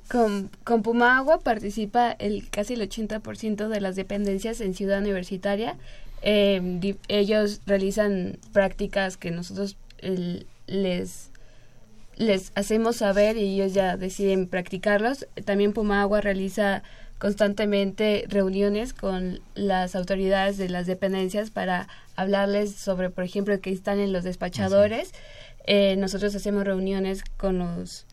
Con, 0.08 0.50
con 0.64 0.82
Puma 0.82 1.16
Agua 1.16 1.40
participa 1.40 2.12
el 2.12 2.48
casi 2.50 2.74
el 2.74 2.82
80% 2.82 3.68
de 3.68 3.80
las 3.80 3.96
dependencias 3.96 4.60
en 4.60 4.74
Ciudad 4.74 5.00
Universitaria. 5.00 5.78
Eh, 6.26 6.96
ellos 7.08 7.60
realizan 7.66 8.38
prácticas 8.52 9.16
que 9.16 9.30
nosotros 9.30 9.76
el- 9.98 10.46
les 10.66 11.30
les 12.16 12.52
hacemos 12.54 12.96
saber 12.96 13.36
y 13.36 13.54
ellos 13.60 13.74
ya 13.74 13.96
deciden 13.96 14.46
practicarlos. 14.46 15.26
También 15.44 15.72
Puma 15.72 16.00
Agua 16.00 16.20
realiza 16.20 16.84
constantemente 17.18 18.24
reuniones 18.28 18.94
con 18.94 19.40
las 19.56 19.96
autoridades 19.96 20.56
de 20.56 20.68
las 20.68 20.86
dependencias 20.86 21.50
para 21.50 21.88
hablarles 22.14 22.72
sobre, 22.76 23.10
por 23.10 23.24
ejemplo, 23.24 23.60
que 23.60 23.70
instalen 23.70 24.12
los 24.12 24.22
despachadores. 24.22 25.12
Eh, 25.66 25.96
nosotros 25.98 26.34
hacemos 26.36 26.64
reuniones 26.64 27.24
con 27.36 27.58
los 27.58 28.06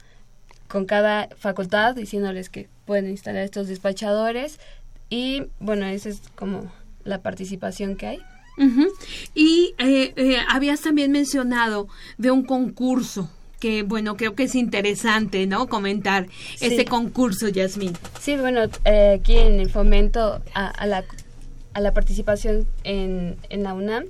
con 0.67 0.85
cada 0.85 1.29
facultad 1.37 1.93
diciéndoles 1.95 2.49
que 2.49 2.69
pueden 2.85 3.07
instalar 3.07 3.43
estos 3.43 3.67
despachadores 3.67 4.59
y 5.11 5.43
bueno, 5.59 5.85
esa 5.85 6.09
es 6.09 6.21
como 6.35 6.71
la 7.03 7.21
participación 7.21 7.95
que 7.95 8.07
hay. 8.07 8.19
Y 9.33 9.73
eh, 9.79 10.13
eh, 10.15 10.37
habías 10.49 10.81
también 10.81 11.11
mencionado 11.11 11.87
de 12.17 12.31
un 12.31 12.43
concurso 12.43 13.29
que, 13.59 13.83
bueno, 13.83 14.17
creo 14.17 14.35
que 14.35 14.43
es 14.43 14.55
interesante, 14.55 15.45
¿no? 15.47 15.67
Comentar 15.67 16.27
Sí. 16.57 16.65
este 16.65 16.85
concurso, 16.85 17.47
Yasmín. 17.47 17.93
Sí, 18.19 18.35
bueno, 18.35 18.61
eh, 18.85 19.17
aquí 19.19 19.37
en 19.37 19.59
el 19.59 19.69
fomento 19.69 20.41
a, 20.53 20.67
a 20.67 20.85
la, 20.87 21.03
a 21.73 21.79
la 21.81 21.93
participación 21.93 22.67
en, 22.83 23.37
en 23.49 23.63
la 23.63 23.73
UNAM, 23.73 24.05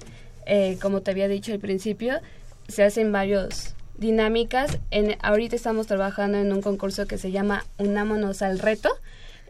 eh, 0.46 0.78
como 0.82 1.02
te 1.02 1.12
había 1.12 1.28
dicho 1.28 1.52
al 1.54 1.60
principio, 1.60 2.20
se 2.68 2.84
hacen 2.84 3.12
varios 3.12 3.76
dinámicas. 3.98 4.80
En, 4.89 5.18
ahorita 5.22 5.56
estamos 5.56 5.88
trabajando 5.88 6.38
en 6.38 6.52
un 6.52 6.62
concurso 6.62 7.06
que 7.06 7.18
se 7.18 7.32
llama 7.32 7.66
Unámonos 7.78 8.42
al 8.42 8.58
Reto. 8.60 8.89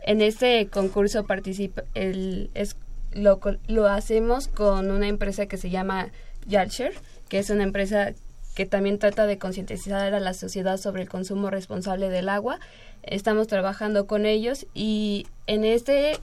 En 0.04 0.22
este 0.22 0.68
concurso 0.68 1.26
participa 1.26 1.84
el, 1.94 2.50
es, 2.56 2.76
lo, 3.14 3.39
lo 3.68 3.88
hacemos 3.88 4.47
con 4.47 4.91
una 4.91 5.07
empresa 5.07 5.45
que 5.45 5.57
se 5.57 5.70
llama 5.70 6.09
Yalshare, 6.47 6.93
que 7.30 7.39
es 7.39 7.49
una 7.49 7.64
empresa 7.64 8.14
que 8.55 8.66
también 8.66 8.99
trata 8.99 9.26
de 9.26 9.38
concientizar 9.38 10.14
a 10.14 10.20
la 10.20 10.34
sociedad 10.34 10.78
sobre 10.78 11.03
el 11.03 11.09
consumo 11.09 11.49
responsable 11.49 12.09
del 12.09 12.30
agua. 12.30 12.59
Estamos 13.03 13.47
trabajando 13.47 14.07
con 14.07 14.26
ellos 14.26 14.68
y 14.74 15.28
en 15.47 15.64
este 15.64 16.20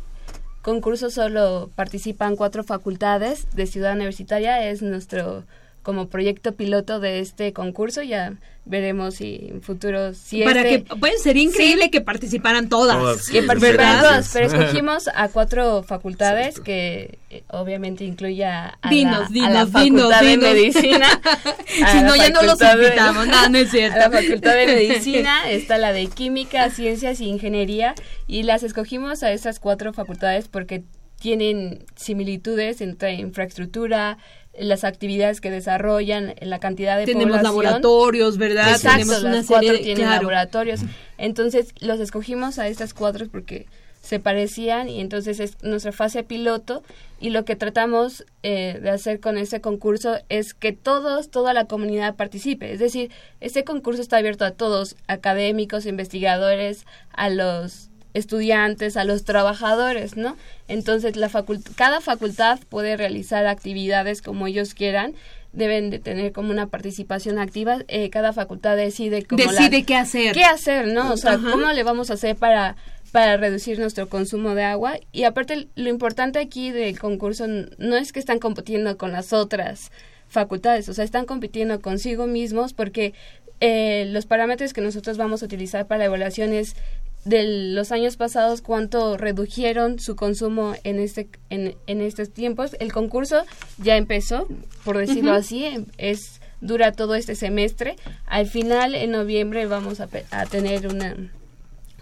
concurso 0.62 1.10
solo 1.10 1.70
participan 1.74 2.36
cuatro 2.36 2.64
facultades 2.64 3.46
de 3.54 3.66
Ciudad 3.66 3.94
Universitaria, 3.94 4.68
es 4.68 4.82
nuestro 4.82 5.44
como 5.88 6.08
proyecto 6.10 6.54
piloto 6.54 7.00
de 7.00 7.20
este 7.20 7.54
concurso. 7.54 8.02
Ya 8.02 8.34
veremos 8.66 9.14
si 9.14 9.48
en 9.50 9.62
futuro 9.62 10.12
si 10.12 10.42
Para 10.42 10.60
este- 10.68 10.84
que 10.84 10.96
puede 10.96 11.16
ser 11.16 11.38
increíble 11.38 11.90
que 11.90 12.02
participaran 12.02 12.68
todas. 12.68 12.98
Todas, 12.98 13.26
que 13.30 13.42
participaran 13.42 13.86
¿verdad? 13.96 14.02
todas, 14.10 14.30
pero 14.34 14.46
escogimos 14.48 15.08
a 15.14 15.28
cuatro 15.28 15.82
facultades 15.82 16.60
que 16.60 17.18
eh, 17.30 17.42
obviamente 17.48 18.04
incluye 18.04 18.44
a, 18.44 18.78
Dinos, 18.90 19.18
la, 19.20 19.24
a 19.24 19.28
dinos, 19.30 19.52
la 19.54 19.66
Facultad 19.66 20.20
dinos. 20.20 20.42
de 20.44 20.54
Medicina. 20.54 21.08
Si 21.66 21.80
la 21.82 22.02
no, 22.02 22.16
ya 22.16 22.28
no 22.28 22.42
los 22.42 22.58
Facultad 22.58 22.76
de- 22.76 22.84
invitamos. 22.84 23.26
No, 23.28 23.48
no 23.48 23.58
es 23.58 23.70
cierto. 23.70 23.96
a 23.96 24.00
la 24.00 24.10
Facultad 24.10 24.54
de 24.56 24.66
Medicina, 24.66 25.34
está 25.50 25.78
la 25.78 25.94
de 25.94 26.06
Química, 26.08 26.68
Ciencias 26.68 27.22
y 27.22 27.28
Ingeniería, 27.28 27.94
y 28.26 28.42
las 28.42 28.62
escogimos 28.62 29.22
a 29.22 29.32
esas 29.32 29.58
cuatro 29.58 29.94
facultades 29.94 30.48
porque 30.48 30.84
tienen 31.18 31.84
similitudes 31.96 32.80
entre 32.82 33.14
infraestructura, 33.14 34.18
las 34.58 34.84
actividades 34.84 35.40
que 35.40 35.50
desarrollan, 35.50 36.34
la 36.40 36.58
cantidad 36.58 36.98
de 36.98 37.04
Tenemos 37.06 37.38
población. 37.38 37.44
laboratorios, 37.44 38.38
¿verdad? 38.38 38.70
Exacto, 38.70 38.98
Tenemos 38.98 39.20
una 39.22 39.32
las 39.36 39.46
serie 39.46 39.60
cuatro 39.60 39.72
de 39.72 39.78
tienen 39.78 40.04
claro. 40.04 40.22
laboratorios. 40.22 40.80
Entonces, 41.16 41.74
los 41.80 42.00
escogimos 42.00 42.58
a 42.58 42.68
estas 42.68 42.94
cuatro 42.94 43.26
porque 43.30 43.66
se 44.02 44.20
parecían 44.20 44.88
y 44.88 45.00
entonces 45.00 45.38
es 45.40 45.62
nuestra 45.62 45.92
fase 45.92 46.22
piloto 46.22 46.82
y 47.20 47.30
lo 47.30 47.44
que 47.44 47.56
tratamos 47.56 48.24
eh, 48.42 48.78
de 48.80 48.90
hacer 48.90 49.20
con 49.20 49.36
este 49.36 49.60
concurso 49.60 50.16
es 50.28 50.54
que 50.54 50.72
todos, 50.72 51.30
toda 51.30 51.52
la 51.52 51.66
comunidad 51.66 52.14
participe. 52.14 52.72
Es 52.72 52.78
decir, 52.78 53.10
este 53.40 53.64
concurso 53.64 54.00
está 54.00 54.16
abierto 54.18 54.44
a 54.44 54.52
todos, 54.52 54.96
académicos, 55.08 55.84
investigadores, 55.84 56.86
a 57.12 57.28
los 57.28 57.90
estudiantes, 58.14 58.96
a 58.96 59.04
los 59.04 59.24
trabajadores, 59.24 60.16
¿no? 60.16 60.36
Entonces, 60.66 61.16
la 61.16 61.28
facult 61.28 61.66
cada 61.76 62.00
facultad 62.00 62.58
puede 62.68 62.96
realizar 62.96 63.46
actividades 63.46 64.22
como 64.22 64.46
ellos 64.46 64.74
quieran, 64.74 65.14
deben 65.52 65.90
de 65.90 65.98
tener 65.98 66.32
como 66.32 66.50
una 66.50 66.66
participación 66.66 67.38
activa, 67.38 67.78
eh, 67.88 68.10
cada 68.10 68.32
facultad 68.32 68.76
decide 68.76 69.24
como 69.24 69.42
la- 69.44 69.52
Decide 69.52 69.84
qué 69.84 69.94
hacer. 69.96 70.34
qué 70.34 70.44
hacer, 70.44 70.88
¿no? 70.88 71.12
O 71.12 71.16
sea, 71.16 71.32
Ajá. 71.32 71.50
¿cómo 71.50 71.72
le 71.72 71.82
vamos 71.84 72.10
a 72.10 72.14
hacer 72.14 72.36
para, 72.36 72.76
para 73.12 73.36
reducir 73.38 73.78
nuestro 73.78 74.08
consumo 74.08 74.54
de 74.54 74.64
agua? 74.64 74.98
Y 75.12 75.24
aparte, 75.24 75.68
lo 75.74 75.88
importante 75.88 76.38
aquí 76.38 76.70
del 76.70 76.98
concurso 76.98 77.46
no 77.46 77.96
es 77.96 78.12
que 78.12 78.20
están 78.20 78.38
compitiendo 78.38 78.96
con 78.98 79.12
las 79.12 79.32
otras 79.32 79.90
facultades, 80.28 80.88
o 80.90 80.94
sea, 80.94 81.04
están 81.04 81.24
compitiendo 81.24 81.80
consigo 81.80 82.26
mismos 82.26 82.74
porque 82.74 83.14
eh, 83.60 84.04
los 84.10 84.26
parámetros 84.26 84.72
que 84.74 84.82
nosotros 84.82 85.16
vamos 85.16 85.42
a 85.42 85.46
utilizar 85.46 85.86
para 85.86 86.00
la 86.00 86.04
evaluación 86.04 86.52
es 86.52 86.76
de 87.24 87.72
los 87.74 87.92
años 87.92 88.16
pasados 88.16 88.62
cuánto 88.62 89.16
redujeron 89.16 89.98
su 89.98 90.16
consumo 90.16 90.74
en 90.84 90.98
este 90.98 91.28
en, 91.50 91.76
en 91.86 92.00
estos 92.00 92.30
tiempos. 92.30 92.76
El 92.80 92.92
concurso 92.92 93.44
ya 93.78 93.96
empezó 93.96 94.46
por 94.84 94.96
decirlo 94.98 95.32
así 95.32 95.64
em- 95.66 95.86
es 95.98 96.40
dura 96.60 96.92
todo 96.92 97.14
este 97.14 97.34
semestre. 97.34 97.96
Al 98.26 98.46
final 98.46 98.94
en 98.94 99.10
noviembre 99.10 99.66
vamos 99.66 100.00
a, 100.00 100.08
a 100.30 100.46
tener 100.46 100.86
una 100.88 101.14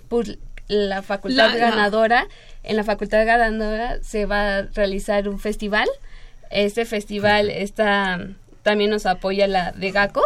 pues, 0.09 0.39
la 0.69 1.03
facultad 1.03 1.51
La- 1.53 1.57
ganadora. 1.57 2.29
En 2.63 2.77
la 2.77 2.85
facultad 2.85 3.25
ganadora 3.27 3.99
se 4.03 4.27
va 4.27 4.57
a 4.59 4.63
realizar 4.63 5.29
un 5.29 5.39
festival. 5.39 5.89
Este 6.51 6.85
festival 6.85 7.51
está 7.51 8.29
también 8.63 8.91
nos 8.91 9.07
apoya 9.07 9.47
la 9.47 9.73
de 9.73 9.91
GACO 9.93 10.23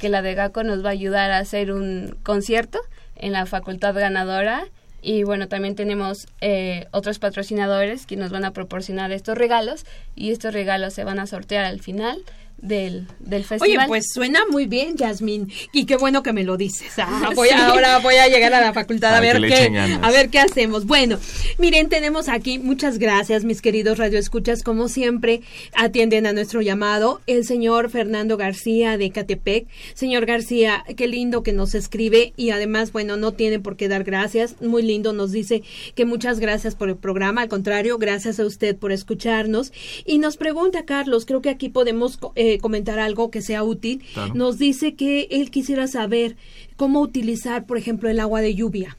que 0.00 0.08
la 0.08 0.22
de 0.22 0.34
GACO 0.34 0.62
nos 0.64 0.84
va 0.84 0.88
a 0.88 0.92
ayudar 0.92 1.30
a 1.30 1.38
hacer 1.38 1.72
un 1.72 2.16
concierto 2.22 2.80
en 3.20 3.32
la 3.32 3.46
facultad 3.46 3.94
ganadora. 3.94 4.66
Y 5.02 5.22
bueno 5.22 5.48
también 5.48 5.76
tenemos 5.76 6.26
eh, 6.40 6.86
otros 6.90 7.18
patrocinadores 7.18 8.04
que 8.04 8.16
nos 8.16 8.30
van 8.30 8.44
a 8.44 8.52
proporcionar 8.52 9.12
estos 9.12 9.38
regalos 9.38 9.86
y 10.14 10.30
estos 10.30 10.52
regalos 10.52 10.92
se 10.92 11.04
van 11.04 11.18
a 11.18 11.26
sortear 11.26 11.64
al 11.64 11.80
final 11.80 12.22
del, 12.62 13.06
del 13.20 13.40
Oye, 13.40 13.44
festival 13.44 13.86
pues 13.88 14.06
suena 14.12 14.40
muy 14.50 14.66
bien, 14.66 14.96
Yasmín. 14.96 15.50
Y 15.72 15.86
qué 15.86 15.96
bueno 15.96 16.22
que 16.22 16.32
me 16.32 16.44
lo 16.44 16.56
dices. 16.56 16.92
Ah, 16.98 17.30
voy 17.34 17.48
a- 17.48 17.68
Ahora 17.68 17.98
voy 17.98 18.16
a 18.16 18.28
llegar 18.28 18.52
a 18.54 18.60
la 18.60 18.72
facultad 18.72 19.14
a 19.14 19.20
ver 19.20 19.40
qué, 19.40 19.70
a 20.02 20.10
ver 20.10 20.28
qué 20.30 20.38
hacemos. 20.40 20.86
Bueno, 20.86 21.18
miren, 21.58 21.88
tenemos 21.88 22.28
aquí, 22.28 22.58
muchas 22.58 22.98
gracias, 22.98 23.44
mis 23.44 23.62
queridos 23.62 23.98
radioescuchas. 23.98 24.62
Como 24.62 24.88
siempre, 24.88 25.40
atienden 25.74 26.26
a 26.26 26.32
nuestro 26.32 26.60
llamado 26.62 27.20
el 27.26 27.44
señor 27.44 27.90
Fernando 27.90 28.36
García 28.36 28.96
de 28.98 29.10
Catepec. 29.10 29.66
Señor 29.94 30.26
García, 30.26 30.84
qué 30.96 31.06
lindo 31.08 31.42
que 31.42 31.52
nos 31.52 31.74
escribe 31.74 32.32
y 32.36 32.50
además, 32.50 32.92
bueno, 32.92 33.16
no 33.16 33.32
tiene 33.32 33.58
por 33.60 33.76
qué 33.76 33.88
dar 33.88 34.04
gracias. 34.04 34.60
Muy 34.60 34.82
lindo, 34.82 35.12
nos 35.12 35.32
dice 35.32 35.62
que 35.94 36.04
muchas 36.04 36.40
gracias 36.40 36.74
por 36.74 36.88
el 36.88 36.96
programa. 36.96 37.42
Al 37.42 37.48
contrario, 37.48 37.98
gracias 37.98 38.40
a 38.40 38.44
usted 38.44 38.76
por 38.76 38.92
escucharnos. 38.92 39.72
Y 40.04 40.18
nos 40.18 40.36
pregunta, 40.36 40.84
Carlos, 40.84 41.24
creo 41.26 41.40
que 41.42 41.50
aquí 41.50 41.68
podemos 41.68 42.16
co- 42.16 42.32
eh, 42.54 42.58
comentar 42.58 42.98
algo 42.98 43.30
que 43.30 43.42
sea 43.42 43.62
útil. 43.62 44.04
Claro. 44.14 44.34
Nos 44.34 44.58
dice 44.58 44.94
que 44.94 45.28
él 45.30 45.50
quisiera 45.50 45.86
saber 45.86 46.36
cómo 46.76 47.00
utilizar, 47.00 47.66
por 47.66 47.78
ejemplo, 47.78 48.08
el 48.08 48.20
agua 48.20 48.40
de 48.40 48.54
lluvia. 48.54 48.96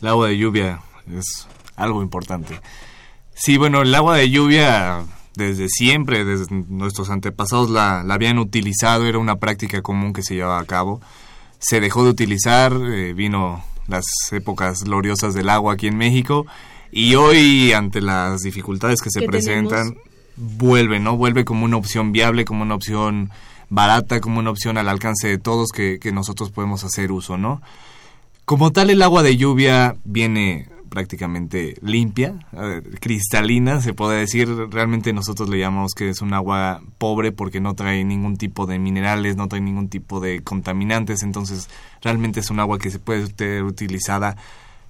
El 0.00 0.08
agua 0.08 0.28
de 0.28 0.38
lluvia 0.38 0.80
es 1.16 1.46
algo 1.76 2.02
importante. 2.02 2.60
Sí, 3.34 3.56
bueno, 3.58 3.82
el 3.82 3.94
agua 3.94 4.16
de 4.16 4.30
lluvia 4.30 5.04
desde 5.34 5.68
siempre, 5.68 6.24
desde 6.24 6.46
nuestros 6.50 7.10
antepasados 7.10 7.70
la, 7.70 8.02
la 8.02 8.14
habían 8.14 8.38
utilizado, 8.38 9.06
era 9.06 9.18
una 9.18 9.36
práctica 9.36 9.82
común 9.82 10.12
que 10.12 10.22
se 10.22 10.34
llevaba 10.34 10.58
a 10.58 10.64
cabo. 10.64 11.00
Se 11.58 11.80
dejó 11.80 12.04
de 12.04 12.10
utilizar, 12.10 12.72
eh, 12.72 13.12
vino 13.12 13.62
las 13.88 14.04
épocas 14.32 14.84
gloriosas 14.84 15.34
del 15.34 15.48
agua 15.48 15.74
aquí 15.74 15.86
en 15.86 15.96
México 15.96 16.46
y 16.90 17.14
hoy 17.14 17.72
ante 17.72 18.00
las 18.00 18.40
dificultades 18.40 19.00
que 19.00 19.10
se 19.10 19.20
¿Qué 19.20 19.26
presentan, 19.26 19.90
tenemos? 19.90 20.05
Vuelve, 20.36 21.00
¿no? 21.00 21.16
Vuelve 21.16 21.44
como 21.44 21.64
una 21.64 21.76
opción 21.76 22.12
viable, 22.12 22.44
como 22.44 22.62
una 22.62 22.74
opción 22.74 23.30
barata, 23.68 24.20
como 24.20 24.38
una 24.38 24.50
opción 24.50 24.78
al 24.78 24.88
alcance 24.88 25.28
de 25.28 25.38
todos 25.38 25.70
que, 25.70 25.98
que 25.98 26.12
nosotros 26.12 26.50
podemos 26.50 26.84
hacer 26.84 27.12
uso, 27.12 27.36
¿no? 27.36 27.60
Como 28.44 28.70
tal, 28.70 28.90
el 28.90 29.02
agua 29.02 29.22
de 29.22 29.36
lluvia 29.36 29.96
viene 30.04 30.68
prácticamente 30.88 31.76
limpia, 31.82 32.46
eh, 32.52 32.80
cristalina, 33.00 33.80
se 33.80 33.92
puede 33.92 34.20
decir. 34.20 34.48
Realmente 34.70 35.12
nosotros 35.12 35.48
le 35.48 35.58
llamamos 35.58 35.92
que 35.92 36.08
es 36.08 36.22
un 36.22 36.32
agua 36.32 36.80
pobre 36.98 37.32
porque 37.32 37.60
no 37.60 37.74
trae 37.74 38.04
ningún 38.04 38.36
tipo 38.36 38.66
de 38.66 38.78
minerales, 38.78 39.36
no 39.36 39.48
trae 39.48 39.60
ningún 39.60 39.88
tipo 39.88 40.20
de 40.20 40.42
contaminantes. 40.42 41.22
Entonces, 41.22 41.68
realmente 42.02 42.40
es 42.40 42.50
un 42.50 42.60
agua 42.60 42.78
que 42.78 42.90
se 42.90 42.98
puede 42.98 43.26
ser 43.26 43.64
utilizada 43.64 44.36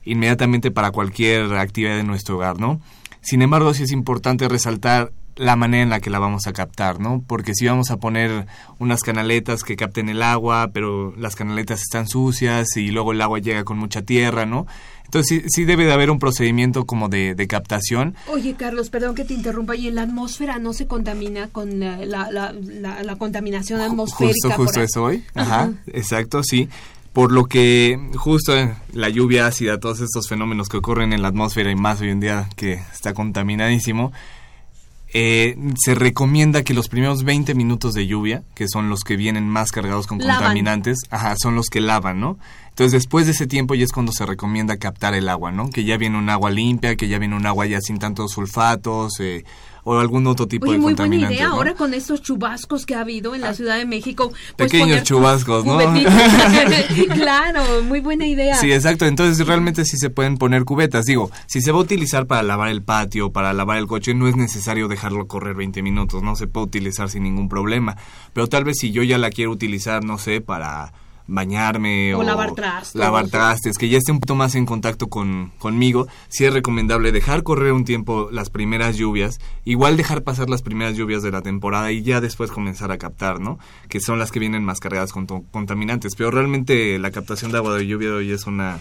inmediatamente 0.04 0.70
para 0.70 0.92
cualquier 0.92 1.54
actividad 1.54 1.96
de 1.96 2.04
nuestro 2.04 2.36
hogar, 2.36 2.60
¿no? 2.60 2.80
Sin 3.20 3.42
embargo, 3.42 3.74
sí 3.74 3.82
es 3.82 3.90
importante 3.90 4.48
resaltar 4.48 5.12
la 5.36 5.54
manera 5.56 5.82
en 5.82 5.90
la 5.90 6.00
que 6.00 6.10
la 6.10 6.18
vamos 6.18 6.46
a 6.46 6.52
captar, 6.52 6.98
¿no? 6.98 7.22
Porque 7.26 7.54
si 7.54 7.66
vamos 7.66 7.90
a 7.90 7.98
poner 7.98 8.46
unas 8.78 9.02
canaletas 9.02 9.62
que 9.62 9.76
capten 9.76 10.08
el 10.08 10.22
agua, 10.22 10.70
pero 10.72 11.14
las 11.16 11.36
canaletas 11.36 11.82
están 11.82 12.08
sucias 12.08 12.76
y 12.76 12.90
luego 12.90 13.12
el 13.12 13.20
agua 13.20 13.38
llega 13.38 13.64
con 13.64 13.78
mucha 13.78 14.02
tierra, 14.02 14.46
¿no? 14.46 14.66
Entonces 15.04 15.42
sí, 15.44 15.48
sí 15.48 15.64
debe 15.64 15.84
de 15.84 15.92
haber 15.92 16.10
un 16.10 16.18
procedimiento 16.18 16.84
como 16.84 17.08
de, 17.08 17.34
de 17.36 17.46
captación. 17.46 18.16
Oye, 18.28 18.54
Carlos, 18.54 18.90
perdón 18.90 19.14
que 19.14 19.24
te 19.24 19.34
interrumpa. 19.34 19.76
¿Y 19.76 19.86
en 19.88 19.94
la 19.94 20.02
atmósfera 20.02 20.58
no 20.58 20.72
se 20.72 20.86
contamina 20.88 21.46
con 21.48 21.78
la, 21.78 21.98
la, 22.04 22.32
la, 22.32 22.52
la- 22.60 23.02
la 23.04 23.16
contaminación 23.16 23.80
atmosférica? 23.80 24.48
Justo, 24.48 24.50
justo 24.62 24.80
eso 24.82 25.04
hoy. 25.04 25.22
Ajá, 25.34 25.70
exacto, 25.92 26.42
sí. 26.42 26.68
Por 27.12 27.30
lo 27.30 27.44
que 27.44 27.98
justo 28.16 28.52
la 28.92 29.08
lluvia 29.08 29.46
ácida, 29.46 29.78
todos 29.78 30.00
estos 30.00 30.28
fenómenos 30.28 30.68
que 30.68 30.76
ocurren 30.78 31.12
en 31.12 31.22
la 31.22 31.28
atmósfera 31.28 31.70
y 31.70 31.76
más 31.76 32.00
hoy 32.00 32.10
en 32.10 32.20
día 32.20 32.48
que 32.56 32.72
está 32.92 33.14
contaminadísimo, 33.14 34.12
eh, 35.18 35.56
se 35.82 35.94
recomienda 35.94 36.62
que 36.62 36.74
los 36.74 36.90
primeros 36.90 37.24
20 37.24 37.54
minutos 37.54 37.94
de 37.94 38.06
lluvia, 38.06 38.42
que 38.54 38.68
son 38.68 38.90
los 38.90 39.00
que 39.00 39.16
vienen 39.16 39.48
más 39.48 39.72
cargados 39.72 40.06
con 40.06 40.18
Lavan. 40.18 40.36
contaminantes, 40.36 40.98
ajá, 41.08 41.36
son 41.40 41.54
los 41.54 41.68
que 41.70 41.80
lavan, 41.80 42.20
¿no? 42.20 42.36
Entonces 42.68 42.92
después 42.92 43.24
de 43.24 43.32
ese 43.32 43.46
tiempo 43.46 43.74
ya 43.74 43.84
es 43.84 43.92
cuando 43.92 44.12
se 44.12 44.26
recomienda 44.26 44.76
captar 44.76 45.14
el 45.14 45.30
agua, 45.30 45.52
¿no? 45.52 45.70
Que 45.70 45.84
ya 45.84 45.96
viene 45.96 46.18
un 46.18 46.28
agua 46.28 46.50
limpia, 46.50 46.96
que 46.96 47.08
ya 47.08 47.18
viene 47.18 47.34
un 47.34 47.46
agua 47.46 47.64
ya 47.64 47.80
sin 47.80 47.98
tantos 47.98 48.32
sulfatos 48.32 49.18
eh, 49.20 49.46
o 49.88 50.00
algún 50.00 50.26
otro 50.26 50.48
tipo 50.48 50.66
Oye, 50.66 50.74
de 50.74 50.78
muy 50.80 50.94
buena 50.94 51.14
idea. 51.14 51.28
¿no? 51.28 51.36
Pues 51.36 51.42
Ahora 51.52 51.74
con 51.74 51.94
estos 51.94 52.20
chubascos 52.20 52.84
que 52.86 52.96
ha 52.96 53.02
habido 53.02 53.36
en 53.36 53.42
la 53.42 53.54
Ciudad 53.54 53.78
de 53.78 53.86
México. 53.86 54.32
Pequeños 54.56 54.88
poner 54.88 55.02
chubascos, 55.04 55.64
¿no? 55.64 55.78
claro, 57.14 57.84
muy 57.84 58.00
buena 58.00 58.26
idea. 58.26 58.56
Sí, 58.56 58.72
exacto. 58.72 59.06
Entonces 59.06 59.46
realmente 59.46 59.84
sí 59.84 59.96
se 59.96 60.10
pueden 60.10 60.38
poner 60.38 60.64
cubetas. 60.64 61.04
Digo, 61.04 61.30
si 61.46 61.60
se 61.60 61.70
va 61.70 61.78
a 61.78 61.82
utilizar 61.82 62.26
para 62.26 62.42
lavar 62.42 62.70
el 62.70 62.82
patio, 62.82 63.30
para 63.30 63.52
lavar 63.52 63.78
el 63.78 63.86
coche, 63.86 64.12
no 64.12 64.26
es 64.26 64.34
necesario 64.34 64.88
dejarlo 64.88 65.28
correr 65.28 65.54
20 65.54 65.80
minutos, 65.82 66.20
no 66.20 66.34
se 66.34 66.48
puede 66.48 66.66
utilizar 66.66 67.08
sin 67.08 67.22
ningún 67.22 67.48
problema. 67.48 67.96
Pero 68.32 68.48
tal 68.48 68.64
vez 68.64 68.78
si 68.80 68.90
yo 68.90 69.04
ya 69.04 69.18
la 69.18 69.30
quiero 69.30 69.52
utilizar, 69.52 70.04
no 70.04 70.18
sé, 70.18 70.40
para 70.40 70.92
bañarme 71.26 72.14
O 72.14 72.20
o, 72.20 72.22
lavar 72.22 72.52
trastes. 72.52 72.94
lavar 72.94 73.28
trastes, 73.28 73.78
que 73.78 73.88
ya 73.88 73.98
esté 73.98 74.12
un 74.12 74.18
poquito 74.18 74.34
más 74.34 74.54
en 74.54 74.66
contacto 74.66 75.08
con, 75.08 75.52
conmigo, 75.58 76.06
sí 76.28 76.44
es 76.44 76.52
recomendable 76.52 77.12
dejar 77.12 77.42
correr 77.42 77.72
un 77.72 77.84
tiempo 77.84 78.28
las 78.30 78.50
primeras 78.50 78.96
lluvias, 78.96 79.38
igual 79.64 79.96
dejar 79.96 80.22
pasar 80.22 80.48
las 80.50 80.62
primeras 80.62 80.96
lluvias 80.96 81.22
de 81.22 81.30
la 81.30 81.42
temporada 81.42 81.92
y 81.92 82.02
ya 82.02 82.20
después 82.20 82.50
comenzar 82.50 82.92
a 82.92 82.98
captar, 82.98 83.40
¿no? 83.40 83.58
Que 83.88 84.00
son 84.00 84.18
las 84.18 84.30
que 84.30 84.40
vienen 84.40 84.64
más 84.64 84.80
cargadas 84.80 85.12
con 85.12 85.26
contaminantes, 85.26 86.14
pero 86.16 86.30
realmente 86.30 86.98
la 86.98 87.10
captación 87.10 87.52
de 87.52 87.58
agua 87.58 87.76
de 87.76 87.86
lluvia 87.86 88.08
de 88.08 88.14
hoy 88.14 88.32
es 88.32 88.46
una 88.46 88.78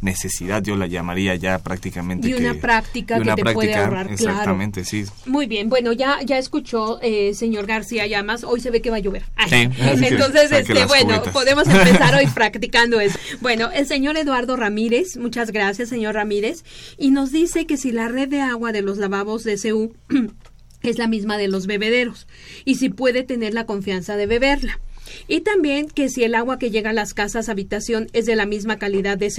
necesidad, 0.00 0.62
yo 0.62 0.76
la 0.76 0.86
llamaría 0.86 1.34
ya 1.34 1.58
prácticamente. 1.58 2.28
Y 2.28 2.34
una 2.34 2.54
práctica 2.54 3.20
que 3.20 3.32
te 3.32 3.52
puede 3.52 3.74
ahorrar, 3.74 4.10
Exactamente, 4.10 4.84
sí. 4.84 5.04
Muy 5.26 5.46
bien, 5.46 5.68
bueno, 5.68 5.92
ya, 5.92 6.18
ya 6.24 6.38
escuchó, 6.38 6.98
eh, 7.02 7.34
señor 7.34 7.66
García 7.66 8.06
Llamas, 8.06 8.44
hoy 8.44 8.60
se 8.60 8.70
ve 8.70 8.80
que 8.80 8.90
va 8.90 8.96
a 8.96 9.00
llover. 9.00 9.24
Sí, 9.48 9.68
entonces, 9.78 10.52
este, 10.52 10.84
bueno, 10.86 11.22
podemos 11.32 11.66
empezar 11.68 12.14
hoy 12.14 12.26
practicando 12.34 13.00
eso. 13.00 13.18
Bueno, 13.40 13.70
el 13.72 13.86
señor 13.86 14.16
Eduardo 14.16 14.56
Ramírez, 14.56 15.16
muchas 15.16 15.50
gracias, 15.50 15.88
señor 15.88 16.14
Ramírez, 16.14 16.64
y 16.98 17.10
nos 17.10 17.32
dice 17.32 17.66
que 17.66 17.76
si 17.76 17.92
la 17.92 18.08
red 18.08 18.28
de 18.28 18.40
agua 18.40 18.72
de 18.72 18.82
los 18.82 18.98
lavabos 18.98 19.44
de 19.44 19.58
CU 19.58 19.94
es 20.82 20.98
la 20.98 21.08
misma 21.08 21.38
de 21.38 21.48
los 21.48 21.66
bebederos 21.66 22.26
y 22.64 22.76
si 22.76 22.88
puede 22.88 23.22
tener 23.22 23.54
la 23.54 23.66
confianza 23.66 24.16
de 24.16 24.26
beberla. 24.26 24.80
Y 25.28 25.40
también 25.40 25.88
que 25.88 26.08
si 26.08 26.24
el 26.24 26.34
agua 26.34 26.58
que 26.58 26.70
llega 26.70 26.90
a 26.90 26.92
las 26.94 27.14
casas 27.14 27.48
habitación 27.48 28.08
es 28.12 28.26
de 28.26 28.36
la 28.36 28.46
misma 28.46 28.78
calidad 28.78 29.18
de. 29.18 29.30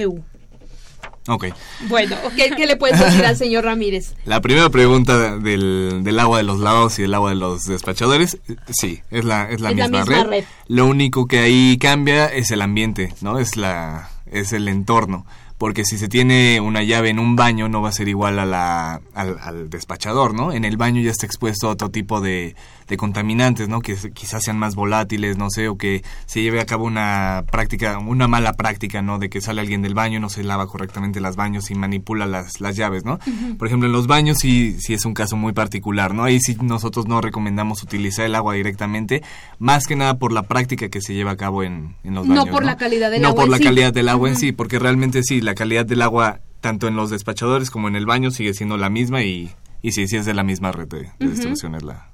Ok. 1.28 1.48
Bueno, 1.90 2.16
¿qué, 2.36 2.66
le 2.66 2.78
puedes 2.78 3.00
decir 3.00 3.26
al 3.26 3.36
señor 3.36 3.66
Ramírez? 3.66 4.16
La 4.26 4.42
primera 4.42 4.70
pregunta 4.70 5.38
del, 5.38 6.02
del, 6.04 6.20
agua 6.20 6.38
de 6.38 6.44
los 6.44 6.60
lavados 6.60 6.98
y 7.00 7.02
del 7.02 7.14
agua 7.14 7.32
de 7.32 7.36
los 7.36 7.64
despachadores, 7.64 8.40
sí, 8.70 9.02
es 9.12 9.26
la, 9.26 9.50
es 9.50 9.60
la, 9.60 9.74
misma, 9.74 10.04
red. 10.04 10.46
Lo 10.68 10.86
único 10.86 11.28
que 11.28 11.40
ahí 11.40 11.78
cambia 11.78 12.28
es 12.28 12.52
el 12.52 12.62
ambiente, 12.62 13.14
¿no? 13.22 13.40
Es, 13.40 13.58
la, 13.58 14.10
es 14.32 14.54
el 14.54 14.68
entorno 14.68 15.26
porque 15.58 15.86
si 15.86 15.98
se 15.98 16.08
tiene 16.08 16.62
una 16.62 16.84
llave 16.84 17.10
en 17.10 17.20
un 17.20 17.36
baño 17.36 17.68
no 17.68 17.82
va 17.82 17.90
a 17.90 17.92
ser 17.92 18.08
igual 18.08 18.38
a 18.38 18.46
la, 18.46 19.02
al, 19.14 19.70
despachador, 19.70 20.34
¿no? 20.34 20.52
En 20.52 20.66
el 20.66 20.78
baño 20.78 21.02
ya 21.02 21.12
está 21.12 21.26
expuesto 21.26 21.68
a 21.68 21.72
otro 21.72 21.90
tipo 21.90 22.22
de, 22.22 22.56
de, 22.88 22.98
contaminantes, 22.98 23.70
¿no? 23.70 23.82
Que 23.82 23.96
quizás 24.14 24.44
sean 24.44 24.58
más 24.58 24.76
volátiles, 24.76 25.38
no 25.38 25.50
sé, 25.50 25.68
o 25.68 25.78
que 25.78 26.04
se 26.26 26.42
lleve 26.42 26.60
a 26.60 26.66
cabo 26.66 26.86
una 26.86 27.44
práctica, 27.52 27.98
una 28.00 28.28
mala 28.28 28.54
práctica, 28.54 29.02
¿no? 29.02 29.20
De 29.20 29.30
que 29.30 29.42
sale 29.42 29.62
alguien 29.62 29.82
del 29.82 29.94
baño, 29.94 30.20
no 30.20 30.30
se 30.30 30.44
lava 30.44 30.68
correctamente 30.68 31.20
las 31.20 31.36
baños 31.36 31.70
y 31.72 31.76
manipula 31.76 32.26
las, 32.26 32.62
las 32.62 32.76
llaves, 32.76 33.06
¿no? 33.06 33.20
Por 33.58 33.68
ejemplo, 33.68 33.88
en 33.88 33.94
los 33.94 34.08
baños 34.08 34.38
sí, 34.40 34.78
sí 34.80 34.94
es 34.94 35.06
un 35.06 35.14
caso 35.14 35.36
muy 35.36 35.54
particular, 35.54 36.14
¿no? 36.14 36.24
Ahí 36.24 36.40
sí 36.40 36.58
nosotros 36.62 37.08
no 37.08 37.22
recomendamos 37.22 37.84
utilizar 37.84 38.26
el 38.26 38.36
agua 38.36 38.54
directamente, 38.54 39.24
más 39.60 39.88
que 39.88 39.96
nada 39.96 40.18
por 40.18 40.32
la 40.32 40.44
práctica 40.44 40.90
que 40.90 41.02
se 41.02 41.14
lleva 41.14 41.32
a 41.32 41.38
cabo 41.38 41.64
en, 41.64 41.96
en 42.04 42.16
los 42.16 42.28
baños. 42.28 42.46
No 42.46 42.52
por 42.52 42.66
la 42.66 42.78
calidad 42.78 43.12
del 43.12 43.26
agua. 43.26 43.36
No 43.36 43.36
por 43.36 43.50
la 43.50 43.64
calidad 43.64 43.94
del 43.94 44.10
agua 44.10 44.30
en 44.30 44.36
sí, 44.36 44.52
porque 44.52 44.80
realmente 44.80 45.22
sí, 45.24 45.42
la 45.42 45.56
calidad 45.56 45.86
del 45.86 46.02
agua 46.02 46.42
tanto 46.62 46.88
en 46.88 46.96
los 46.96 47.10
despachadores 47.10 47.70
como 47.70 47.88
en 47.88 47.96
el 47.96 48.06
baño 48.06 48.32
sigue 48.32 48.54
siendo 48.54 48.78
la 48.78 48.90
misma 48.90 49.24
y, 49.24 49.52
y 49.82 49.92
sí, 49.92 50.08
sí 50.08 50.18
es 50.18 50.26
de 50.26 50.34
la 50.34 50.44
misma 50.44 50.72
red 50.72 50.88
de, 50.88 51.10
distribución 51.20 51.76
es 51.76 51.84
la, 51.84 52.12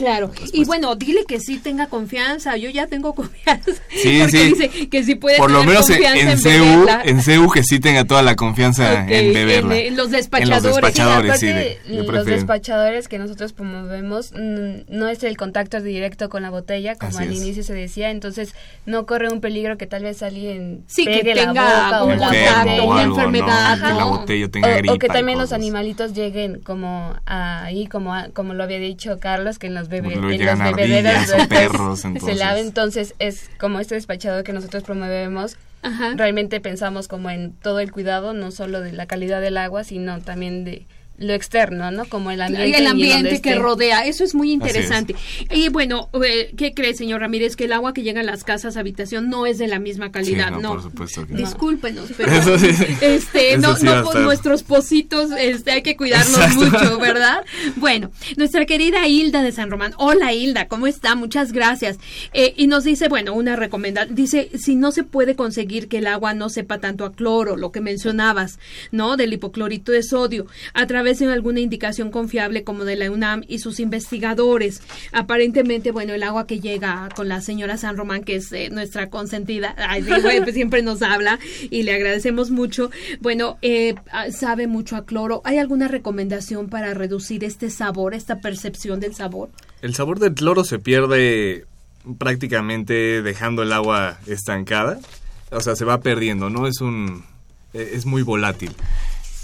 Claro, 0.00 0.30
y 0.54 0.64
bueno, 0.64 0.96
dile 0.96 1.26
que 1.26 1.40
sí 1.40 1.58
tenga 1.58 1.86
confianza, 1.86 2.56
yo 2.56 2.70
ya 2.70 2.86
tengo 2.86 3.14
confianza. 3.20 3.70
Sí, 3.90 4.18
porque 4.22 4.44
dice 4.44 4.88
que 4.88 5.04
sí 5.04 5.14
puede 5.14 5.36
Por 5.36 5.50
lo 5.50 5.62
menos 5.62 5.90
en, 5.90 6.02
en, 6.02 6.38
CEU, 6.38 6.86
en 7.04 7.22
CEU 7.22 7.50
que 7.50 7.62
sí 7.62 7.80
tenga 7.80 8.06
toda 8.06 8.22
la 8.22 8.34
confianza 8.34 9.06
en 9.06 9.34
beberla. 9.34 9.76
En, 9.76 9.98
los 9.98 10.10
despachadores. 10.10 10.64
En 10.64 10.64
los 10.64 10.74
despachadores, 10.74 11.40
sí. 11.40 11.52
los 11.86 12.24
despachadores 12.24 13.08
que 13.08 13.18
nosotros 13.18 13.52
promovemos 13.52 14.32
mm, 14.32 14.88
no 14.88 15.08
es 15.08 15.22
el 15.22 15.36
contacto 15.36 15.82
directo 15.82 16.30
con 16.30 16.42
la 16.42 16.48
botella, 16.48 16.94
como 16.94 17.18
al 17.18 17.32
inicio 17.32 17.62
se 17.62 17.74
decía, 17.74 18.10
entonces 18.10 18.54
no 18.86 19.04
corre 19.04 19.30
un 19.30 19.42
peligro 19.42 19.76
que 19.76 19.86
tal 19.86 20.04
vez 20.04 20.22
alguien 20.22 20.82
sí, 20.86 21.04
que 21.04 21.22
tenga 21.22 22.02
un 22.04 22.18
contacto, 22.18 22.84
una 22.86 23.02
enfermedad. 23.02 23.78
que 23.78 23.94
la 23.94 24.04
botella 24.04 24.48
tenga 24.48 24.68
o, 24.88 24.94
o 24.94 24.98
que 24.98 25.08
también 25.08 25.38
los 25.38 25.52
animalitos 25.52 26.14
lleguen 26.14 26.60
como 26.60 27.14
ahí, 27.26 27.86
como, 27.86 28.14
como 28.32 28.54
lo 28.54 28.64
había 28.64 28.78
dicho 28.78 29.18
Carlos, 29.20 29.58
que 29.58 29.66
en 29.66 29.74
los, 29.74 29.89
bebés 29.90 30.16
en 30.16 30.22
los 30.58 30.76
bebederos 30.76 31.46
perros, 31.48 32.00
se 32.00 32.34
lava 32.34 32.58
entonces 32.58 33.14
es 33.18 33.50
como 33.58 33.80
este 33.80 33.94
despachado 33.94 34.44
que 34.44 34.52
nosotros 34.52 34.82
promovemos. 34.82 35.56
Realmente 36.16 36.60
pensamos 36.60 37.08
como 37.08 37.30
en 37.30 37.52
todo 37.52 37.80
el 37.80 37.90
cuidado 37.90 38.34
no 38.34 38.50
solo 38.50 38.82
de 38.82 38.92
la 38.92 39.06
calidad 39.06 39.40
del 39.40 39.56
agua 39.56 39.82
sino 39.82 40.20
también 40.20 40.64
de 40.64 40.86
lo 41.20 41.34
externo, 41.34 41.90
¿no? 41.90 42.06
Como 42.06 42.30
el 42.30 42.40
ambiente. 42.40 42.78
El 42.78 42.86
ambiente 42.86 43.42
que 43.42 43.54
rodea, 43.54 44.06
eso 44.06 44.24
es 44.24 44.34
muy 44.34 44.52
interesante. 44.52 45.14
Y 45.50 45.68
bueno, 45.68 46.08
eh, 46.24 46.52
¿qué 46.56 46.72
cree, 46.72 46.94
señor 46.94 47.20
Ramírez? 47.20 47.56
Que 47.56 47.64
el 47.64 47.74
agua 47.74 47.92
que 47.92 48.02
llega 48.02 48.22
a 48.22 48.24
las 48.24 48.42
casas, 48.42 48.78
habitación, 48.78 49.28
no 49.28 49.44
es 49.44 49.58
de 49.58 49.68
la 49.68 49.78
misma 49.78 50.10
calidad, 50.10 50.50
no, 50.50 50.60
¿no? 50.60 50.72
Por 50.72 50.82
supuesto 50.82 51.26
que 51.26 51.34
Discúlpenos, 51.34 52.10
pero 52.16 52.32
este, 53.02 53.58
no, 53.58 53.76
no 53.78 54.12
nuestros 54.14 54.62
pocitos, 54.62 55.30
este, 55.38 55.72
hay 55.72 55.82
que 55.82 55.94
cuidarlos 55.94 56.56
mucho, 56.56 56.98
¿verdad? 56.98 57.44
Bueno, 57.76 58.10
nuestra 58.38 58.64
querida 58.64 59.06
Hilda 59.06 59.42
de 59.42 59.52
San 59.52 59.70
Román. 59.70 59.92
Hola, 59.98 60.32
Hilda, 60.32 60.68
¿cómo 60.68 60.86
está? 60.86 61.14
Muchas 61.16 61.52
gracias. 61.52 61.98
Eh, 62.32 62.54
y 62.56 62.66
nos 62.66 62.84
dice, 62.84 63.08
bueno, 63.08 63.34
una 63.34 63.56
recomendación, 63.56 64.14
dice, 64.14 64.50
si 64.58 64.74
no 64.74 64.90
se 64.90 65.04
puede 65.04 65.36
conseguir 65.36 65.88
que 65.88 65.98
el 65.98 66.06
agua 66.06 66.32
no 66.32 66.48
sepa 66.48 66.78
tanto 66.78 67.04
a 67.04 67.12
cloro, 67.12 67.58
lo 67.58 67.72
que 67.72 67.82
mencionabas, 67.82 68.58
¿no? 68.90 69.18
Del 69.18 69.34
hipoclorito 69.34 69.92
de 69.92 70.02
sodio, 70.02 70.46
a 70.72 70.86
través 70.86 71.09
en 71.20 71.28
alguna 71.28 71.60
indicación 71.60 72.10
confiable 72.10 72.62
como 72.62 72.84
de 72.84 72.96
la 72.96 73.10
UNAM 73.10 73.42
y 73.48 73.58
sus 73.58 73.80
investigadores. 73.80 74.80
Aparentemente, 75.12 75.90
bueno, 75.90 76.14
el 76.14 76.22
agua 76.22 76.46
que 76.46 76.60
llega 76.60 77.08
con 77.16 77.28
la 77.28 77.40
señora 77.40 77.76
San 77.76 77.96
Román, 77.96 78.22
que 78.22 78.36
es 78.36 78.52
eh, 78.52 78.70
nuestra 78.70 79.10
consentida, 79.10 79.74
pues 80.44 80.54
siempre 80.54 80.82
nos 80.82 81.02
habla 81.02 81.38
y 81.70 81.82
le 81.82 81.94
agradecemos 81.94 82.50
mucho. 82.50 82.90
Bueno, 83.20 83.58
eh, 83.62 83.96
ah, 84.12 84.30
sabe 84.30 84.68
mucho 84.68 84.96
a 84.96 85.04
cloro. 85.04 85.42
¿Hay 85.44 85.58
alguna 85.58 85.88
recomendación 85.88 86.68
para 86.68 86.94
reducir 86.94 87.42
este 87.42 87.70
sabor, 87.70 88.14
esta 88.14 88.40
percepción 88.40 89.00
del 89.00 89.14
sabor? 89.14 89.50
El 89.82 89.94
sabor 89.94 90.20
del 90.20 90.34
cloro 90.34 90.62
se 90.64 90.78
pierde 90.78 91.64
prácticamente 92.18 93.22
dejando 93.22 93.62
el 93.62 93.72
agua 93.72 94.18
estancada. 94.26 95.00
O 95.50 95.60
sea, 95.60 95.74
se 95.74 95.84
va 95.84 96.00
perdiendo, 96.00 96.48
¿no? 96.50 96.68
Es 96.68 96.80
un... 96.80 97.24
E, 97.74 97.90
es 97.94 98.06
muy 98.06 98.22
volátil 98.22 98.72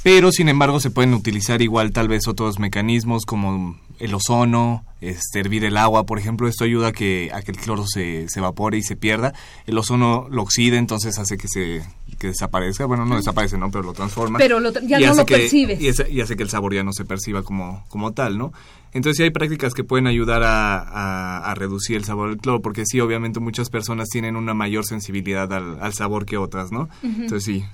pero 0.07 0.31
sin 0.31 0.49
embargo 0.49 0.79
se 0.79 0.93
pueden 0.93 1.15
utilizar 1.15 1.63
igual 1.63 1.91
tal 1.91 2.07
vez 2.07 2.29
otros 2.29 2.61
mecanismos 2.61 3.25
como 3.27 3.77
el 3.99 4.15
ozono, 4.15 4.85
este, 5.01 5.41
hervir 5.41 5.65
el 5.65 5.77
agua, 5.77 6.07
por 6.07 6.21
ejemplo, 6.21 6.47
esto 6.47 6.63
ayuda 6.63 6.89
a 6.89 6.93
que, 6.93 7.33
a 7.35 7.43
que 7.43 7.51
el 7.51 7.57
cloro 7.57 7.87
se, 7.89 8.29
se 8.29 8.39
evapore 8.39 8.79
y 8.79 8.83
se 8.85 8.95
pierda. 8.95 9.35
El 9.67 9.77
ozono 9.77 10.29
lo 10.31 10.43
oxida, 10.43 10.77
entonces 10.77 11.19
hace 11.19 11.37
que 11.37 11.49
se 11.49 11.83
que 12.21 12.29
desaparezca. 12.29 12.85
Bueno, 12.85 13.05
no 13.05 13.17
desaparece, 13.17 13.59
¿no? 13.59 13.69
Pero 13.73 13.83
lo 13.83 13.95
transforma. 13.95 14.39
Pero 14.39 14.61
ya 14.83 15.01
no 15.01 15.15
lo 15.17 15.27
percibes. 15.27 15.81
Y, 15.81 15.87
y, 16.13 16.21
hace 16.21 16.37
que 16.37 16.45
el 16.45 16.51
sabor 16.51 16.73
ya 16.73 16.85
no 16.85 16.93
se 16.93 17.05
perciba 17.05 17.43
como, 17.43 17.85
como 17.89 18.13
tal, 18.13 18.39
¿no? 18.39 18.53
Entonces 18.93 19.17
sí 19.17 19.25
hay 19.25 19.31
prácticas 19.31 19.75
que 19.75 19.83
pueden 19.83 20.07
ayudar 20.07 20.45
a, 20.45 21.51
a, 21.51 21.55
reducir 21.57 21.97
el 21.97 22.05
sabor 22.05 22.29
del 22.29 22.39
cloro, 22.39 22.63
porque 22.63 22.87
sí, 22.87 23.01
obviamente 23.01 23.41
muchas 23.41 23.71
personas 23.71 24.09
tienen 24.09 24.37
una 24.37 24.55
mayor 24.55 24.87
sensibilidad 24.87 25.53
al, 25.53 25.83
al 25.83 25.95
sabor 25.95 26.27
que 26.27 26.37
otras, 26.37 26.71
¿no? 26.71 26.89
Entonces 27.03 27.43
sí, 27.43 27.65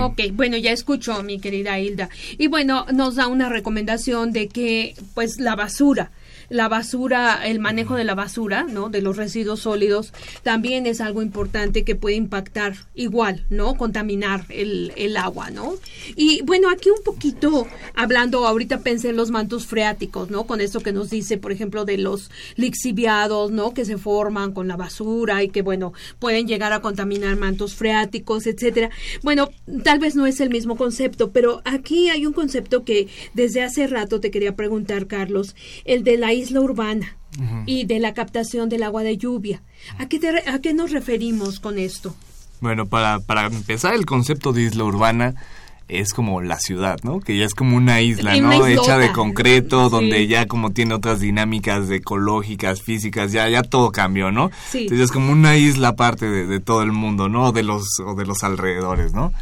Ok, 0.00 0.20
bueno, 0.32 0.56
ya 0.56 0.72
escuchó 0.72 1.22
mi 1.22 1.40
querida 1.40 1.78
Hilda. 1.78 2.08
Y 2.38 2.46
bueno, 2.48 2.86
nos 2.92 3.16
da 3.16 3.26
una 3.26 3.48
recomendación 3.48 4.32
de 4.32 4.48
que 4.48 4.94
pues 5.14 5.38
la 5.38 5.56
basura 5.56 6.10
la 6.48 6.68
basura, 6.68 7.46
el 7.46 7.58
manejo 7.58 7.94
de 7.96 8.04
la 8.04 8.14
basura, 8.14 8.64
¿no? 8.64 8.88
De 8.88 9.02
los 9.02 9.16
residuos 9.16 9.60
sólidos, 9.60 10.12
también 10.42 10.86
es 10.86 11.00
algo 11.00 11.22
importante 11.22 11.84
que 11.84 11.94
puede 11.94 12.16
impactar 12.16 12.74
igual, 12.94 13.44
¿no? 13.50 13.76
Contaminar 13.76 14.46
el, 14.48 14.92
el 14.96 15.16
agua, 15.16 15.50
¿no? 15.50 15.74
Y 16.16 16.42
bueno, 16.42 16.70
aquí 16.70 16.90
un 16.90 17.02
poquito 17.04 17.66
hablando, 17.94 18.46
ahorita 18.46 18.80
pensé 18.80 19.10
en 19.10 19.16
los 19.16 19.30
mantos 19.30 19.66
freáticos, 19.66 20.30
¿no? 20.30 20.44
Con 20.44 20.60
esto 20.60 20.80
que 20.80 20.92
nos 20.92 21.10
dice, 21.10 21.36
por 21.36 21.52
ejemplo, 21.52 21.84
de 21.84 21.98
los 21.98 22.30
lixiviados, 22.56 23.50
¿no? 23.50 23.74
Que 23.74 23.84
se 23.84 23.98
forman 23.98 24.52
con 24.52 24.68
la 24.68 24.76
basura 24.76 25.42
y 25.42 25.48
que, 25.48 25.62
bueno, 25.62 25.92
pueden 26.18 26.46
llegar 26.46 26.72
a 26.72 26.80
contaminar 26.80 27.36
mantos 27.36 27.74
freáticos, 27.74 28.46
etcétera. 28.46 28.90
Bueno, 29.22 29.50
tal 29.84 29.98
vez 29.98 30.16
no 30.16 30.26
es 30.26 30.40
el 30.40 30.50
mismo 30.50 30.76
concepto, 30.76 31.30
pero 31.30 31.60
aquí 31.64 32.08
hay 32.08 32.24
un 32.24 32.32
concepto 32.32 32.84
que 32.84 33.08
desde 33.34 33.62
hace 33.62 33.86
rato 33.86 34.20
te 34.20 34.30
quería 34.30 34.56
preguntar, 34.56 35.06
Carlos, 35.06 35.54
el 35.84 36.04
de 36.04 36.16
la 36.16 36.32
isla 36.38 36.60
urbana 36.60 37.16
y 37.66 37.84
de 37.84 38.00
la 38.00 38.14
captación 38.14 38.68
del 38.68 38.82
agua 38.82 39.02
de 39.02 39.16
lluvia. 39.16 39.62
¿A 39.98 40.06
qué, 40.06 40.20
¿A 40.46 40.58
qué 40.60 40.74
nos 40.74 40.90
referimos 40.90 41.60
con 41.60 41.78
esto? 41.78 42.14
Bueno, 42.60 42.86
para, 42.86 43.20
para 43.20 43.46
empezar, 43.46 43.94
el 43.94 44.06
concepto 44.06 44.52
de 44.52 44.62
isla 44.62 44.84
urbana 44.84 45.34
es 45.88 46.12
como 46.12 46.42
la 46.42 46.58
ciudad, 46.58 46.98
¿no? 47.02 47.20
Que 47.20 47.36
ya 47.36 47.46
es 47.46 47.54
como 47.54 47.76
una 47.76 48.02
isla, 48.02 48.36
¿no? 48.36 48.66
Hecha 48.66 48.98
de 48.98 49.10
concreto, 49.12 49.88
donde 49.88 50.26
ya 50.26 50.46
como 50.46 50.72
tiene 50.72 50.94
otras 50.94 51.20
dinámicas 51.20 51.88
ecológicas, 51.90 52.82
físicas, 52.82 53.32
ya 53.32 53.48
ya 53.48 53.62
todo 53.62 53.90
cambió, 53.90 54.30
¿no? 54.30 54.50
Entonces 54.74 55.06
es 55.06 55.10
como 55.10 55.32
una 55.32 55.56
isla 55.56 55.88
aparte 55.88 56.26
de, 56.26 56.46
de, 56.46 56.60
todo 56.60 56.82
el 56.82 56.92
mundo, 56.92 57.28
¿no? 57.28 57.46
O 57.46 57.52
de 57.52 57.62
los, 57.62 57.84
o 58.04 58.14
de 58.14 58.26
los 58.26 58.44
alrededores, 58.44 59.14
¿no? 59.14 59.32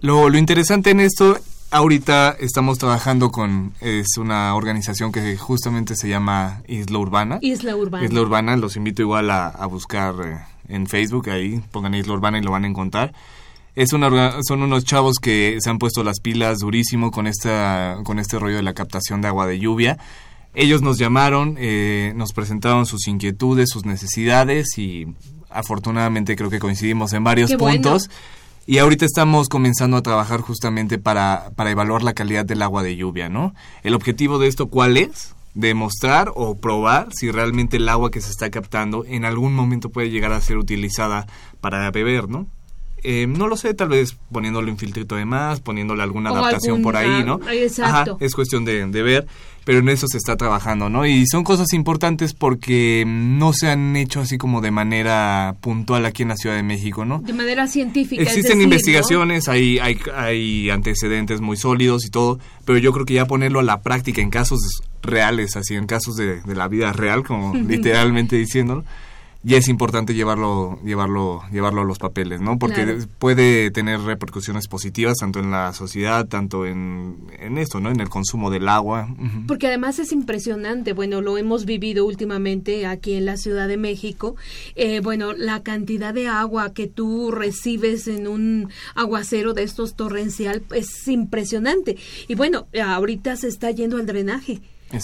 Lo, 0.00 0.30
lo 0.30 0.38
interesante 0.38 0.90
en 0.90 1.00
esto 1.00 1.38
Ahorita 1.70 2.34
estamos 2.40 2.78
trabajando 2.78 3.30
con, 3.30 3.74
es 3.82 4.16
una 4.16 4.54
organización 4.54 5.12
que 5.12 5.36
justamente 5.36 5.96
se 5.96 6.08
llama 6.08 6.62
Isla 6.66 6.98
Urbana. 6.98 7.38
Isla 7.42 7.76
Urbana. 7.76 8.06
Isla 8.06 8.22
Urbana, 8.22 8.56
los 8.56 8.76
invito 8.76 9.02
igual 9.02 9.30
a, 9.30 9.66
buscar 9.66 10.14
eh, 10.24 10.38
en 10.68 10.86
Facebook, 10.86 11.28
ahí 11.28 11.60
pongan 11.70 11.94
Isla 11.94 12.14
Urbana 12.14 12.38
y 12.38 12.42
lo 12.42 12.52
van 12.52 12.64
a 12.64 12.68
encontrar. 12.68 13.12
Es 13.74 13.92
una, 13.92 14.10
son 14.46 14.62
unos 14.62 14.84
chavos 14.84 15.18
que 15.18 15.58
se 15.60 15.68
han 15.68 15.78
puesto 15.78 16.02
las 16.02 16.20
pilas 16.20 16.60
durísimo 16.60 17.10
con, 17.10 17.26
esta, 17.26 17.98
con 18.02 18.18
este 18.18 18.38
rollo 18.38 18.56
de 18.56 18.62
la 18.62 18.72
captación 18.72 19.20
de 19.20 19.28
agua 19.28 19.46
de 19.46 19.58
lluvia. 19.58 19.98
Ellos 20.54 20.80
nos 20.80 20.96
llamaron, 20.96 21.56
eh, 21.58 22.14
nos 22.16 22.32
presentaron 22.32 22.86
sus 22.86 23.06
inquietudes, 23.06 23.68
sus 23.70 23.84
necesidades 23.84 24.78
y 24.78 25.06
afortunadamente 25.50 26.34
creo 26.34 26.48
que 26.48 26.60
coincidimos 26.60 27.12
en 27.12 27.24
varios 27.24 27.52
puntos. 27.54 28.08
Y 28.70 28.76
ahorita 28.76 29.06
estamos 29.06 29.48
comenzando 29.48 29.96
a 29.96 30.02
trabajar 30.02 30.42
justamente 30.42 30.98
para, 30.98 31.52
para 31.56 31.70
evaluar 31.70 32.02
la 32.02 32.12
calidad 32.12 32.44
del 32.44 32.60
agua 32.60 32.82
de 32.82 32.96
lluvia, 32.96 33.30
¿no? 33.30 33.54
El 33.82 33.94
objetivo 33.94 34.38
de 34.38 34.46
esto, 34.46 34.66
¿cuál 34.66 34.98
es? 34.98 35.34
demostrar 35.54 36.30
o 36.34 36.58
probar 36.58 37.08
si 37.12 37.30
realmente 37.30 37.78
el 37.78 37.88
agua 37.88 38.10
que 38.10 38.20
se 38.20 38.30
está 38.30 38.50
captando 38.50 39.06
en 39.06 39.24
algún 39.24 39.54
momento 39.54 39.88
puede 39.88 40.10
llegar 40.10 40.32
a 40.32 40.40
ser 40.42 40.58
utilizada 40.58 41.26
para 41.62 41.90
beber, 41.90 42.28
¿no? 42.28 42.46
Eh, 43.02 43.26
no 43.28 43.46
lo 43.46 43.56
sé, 43.56 43.74
tal 43.74 43.88
vez 43.88 44.16
poniéndole 44.32 44.70
un 44.70 44.78
filtrito 44.78 45.14
de 45.14 45.24
más, 45.24 45.60
poniéndole 45.60 46.02
alguna 46.02 46.30
adaptación 46.30 46.82
por 46.82 46.96
ahí, 46.96 47.24
¿no? 47.24 47.40
Exacto. 47.50 48.16
es 48.20 48.34
cuestión 48.34 48.64
de, 48.64 48.84
ver, 49.02 49.26
pero 49.64 49.78
en 49.78 49.88
eso 49.88 50.06
se 50.08 50.18
está 50.18 50.36
trabajando, 50.36 50.88
¿no? 50.88 51.06
Y 51.06 51.26
son 51.26 51.44
cosas 51.44 51.72
importantes 51.72 52.34
porque 52.34 53.04
no 53.06 53.52
se 53.52 53.68
han 53.68 53.94
hecho 53.96 54.20
así 54.20 54.36
como 54.36 54.60
de 54.60 54.70
manera 54.70 55.56
puntual 55.60 56.06
aquí 56.06 56.22
en 56.22 56.30
la 56.30 56.36
Ciudad 56.36 56.56
de 56.56 56.62
México, 56.62 57.04
¿no? 57.04 57.20
De 57.20 57.32
manera 57.32 57.68
científica. 57.68 58.20
Existen 58.20 58.60
investigaciones, 58.60 59.48
hay, 59.48 59.78
hay, 59.78 59.98
hay 60.14 60.70
antecedentes 60.70 61.40
muy 61.40 61.56
sólidos 61.56 62.04
y 62.04 62.10
todo, 62.10 62.40
pero 62.64 62.78
yo 62.78 62.92
creo 62.92 63.06
que 63.06 63.14
ya 63.14 63.26
ponerlo 63.26 63.60
a 63.60 63.64
la 63.64 63.82
práctica 63.82 64.20
en 64.20 64.30
casos 64.30 64.60
reales, 65.02 65.56
así 65.56 65.74
en 65.74 65.86
casos 65.86 66.16
de, 66.16 66.40
de 66.40 66.54
la 66.56 66.66
vida 66.66 66.92
real, 66.92 67.22
como 67.22 67.54
literalmente 67.68 68.36
diciéndolo, 68.36 68.84
ya 69.44 69.56
es 69.56 69.68
importante 69.68 70.14
llevarlo 70.14 70.80
llevarlo 70.84 71.42
llevarlo 71.52 71.82
a 71.82 71.84
los 71.84 71.98
papeles 71.98 72.40
no 72.40 72.58
porque 72.58 72.98
puede 73.18 73.70
tener 73.70 74.00
repercusiones 74.00 74.66
positivas 74.66 75.18
tanto 75.18 75.38
en 75.38 75.52
la 75.52 75.72
sociedad 75.72 76.26
tanto 76.26 76.66
en, 76.66 77.18
en 77.38 77.56
esto 77.56 77.78
no 77.78 77.90
en 77.90 78.00
el 78.00 78.08
consumo 78.08 78.50
del 78.50 78.68
agua. 78.68 79.08
Porque 79.46 79.68
además 79.68 80.00
es 80.00 80.10
impresionante 80.10 80.92
bueno 80.92 81.20
lo 81.20 81.38
hemos 81.38 81.66
vivido 81.66 82.04
últimamente 82.04 82.84
aquí 82.86 83.14
en 83.14 83.26
la 83.26 83.36
Ciudad 83.36 83.68
de 83.68 83.76
México 83.76 84.34
eh, 84.74 85.00
bueno 85.00 85.32
la 85.32 85.62
cantidad 85.62 86.12
de 86.12 86.26
agua 86.26 86.72
que 86.72 86.88
tú 86.88 87.30
recibes 87.30 88.08
en 88.08 88.26
un 88.26 88.70
aguacero 88.96 89.54
de 89.54 89.62
estos 89.62 89.94
torrencial 89.94 90.62
es 90.74 91.06
impresionante. 91.06 91.96
Y 92.26 92.34
bueno 92.34 92.66
ahorita 92.82 93.36
se 93.36 93.48
está 93.48 93.70
yendo 93.70 93.98
al 93.98 94.06
drenaje 94.06 94.60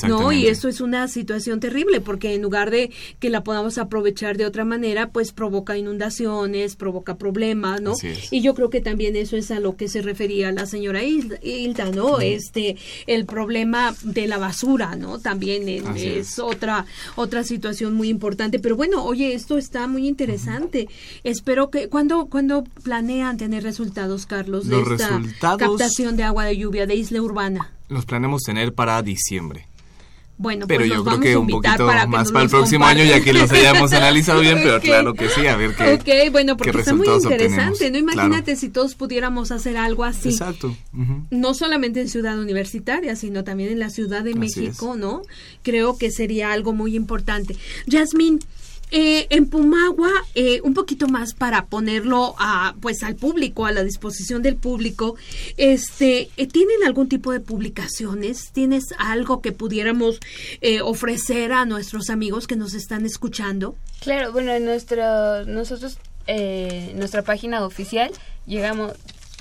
no, 0.08 0.32
y 0.32 0.46
eso 0.46 0.68
es 0.68 0.80
una 0.80 1.08
situación 1.08 1.60
terrible 1.60 2.00
porque 2.00 2.34
en 2.34 2.42
lugar 2.42 2.70
de 2.70 2.90
que 3.18 3.30
la 3.30 3.44
podamos 3.44 3.78
aprovechar 3.78 4.36
de 4.36 4.46
otra 4.46 4.64
manera, 4.64 5.10
pues 5.10 5.32
provoca 5.32 5.76
inundaciones, 5.76 6.76
provoca 6.76 7.16
problemas, 7.16 7.80
¿no? 7.80 7.94
Y 8.30 8.40
yo 8.40 8.54
creo 8.54 8.70
que 8.70 8.80
también 8.80 9.16
eso 9.16 9.36
es 9.36 9.50
a 9.50 9.60
lo 9.60 9.76
que 9.76 9.88
se 9.88 10.02
refería 10.02 10.50
la 10.52 10.66
señora 10.66 11.02
Hilda, 11.02 11.90
¿no? 11.90 12.20
Este 12.20 12.76
el 13.06 13.26
problema 13.26 13.94
de 14.02 14.26
la 14.26 14.38
basura, 14.38 14.96
¿no? 14.96 15.18
También 15.18 15.68
es, 15.68 16.38
otra 16.38 16.86
otra 17.16 17.44
situación 17.44 17.94
muy 17.94 18.08
importante, 18.08 18.58
pero 18.58 18.76
bueno, 18.76 19.04
oye, 19.04 19.34
esto 19.34 19.58
está 19.58 19.86
muy 19.86 20.08
interesante. 20.08 20.88
Espero 21.24 21.70
que 21.70 21.88
cuando 21.88 22.26
cuando 22.26 22.64
planean 22.82 23.36
tener 23.36 23.62
resultados, 23.62 24.26
Carlos, 24.26 24.66
de 24.68 24.80
esta 24.80 25.20
captación 25.58 26.16
de 26.16 26.22
agua 26.22 26.44
de 26.44 26.56
lluvia 26.56 26.86
de 26.86 26.94
Isla 26.94 27.20
Urbana. 27.20 27.72
Los 27.88 28.06
planeamos 28.06 28.42
tener 28.42 28.74
para 28.74 29.02
diciembre. 29.02 29.68
Bueno, 30.36 30.66
pero 30.66 30.80
pues 30.80 30.90
yo 30.90 31.04
creo 31.04 31.20
que 31.20 31.36
un 31.36 31.46
poquito 31.46 31.86
más 32.08 32.32
para 32.32 32.44
el 32.44 32.50
próximo 32.50 32.84
año 32.84 33.04
ya 33.04 33.22
que 33.22 33.32
los 33.32 33.50
hayamos 33.52 33.92
analizado 33.92 34.40
bien, 34.40 34.58
pero 34.62 34.80
claro 34.80 35.14
que 35.14 35.28
sí, 35.28 35.46
a 35.46 35.56
ver 35.56 35.74
qué. 35.76 35.94
Ok, 35.94 36.32
bueno, 36.32 36.56
porque 36.56 36.78
está 36.78 36.94
muy 36.94 37.08
interesante, 37.08 37.90
¿no? 37.90 37.98
Imagínate 37.98 38.56
si 38.56 38.68
todos 38.68 38.94
pudiéramos 38.94 39.52
hacer 39.52 39.76
algo 39.76 40.04
así. 40.04 40.30
Exacto. 40.30 40.76
No 41.30 41.54
solamente 41.54 42.00
en 42.00 42.08
Ciudad 42.08 42.38
Universitaria, 42.38 43.14
sino 43.16 43.44
también 43.44 43.70
en 43.70 43.78
la 43.78 43.90
Ciudad 43.90 44.24
de 44.24 44.34
México, 44.34 44.96
¿no? 44.96 45.22
Creo 45.62 45.96
que 45.98 46.10
sería 46.10 46.52
algo 46.52 46.72
muy 46.72 46.96
importante. 46.96 47.56
Yasmín, 47.86 48.40
eh, 48.96 49.26
en 49.30 49.46
Pumagua, 49.46 50.12
eh, 50.36 50.60
un 50.62 50.72
poquito 50.72 51.08
más 51.08 51.34
para 51.34 51.66
ponerlo 51.66 52.36
a, 52.38 52.76
pues 52.80 53.02
al 53.02 53.16
público, 53.16 53.66
a 53.66 53.72
la 53.72 53.82
disposición 53.82 54.40
del 54.40 54.54
público, 54.54 55.16
este, 55.56 56.30
eh, 56.36 56.46
¿tienen 56.46 56.84
algún 56.86 57.08
tipo 57.08 57.32
de 57.32 57.40
publicaciones? 57.40 58.52
¿Tienes 58.52 58.84
algo 58.98 59.42
que 59.42 59.50
pudiéramos 59.50 60.20
ofrecer 60.84 61.50
a 61.50 61.64
nuestros 61.64 62.08
amigos 62.08 62.46
que 62.46 62.54
nos 62.54 62.74
están 62.74 63.04
escuchando? 63.04 63.74
Claro, 63.98 64.30
bueno, 64.30 64.52
en 64.52 64.64
nuestro, 64.64 65.44
nosotros, 65.44 65.98
nuestra 66.94 67.22
página 67.22 67.66
oficial, 67.66 68.12
llegamos, 68.46 68.92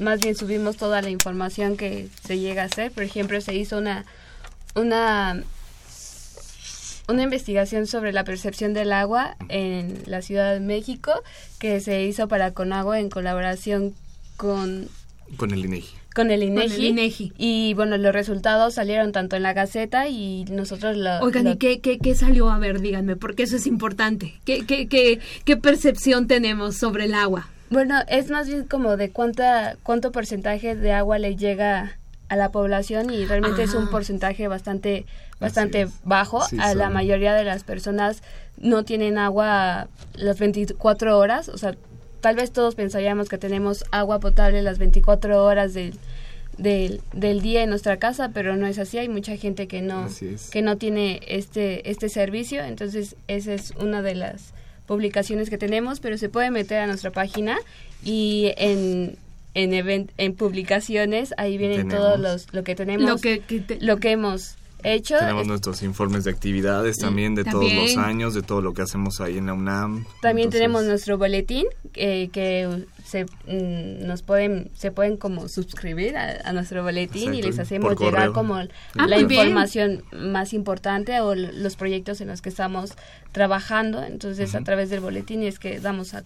más 0.01 0.19
bien 0.19 0.35
subimos 0.35 0.77
toda 0.77 1.03
la 1.03 1.11
información 1.11 1.77
que 1.77 2.09
se 2.25 2.39
llega 2.39 2.63
a 2.63 2.65
hacer. 2.65 2.91
Por 2.91 3.03
ejemplo, 3.03 3.39
se 3.39 3.53
hizo 3.53 3.77
una, 3.77 4.03
una 4.73 5.43
una 7.07 7.23
investigación 7.23 7.87
sobre 7.87 8.13
la 8.13 8.23
percepción 8.23 8.73
del 8.73 8.93
agua 8.93 9.35
en 9.49 10.01
la 10.05 10.21
Ciudad 10.21 10.53
de 10.53 10.59
México 10.59 11.11
que 11.59 11.79
se 11.79 12.03
hizo 12.03 12.27
para 12.27 12.51
Conagua 12.51 12.99
en 12.99 13.09
colaboración 13.09 13.93
con 14.37 14.87
con 15.37 15.51
el 15.51 15.65
INEGI. 15.65 15.95
Con 16.13 16.31
el 16.31 16.43
INEGI. 16.43 16.87
INEGI. 16.87 17.33
Y 17.37 17.73
bueno, 17.73 17.97
los 17.97 18.13
resultados 18.13 18.75
salieron 18.75 19.11
tanto 19.11 19.35
en 19.35 19.43
la 19.43 19.53
Gaceta 19.53 20.07
y 20.07 20.45
nosotros 20.45 20.95
lo... 20.95 21.19
Oigan, 21.21 21.47
¿y 21.47 21.57
qué, 21.57 21.79
qué, 21.79 21.97
qué, 21.97 22.13
salió? 22.13 22.49
A 22.51 22.59
ver, 22.59 22.81
díganme, 22.81 23.15
porque 23.15 23.43
eso 23.43 23.55
es 23.55 23.65
importante. 23.65 24.35
¿Qué, 24.45 24.65
qué, 24.65 24.87
qué, 24.87 25.19
qué 25.43 25.57
percepción 25.57 26.27
tenemos 26.27 26.77
sobre 26.77 27.05
el 27.05 27.15
agua? 27.15 27.47
Bueno, 27.71 27.95
es 28.07 28.29
más 28.29 28.47
bien 28.47 28.65
como 28.65 28.95
de 28.95 29.09
cuánta, 29.09 29.77
cuánto 29.81 30.11
porcentaje 30.11 30.75
de 30.75 30.91
agua 30.91 31.17
le 31.17 31.35
llega 31.35 31.97
a 32.29 32.35
la 32.35 32.51
población 32.51 33.11
y 33.11 33.25
realmente 33.25 33.63
es 33.63 33.73
un 33.73 33.89
porcentaje 33.89 34.47
bastante 34.47 35.05
bastante 35.43 35.87
bajo. 36.03 36.41
a 36.59 36.73
la 36.73 36.89
mayoría 36.89 37.33
de 37.33 37.43
las 37.43 37.63
personas 37.63 38.23
no 38.57 38.83
tienen 38.83 39.17
agua 39.17 39.87
las 40.15 40.39
24 40.39 41.17
horas, 41.17 41.49
o 41.49 41.57
sea, 41.57 41.75
tal 42.21 42.35
vez 42.35 42.51
todos 42.51 42.75
pensaríamos 42.75 43.29
que 43.29 43.37
tenemos 43.37 43.83
agua 43.91 44.19
potable 44.19 44.61
las 44.61 44.77
24 44.77 45.43
horas 45.43 45.73
del, 45.73 45.99
del, 46.57 47.41
día 47.41 47.63
en 47.63 47.69
nuestra 47.69 47.97
casa, 47.97 48.29
pero 48.33 48.55
no 48.55 48.65
es 48.65 48.79
así. 48.79 48.97
Hay 48.97 49.09
mucha 49.09 49.35
gente 49.35 49.67
que 49.67 49.81
no, 49.81 50.07
que 50.51 50.61
no 50.61 50.77
tiene 50.77 51.19
este, 51.27 51.89
este 51.89 52.09
servicio, 52.09 52.63
entonces 52.63 53.15
esa 53.27 53.53
es 53.53 53.71
una 53.71 54.01
de 54.01 54.15
las 54.15 54.53
publicaciones 54.85 55.49
que 55.49 55.57
tenemos, 55.57 55.99
pero 55.99 56.17
se 56.17 56.29
puede 56.29 56.51
meter 56.51 56.79
a 56.79 56.87
nuestra 56.87 57.11
página 57.11 57.57
y 58.03 58.53
en 58.57 59.17
en, 59.55 60.09
en 60.17 60.33
publicaciones 60.33 61.33
ahí 61.37 61.57
vienen 61.57 61.87
todos 61.87 62.19
los 62.19 62.51
lo 62.53 62.63
que 62.63 62.75
tenemos 62.75 63.07
lo 63.07 63.17
que, 63.17 63.41
lo 63.81 63.97
que 63.97 64.11
hemos 64.11 64.55
hecho. 64.83 65.17
Tenemos 65.17 65.47
nuestros 65.47 65.81
informes 65.83 66.23
de 66.23 66.31
actividades 66.31 66.97
también 66.97 67.35
de 67.35 67.43
todos 67.43 67.71
los 67.73 67.97
años, 67.97 68.33
de 68.33 68.41
todo 68.41 68.61
lo 68.61 68.73
que 68.73 68.81
hacemos 68.81 69.21
ahí 69.21 69.37
en 69.37 69.47
la 69.47 69.53
UNAM. 69.53 70.05
También 70.21 70.49
tenemos 70.49 70.83
nuestro 70.83 71.17
boletín 71.17 71.65
eh, 71.95 72.29
que 72.31 72.85
se 73.03 73.25
mm, 73.25 74.07
nos 74.07 74.21
pueden 74.21 74.71
se 74.75 74.91
pueden 74.91 75.17
como 75.17 75.47
suscribir 75.47 76.17
a, 76.17 76.51
nuestro 76.53 76.83
boletín 76.83 77.33
y 77.33 77.41
les 77.41 77.59
hacemos 77.59 77.99
llegar 77.99 78.31
como 78.31 78.55
ah, 78.55 78.67
la 78.95 79.19
información 79.19 80.03
más 80.11 80.53
importante 80.53 81.19
o 81.21 81.35
los 81.35 81.75
proyectos 81.75 82.21
en 82.21 82.27
los 82.27 82.41
que 82.41 82.49
estamos 82.49 82.93
trabajando. 83.31 84.03
Entonces, 84.03 84.55
a 84.55 84.61
través 84.61 84.89
del 84.89 85.01
boletín 85.01 85.43
es 85.43 85.59
que 85.59 85.79
damos 85.79 86.13
a 86.13 86.23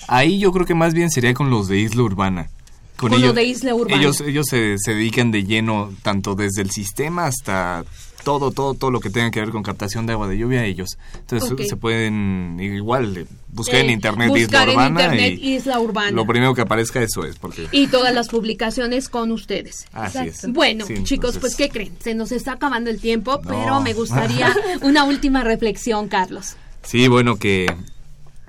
Ahí 0.07 0.39
yo 0.39 0.53
creo 0.53 0.67
que 0.67 0.75
más 0.75 0.95
bien 0.95 1.11
sería 1.11 1.35
con 1.35 1.51
los 1.51 1.69
de 1.69 1.79
Isla 1.79 2.03
Urbana. 2.03 2.51
Con, 2.97 3.13
ellos, 3.13 3.35
de 3.35 3.45
Isla 3.45 3.75
Urbana. 3.75 4.01
Ellos, 4.01 4.21
ellos 4.21 4.47
se, 4.49 4.77
se 4.79 4.95
dedican 4.95 5.33
de 5.33 5.45
lleno 5.45 5.93
tanto 6.03 6.35
desde 6.35 6.63
el 6.63 6.71
sistema 6.71 7.27
hasta 7.27 7.85
todo, 8.25 8.51
todo, 8.51 8.75
todo 8.75 8.91
lo 8.91 9.01
que 9.01 9.11
tenga 9.11 9.31
que 9.31 9.41
ver 9.41 9.51
con 9.51 9.63
captación 9.63 10.07
de 10.07 10.15
agua 10.15 10.27
de 10.27 10.39
lluvia 10.39 10.65
ellos. 10.65 10.99
Entonces 11.15 11.69
se 11.69 11.77
pueden 11.77 12.59
igual 12.61 13.17
eh, 13.17 13.27
buscar 13.49 13.77
en 13.77 13.91
internet 13.91 14.33
Isla 14.35 14.65
Urbana 14.65 15.17
y 15.17 15.55
Isla 15.55 15.79
Urbana. 15.79 16.11
Lo 16.11 16.27
primero 16.27 16.55
que 16.55 16.63
aparezca 16.63 17.01
eso 17.03 17.25
es 17.25 17.37
porque 17.37 17.69
y 17.71 17.87
todas 17.87 18.15
las 18.15 18.29
publicaciones 18.29 19.09
con 19.09 19.31
ustedes. 19.31 19.87
Así 19.93 20.19
es. 20.19 20.51
Bueno, 20.53 20.87
chicos, 21.05 21.39
pues 21.39 21.55
qué 21.55 21.69
creen, 21.69 21.93
se 22.01 22.15
nos 22.15 22.33
está 22.33 22.53
acabando 22.53 22.91
el 22.91 23.01
tiempo, 23.01 23.41
pero 23.47 23.81
me 23.81 23.93
gustaría 23.93 24.55
una 24.83 25.05
última 25.05 25.45
reflexión, 25.45 26.09
Carlos. 26.09 26.57
Sí, 26.83 27.09
bueno 27.09 27.37
que 27.37 27.67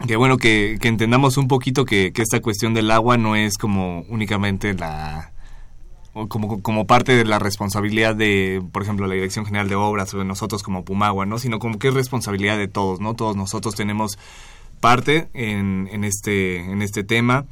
que 0.07 0.17
bueno, 0.17 0.37
que, 0.37 0.77
que 0.79 0.89
entendamos 0.89 1.37
un 1.37 1.47
poquito 1.47 1.85
que, 1.85 2.11
que 2.11 2.21
esta 2.21 2.41
cuestión 2.41 2.73
del 2.73 2.91
agua 2.91 3.17
no 3.17 3.35
es 3.35 3.57
como 3.57 4.01
únicamente 4.09 4.73
la 4.73 5.31
como, 6.29 6.61
como 6.61 6.87
parte 6.87 7.15
de 7.15 7.25
la 7.25 7.39
responsabilidad 7.39 8.15
de, 8.15 8.63
por 8.71 8.83
ejemplo, 8.83 9.07
la 9.07 9.15
Dirección 9.15 9.45
General 9.45 9.67
de 9.67 9.75
Obras 9.75 10.13
o 10.13 10.19
de 10.19 10.25
nosotros 10.25 10.63
como 10.63 10.85
Pumagua, 10.85 11.25
¿no? 11.25 11.39
Sino 11.39 11.59
como 11.59 11.77
que 11.77 11.89
es 11.89 11.93
responsabilidad 11.93 12.57
de 12.57 12.67
todos, 12.67 12.99
¿no? 12.99 13.15
Todos 13.15 13.35
nosotros 13.35 13.75
tenemos 13.75 14.17
parte 14.79 15.29
en, 15.33 15.89
en, 15.91 16.03
este, 16.03 16.59
en 16.59 16.81
este 16.81 17.03
tema 17.03 17.45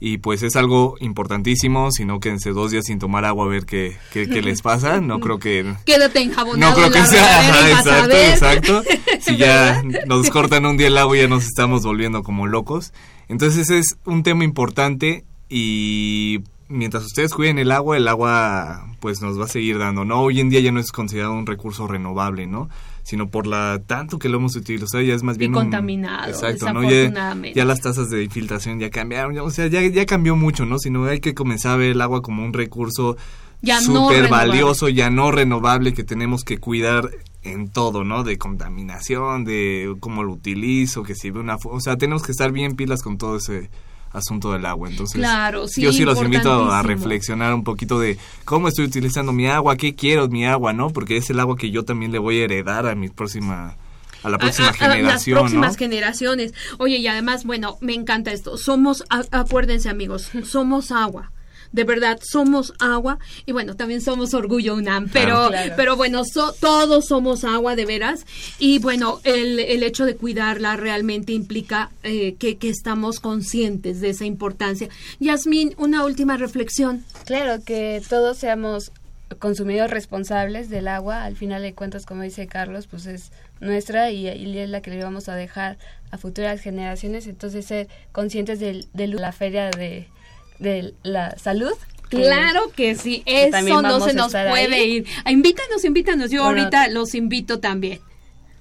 y 0.00 0.16
pues 0.16 0.42
es 0.42 0.56
algo 0.56 0.96
importantísimo, 1.00 1.92
si 1.92 2.06
no 2.06 2.20
quédense 2.20 2.50
dos 2.50 2.70
días 2.70 2.86
sin 2.86 2.98
tomar 2.98 3.26
agua 3.26 3.44
a 3.44 3.48
ver 3.48 3.66
qué, 3.66 3.96
qué, 4.12 4.26
les 4.26 4.62
pasa, 4.62 5.00
no 5.00 5.20
creo 5.20 5.38
que... 5.38 5.74
Quédate 5.84 6.22
enjabonado 6.22 6.70
No 6.70 6.76
creo 6.76 6.90
que 6.90 7.06
sea, 7.06 7.70
exacto, 7.70 8.16
exacto. 8.16 8.82
Si 9.20 9.36
ya 9.36 9.82
nos 10.06 10.30
cortan 10.30 10.64
un 10.64 10.78
día 10.78 10.86
el 10.86 10.96
agua 10.96 11.16
ya 11.18 11.28
nos 11.28 11.44
estamos 11.44 11.82
volviendo 11.82 12.22
como 12.22 12.46
locos. 12.46 12.94
Entonces 13.28 13.68
es 13.68 13.98
un 14.06 14.22
tema 14.22 14.44
importante 14.44 15.24
y 15.50 16.40
mientras 16.70 17.04
ustedes 17.04 17.34
cuiden 17.34 17.58
el 17.58 17.72
agua, 17.72 17.96
el 17.96 18.08
agua 18.08 18.86
pues 19.00 19.20
nos 19.20 19.38
va 19.38 19.44
a 19.44 19.48
seguir 19.48 19.78
dando, 19.78 20.04
¿no? 20.04 20.22
Hoy 20.22 20.40
en 20.40 20.48
día 20.48 20.60
ya 20.60 20.72
no 20.72 20.80
es 20.80 20.92
considerado 20.92 21.34
un 21.34 21.46
recurso 21.46 21.86
renovable, 21.86 22.46
¿no? 22.46 22.70
Sino 23.02 23.28
por 23.28 23.46
la 23.46 23.80
tanto 23.86 24.18
que 24.18 24.28
lo 24.28 24.38
hemos 24.38 24.56
utilizado, 24.56 25.02
ya 25.02 25.14
es 25.14 25.22
más 25.22 25.36
bien... 25.36 25.50
Y 25.50 25.54
contaminado, 25.54 26.28
exacto, 26.28 26.72
¿no? 26.72 26.88
Ya, 26.88 27.64
las 27.64 27.80
tasas 27.80 28.08
de 28.08 28.22
infiltración 28.22 28.78
ya 28.78 28.90
cambiaron, 28.90 29.36
o 29.38 29.50
sea, 29.50 29.66
ya, 29.66 29.82
ya 29.82 30.06
cambió 30.06 30.36
mucho, 30.36 30.64
¿no? 30.64 30.78
Sino 30.78 31.04
hay 31.06 31.20
que 31.20 31.34
comenzar 31.34 31.72
a 31.72 31.76
ver 31.76 31.90
el 31.90 32.00
agua 32.00 32.22
como 32.22 32.44
un 32.44 32.52
recurso 32.52 33.16
súper 33.80 34.28
valioso, 34.28 34.88
ya 34.88 35.10
no 35.10 35.32
renovable, 35.32 35.92
que 35.92 36.04
tenemos 36.04 36.44
que 36.44 36.58
cuidar 36.58 37.10
en 37.42 37.70
todo, 37.70 38.04
¿no? 38.04 38.22
De 38.22 38.38
contaminación, 38.38 39.44
de 39.44 39.94
cómo 39.98 40.22
lo 40.22 40.32
utilizo, 40.32 41.02
que 41.02 41.14
si 41.14 41.30
ve 41.30 41.40
una... 41.40 41.56
O 41.64 41.80
sea, 41.80 41.96
tenemos 41.96 42.22
que 42.22 42.32
estar 42.32 42.52
bien 42.52 42.76
pilas 42.76 43.02
con 43.02 43.18
todo 43.18 43.36
ese 43.36 43.70
asunto 44.12 44.52
del 44.52 44.66
agua. 44.66 44.88
Entonces, 44.88 45.16
claro, 45.18 45.68
sí, 45.68 45.82
yo 45.82 45.92
sí 45.92 46.04
los 46.04 46.20
invito 46.22 46.70
a 46.70 46.82
reflexionar 46.82 47.54
un 47.54 47.64
poquito 47.64 47.98
de 47.98 48.18
cómo 48.44 48.68
estoy 48.68 48.84
utilizando 48.84 49.32
mi 49.32 49.46
agua, 49.46 49.76
qué 49.76 49.94
quiero 49.94 50.28
mi 50.28 50.46
agua, 50.46 50.72
¿no? 50.72 50.90
Porque 50.90 51.16
es 51.16 51.30
el 51.30 51.40
agua 51.40 51.56
que 51.56 51.70
yo 51.70 51.84
también 51.84 52.12
le 52.12 52.18
voy 52.18 52.40
a 52.40 52.44
heredar 52.44 52.86
a 52.86 52.94
mi 52.94 53.08
próxima 53.08 53.76
a 54.22 54.28
la 54.28 54.38
próxima 54.38 54.72
generación. 54.72 55.38
A 55.38 55.40
las 55.40 55.50
próximas 55.50 55.76
generaciones. 55.76 56.52
Oye, 56.78 56.96
y 56.96 57.06
además, 57.06 57.44
bueno, 57.44 57.78
me 57.80 57.94
encanta 57.94 58.32
esto. 58.32 58.58
Somos, 58.58 59.04
acuérdense 59.30 59.88
amigos, 59.88 60.30
somos 60.44 60.92
agua 60.92 61.32
de 61.72 61.84
verdad 61.84 62.18
somos 62.22 62.74
agua 62.78 63.18
y 63.46 63.52
bueno, 63.52 63.76
también 63.76 64.00
somos 64.00 64.34
orgullo 64.34 64.74
UNAM, 64.74 65.08
pero, 65.12 65.50
pero 65.76 65.96
bueno, 65.96 66.22
todos 66.60 67.06
somos 67.06 67.44
agua 67.44 67.76
de 67.76 67.86
veras 67.86 68.26
y 68.58 68.78
bueno, 68.78 69.20
el, 69.24 69.58
el 69.58 69.82
hecho 69.82 70.04
de 70.04 70.16
cuidarla 70.16 70.76
realmente 70.76 71.32
implica 71.32 71.90
eh, 72.02 72.34
que, 72.38 72.56
que 72.56 72.68
estamos 72.68 73.20
conscientes 73.20 74.00
de 74.00 74.10
esa 74.10 74.24
importancia. 74.24 74.88
Yasmín, 75.18 75.74
una 75.78 76.04
última 76.04 76.36
reflexión. 76.36 77.04
Claro, 77.24 77.62
que 77.64 78.02
todos 78.08 78.38
seamos 78.38 78.92
consumidores 79.38 79.92
responsables 79.92 80.70
del 80.70 80.88
agua, 80.88 81.24
al 81.24 81.36
final 81.36 81.62
de 81.62 81.72
cuentas, 81.72 82.04
como 82.04 82.22
dice 82.22 82.48
Carlos, 82.48 82.88
pues 82.88 83.06
es 83.06 83.30
nuestra 83.60 84.10
y, 84.10 84.26
es 84.26 84.68
la 84.70 84.80
que 84.80 84.90
le 84.90 85.02
vamos 85.02 85.28
a 85.28 85.36
dejar 85.36 85.78
a 86.10 86.18
futuras 86.18 86.60
generaciones, 86.60 87.26
entonces 87.26 87.66
ser 87.66 87.88
conscientes 88.10 88.58
de 88.58 89.06
la 89.06 89.32
feria 89.32 89.70
de 89.70 90.08
de 90.60 90.94
la 91.02 91.36
salud. 91.38 91.72
Claro 92.08 92.72
que 92.74 92.94
sí, 92.94 93.22
eso 93.26 93.82
no 93.82 94.00
se 94.00 94.14
nos 94.14 94.32
puede 94.32 94.84
ir. 94.84 95.06
Ah, 95.24 95.30
invítanos, 95.30 95.84
invítanos, 95.84 96.30
yo 96.30 96.44
ahorita 96.44 96.88
los 96.88 97.14
invito 97.14 97.60
también. 97.60 98.00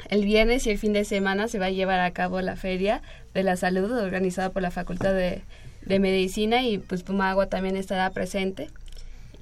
El 0.10 0.26
viernes 0.26 0.66
y 0.66 0.72
el 0.72 0.80
fin 0.80 0.94
de 0.94 1.06
semana 1.06 1.48
se 1.48 1.60
va 1.60 1.68
a 1.68 1.72
llevar 1.72 2.00
a 2.00 2.12
cabo 2.12 2.42
la 2.42 2.56
Feria 2.56 3.02
de 3.34 3.44
la 3.44 3.56
Salud 3.56 3.92
organizada 3.92 4.52
por 4.52 4.62
la 4.62 4.72
Facultad 4.72 5.14
de, 5.14 5.42
de 5.86 6.00
Medicina 6.00 6.64
y 6.64 6.80
pues 6.80 7.04
Pumagua 7.04 7.48
también 7.48 7.76
estará 7.76 8.10
presente. 8.12 8.70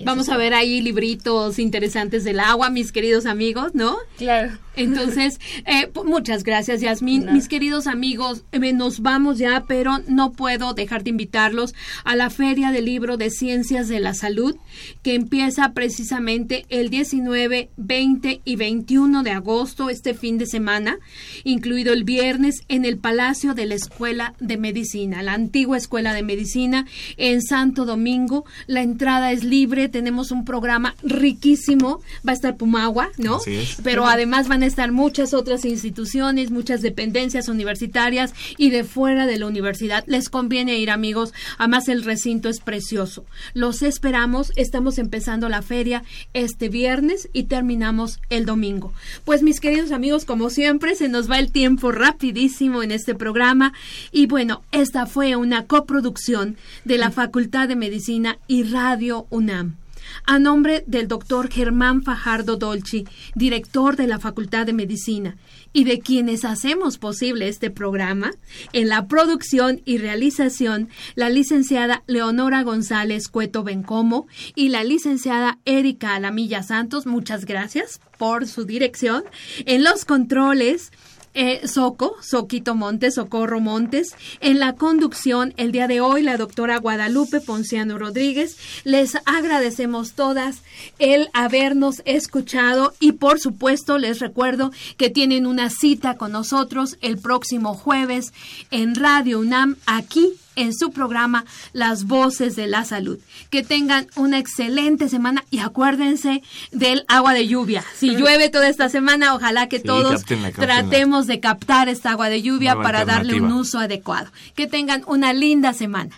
Vamos 0.04 0.30
a 0.30 0.38
ver 0.38 0.54
ahí 0.54 0.82
libritos 0.82 1.60
interesantes 1.60 2.24
del 2.24 2.40
agua, 2.40 2.70
mis 2.70 2.92
queridos 2.92 3.26
amigos, 3.26 3.74
¿no? 3.74 3.98
Claro. 4.18 4.58
Entonces, 4.78 5.40
eh, 5.66 5.90
muchas 6.06 6.44
gracias, 6.44 6.82
Yasmín. 6.82 7.34
Mis 7.34 7.48
queridos 7.48 7.88
amigos, 7.88 8.44
eh, 8.52 8.74
nos 8.74 9.02
vamos 9.02 9.40
ya, 9.40 9.66
pero 9.68 10.00
no 10.08 10.32
puedo 10.32 10.74
dejar 10.74 11.04
de 11.04 11.10
invitarlos 11.10 11.74
a 12.04 12.16
la 12.16 12.30
Feria 12.30 12.72
del 12.72 12.86
Libro 12.86 13.18
de 13.18 13.32
Ciencias 13.32 13.88
de 13.88 14.00
la 14.00 14.14
Salud, 14.14 14.56
que 15.02 15.16
empieza 15.16 15.74
precisamente 15.74 16.66
el 16.70 16.90
19, 16.90 17.70
20 17.76 18.42
y 18.46 18.56
21 18.56 19.24
de 19.24 19.32
agosto, 19.32 19.90
este 19.90 20.14
fin 20.14 20.38
de 20.38 20.46
semana, 20.46 20.98
incluido 21.44 21.92
el 21.92 22.04
viernes, 22.04 22.62
en 22.70 22.86
el 22.86 22.98
Palacio 22.98 23.54
de 23.56 23.66
la 23.66 23.76
Escuela 23.76 24.36
de 24.40 24.58
Medicina, 24.58 25.24
la 25.24 25.34
antigua 25.34 25.78
Escuela 25.78 26.14
de 26.14 26.24
Medicina 26.24 26.86
en 27.18 27.42
Santo 27.42 27.86
Domingo. 27.86 28.46
La 28.68 28.82
entrada 28.82 29.32
es 29.32 29.44
libre, 29.44 29.87
tenemos 29.90 30.32
un 30.32 30.46
programa 30.46 30.96
riquísimo, 31.04 32.02
va 32.28 32.32
a 32.32 32.36
estar 32.36 32.58
Pumagua, 32.58 33.10
¿no? 33.18 33.40
Pero 33.84 34.06
además 34.06 34.48
van 34.48 34.64
a 34.64 34.66
estar 34.66 34.92
muchas 34.92 35.34
otras 35.34 35.66
instituciones, 35.66 36.52
muchas 36.52 36.82
dependencias 36.82 37.48
universitarias 37.48 38.34
y 38.58 38.70
de 38.70 38.84
fuera 38.84 39.26
de 39.26 39.38
la 39.38 39.48
universidad. 39.48 40.04
Les 40.08 40.30
conviene 40.30 40.78
ir, 40.78 40.90
amigos. 40.90 41.34
Además, 41.58 41.88
el 41.88 42.04
recinto 42.04 42.50
es 42.50 42.60
precioso. 42.60 43.26
Los 43.54 43.82
esperamos. 43.82 44.52
Estamos 44.56 44.98
empezando 44.98 45.50
la 45.50 45.62
feria 45.62 46.04
este 46.34 46.70
viernes 46.70 47.30
y 47.34 47.44
terminamos 47.44 48.20
el 48.30 48.46
domingo. 48.46 48.94
Pues, 49.26 49.44
mis 49.44 49.60
queridos 49.60 49.92
amigos, 49.92 50.26
como 50.26 50.50
siempre, 50.50 50.96
se 50.96 51.10
nos 51.10 51.30
va 51.30 51.40
el 51.40 51.52
tiempo 51.52 51.92
rapidísimo 51.92 52.84
en 52.84 52.92
este 52.92 53.16
programa. 53.16 53.74
Y 54.12 54.28
bueno, 54.28 54.64
esta 54.72 55.06
fue 55.06 55.36
una 55.36 55.66
coproducción 55.66 56.58
de 56.86 56.98
la 56.98 57.12
Facultad 57.12 57.68
de 57.68 57.76
Medicina 57.76 58.38
y 58.48 58.64
Radio 58.64 59.28
UNAM 59.30 59.77
a 60.26 60.40
nombre 60.40 60.84
del 60.88 61.08
doctor 61.08 61.50
Germán 61.50 62.04
Fajardo 62.04 62.58
Dolci, 62.58 63.06
director 63.36 63.96
de 63.96 64.08
la 64.08 64.20
Facultad 64.20 64.66
de 64.66 64.74
Medicina, 64.74 65.38
y 65.74 65.84
de 65.84 66.00
quienes 66.00 66.46
hacemos 66.46 66.98
posible 66.98 67.48
este 67.48 67.70
programa, 67.70 68.32
en 68.74 68.90
la 68.90 69.08
producción 69.08 69.82
y 69.86 69.98
realización, 69.98 70.90
la 71.16 71.30
licenciada 71.30 72.04
Leonora 72.08 72.64
González 72.64 73.28
Cueto 73.28 73.64
Bencomo 73.64 74.28
y 74.56 74.70
la 74.70 74.84
licenciada 74.84 75.60
Erika 75.66 76.16
Alamilla 76.16 76.64
Santos, 76.64 77.06
muchas 77.06 77.46
gracias 77.46 78.02
por 78.18 78.48
su 78.48 78.66
dirección. 78.66 79.24
En 79.66 79.84
los 79.84 80.06
controles, 80.06 80.92
eh, 81.38 81.68
Soco, 81.68 82.16
Soquito 82.20 82.74
Montes, 82.74 83.14
Socorro 83.14 83.60
Montes. 83.60 84.16
En 84.40 84.60
la 84.60 84.74
conducción, 84.74 85.54
el 85.56 85.72
día 85.72 85.88
de 85.88 86.02
hoy, 86.02 86.24
la 86.24 86.36
doctora 86.36 86.80
Guadalupe 86.80 87.42
Ponciano 87.42 88.00
Rodríguez. 88.00 88.58
Les 88.84 89.16
agradecemos 89.26 90.14
todas 90.14 90.64
el 90.98 91.30
habernos 91.34 92.02
escuchado 92.06 92.96
y, 93.00 93.12
por 93.14 93.40
supuesto, 93.40 94.00
les 94.00 94.20
recuerdo 94.20 94.72
que 94.98 95.12
tienen 95.12 95.46
una 95.46 95.70
cita 95.70 96.16
con 96.18 96.32
nosotros 96.32 96.98
el 97.02 97.20
próximo 97.20 97.76
jueves 97.76 98.34
en 98.72 98.96
Radio 98.96 99.40
UNAM, 99.40 99.76
aquí 99.86 100.34
en 100.58 100.74
su 100.74 100.92
programa 100.92 101.46
Las 101.72 102.04
Voces 102.06 102.58
de 102.58 102.68
la 102.68 102.84
Salud. 102.84 103.20
Que 103.50 103.64
tengan 103.64 104.08
una 104.18 104.40
excelente 104.40 105.08
semana 105.08 105.46
y 105.50 105.60
acuérdense 105.60 106.44
del 106.72 107.06
agua 107.08 107.34
de 107.34 107.48
lluvia. 107.48 107.86
Si 107.96 108.16
llueve 108.16 108.50
toda 108.50 108.68
esta 108.68 108.90
semana, 108.90 109.34
ojalá 109.34 109.70
que 109.70 109.80
todos 109.80 110.26
tratemos 110.56 111.28
de 111.28 111.40
captar 111.40 111.88
esta 111.88 112.12
agua 112.12 112.28
de 112.30 112.42
lluvia 112.42 112.76
para 112.76 113.06
darle 113.06 113.40
un 113.40 113.52
uso 113.54 113.80
adecuado. 113.80 114.30
Que 114.56 114.68
tengan 114.68 115.04
una 115.08 115.32
linda 115.32 115.74
semana. 115.74 116.18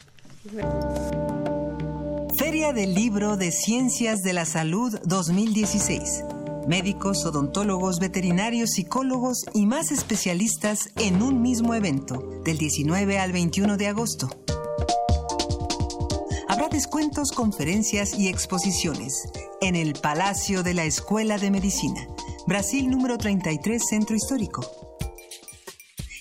Feria 2.39 2.71
del 2.71 2.95
Libro 2.95 3.35
de 3.35 3.51
Ciencias 3.51 4.21
de 4.21 4.33
la 4.33 4.45
Salud 4.45 4.97
2016 5.03 6.38
médicos, 6.69 7.25
odontólogos, 7.25 7.97
veterinarios, 7.99 8.69
psicólogos 8.75 9.43
y 9.55 9.65
más 9.65 9.91
especialistas 9.91 10.91
en 10.97 11.23
un 11.23 11.41
mismo 11.41 11.73
evento, 11.73 12.41
del 12.45 12.59
19 12.59 13.17
al 13.17 13.31
21 13.31 13.75
de 13.75 13.87
agosto. 13.87 14.29
Habrá 16.47 16.69
descuentos, 16.69 17.31
conferencias 17.31 18.17
y 18.17 18.27
exposiciones 18.27 19.31
en 19.61 19.75
el 19.75 19.93
Palacio 19.93 20.61
de 20.61 20.75
la 20.75 20.83
Escuela 20.83 21.39
de 21.39 21.49
Medicina, 21.49 22.07
Brasil 22.45 22.87
número 22.87 23.17
33, 23.17 23.81
Centro 23.89 24.15
Histórico. 24.15 24.61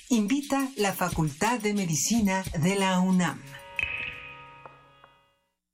Invita 0.08 0.70
la 0.78 0.94
Facultad 0.94 1.60
de 1.60 1.74
Medicina 1.74 2.42
de 2.58 2.74
la 2.74 2.98
UNAM. 3.00 3.42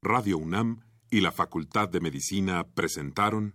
Radio 0.03 0.37
UNAM 0.37 0.83
y 1.11 1.21
la 1.21 1.31
Facultad 1.31 1.89
de 1.89 2.01
Medicina 2.01 2.67
presentaron 2.75 3.55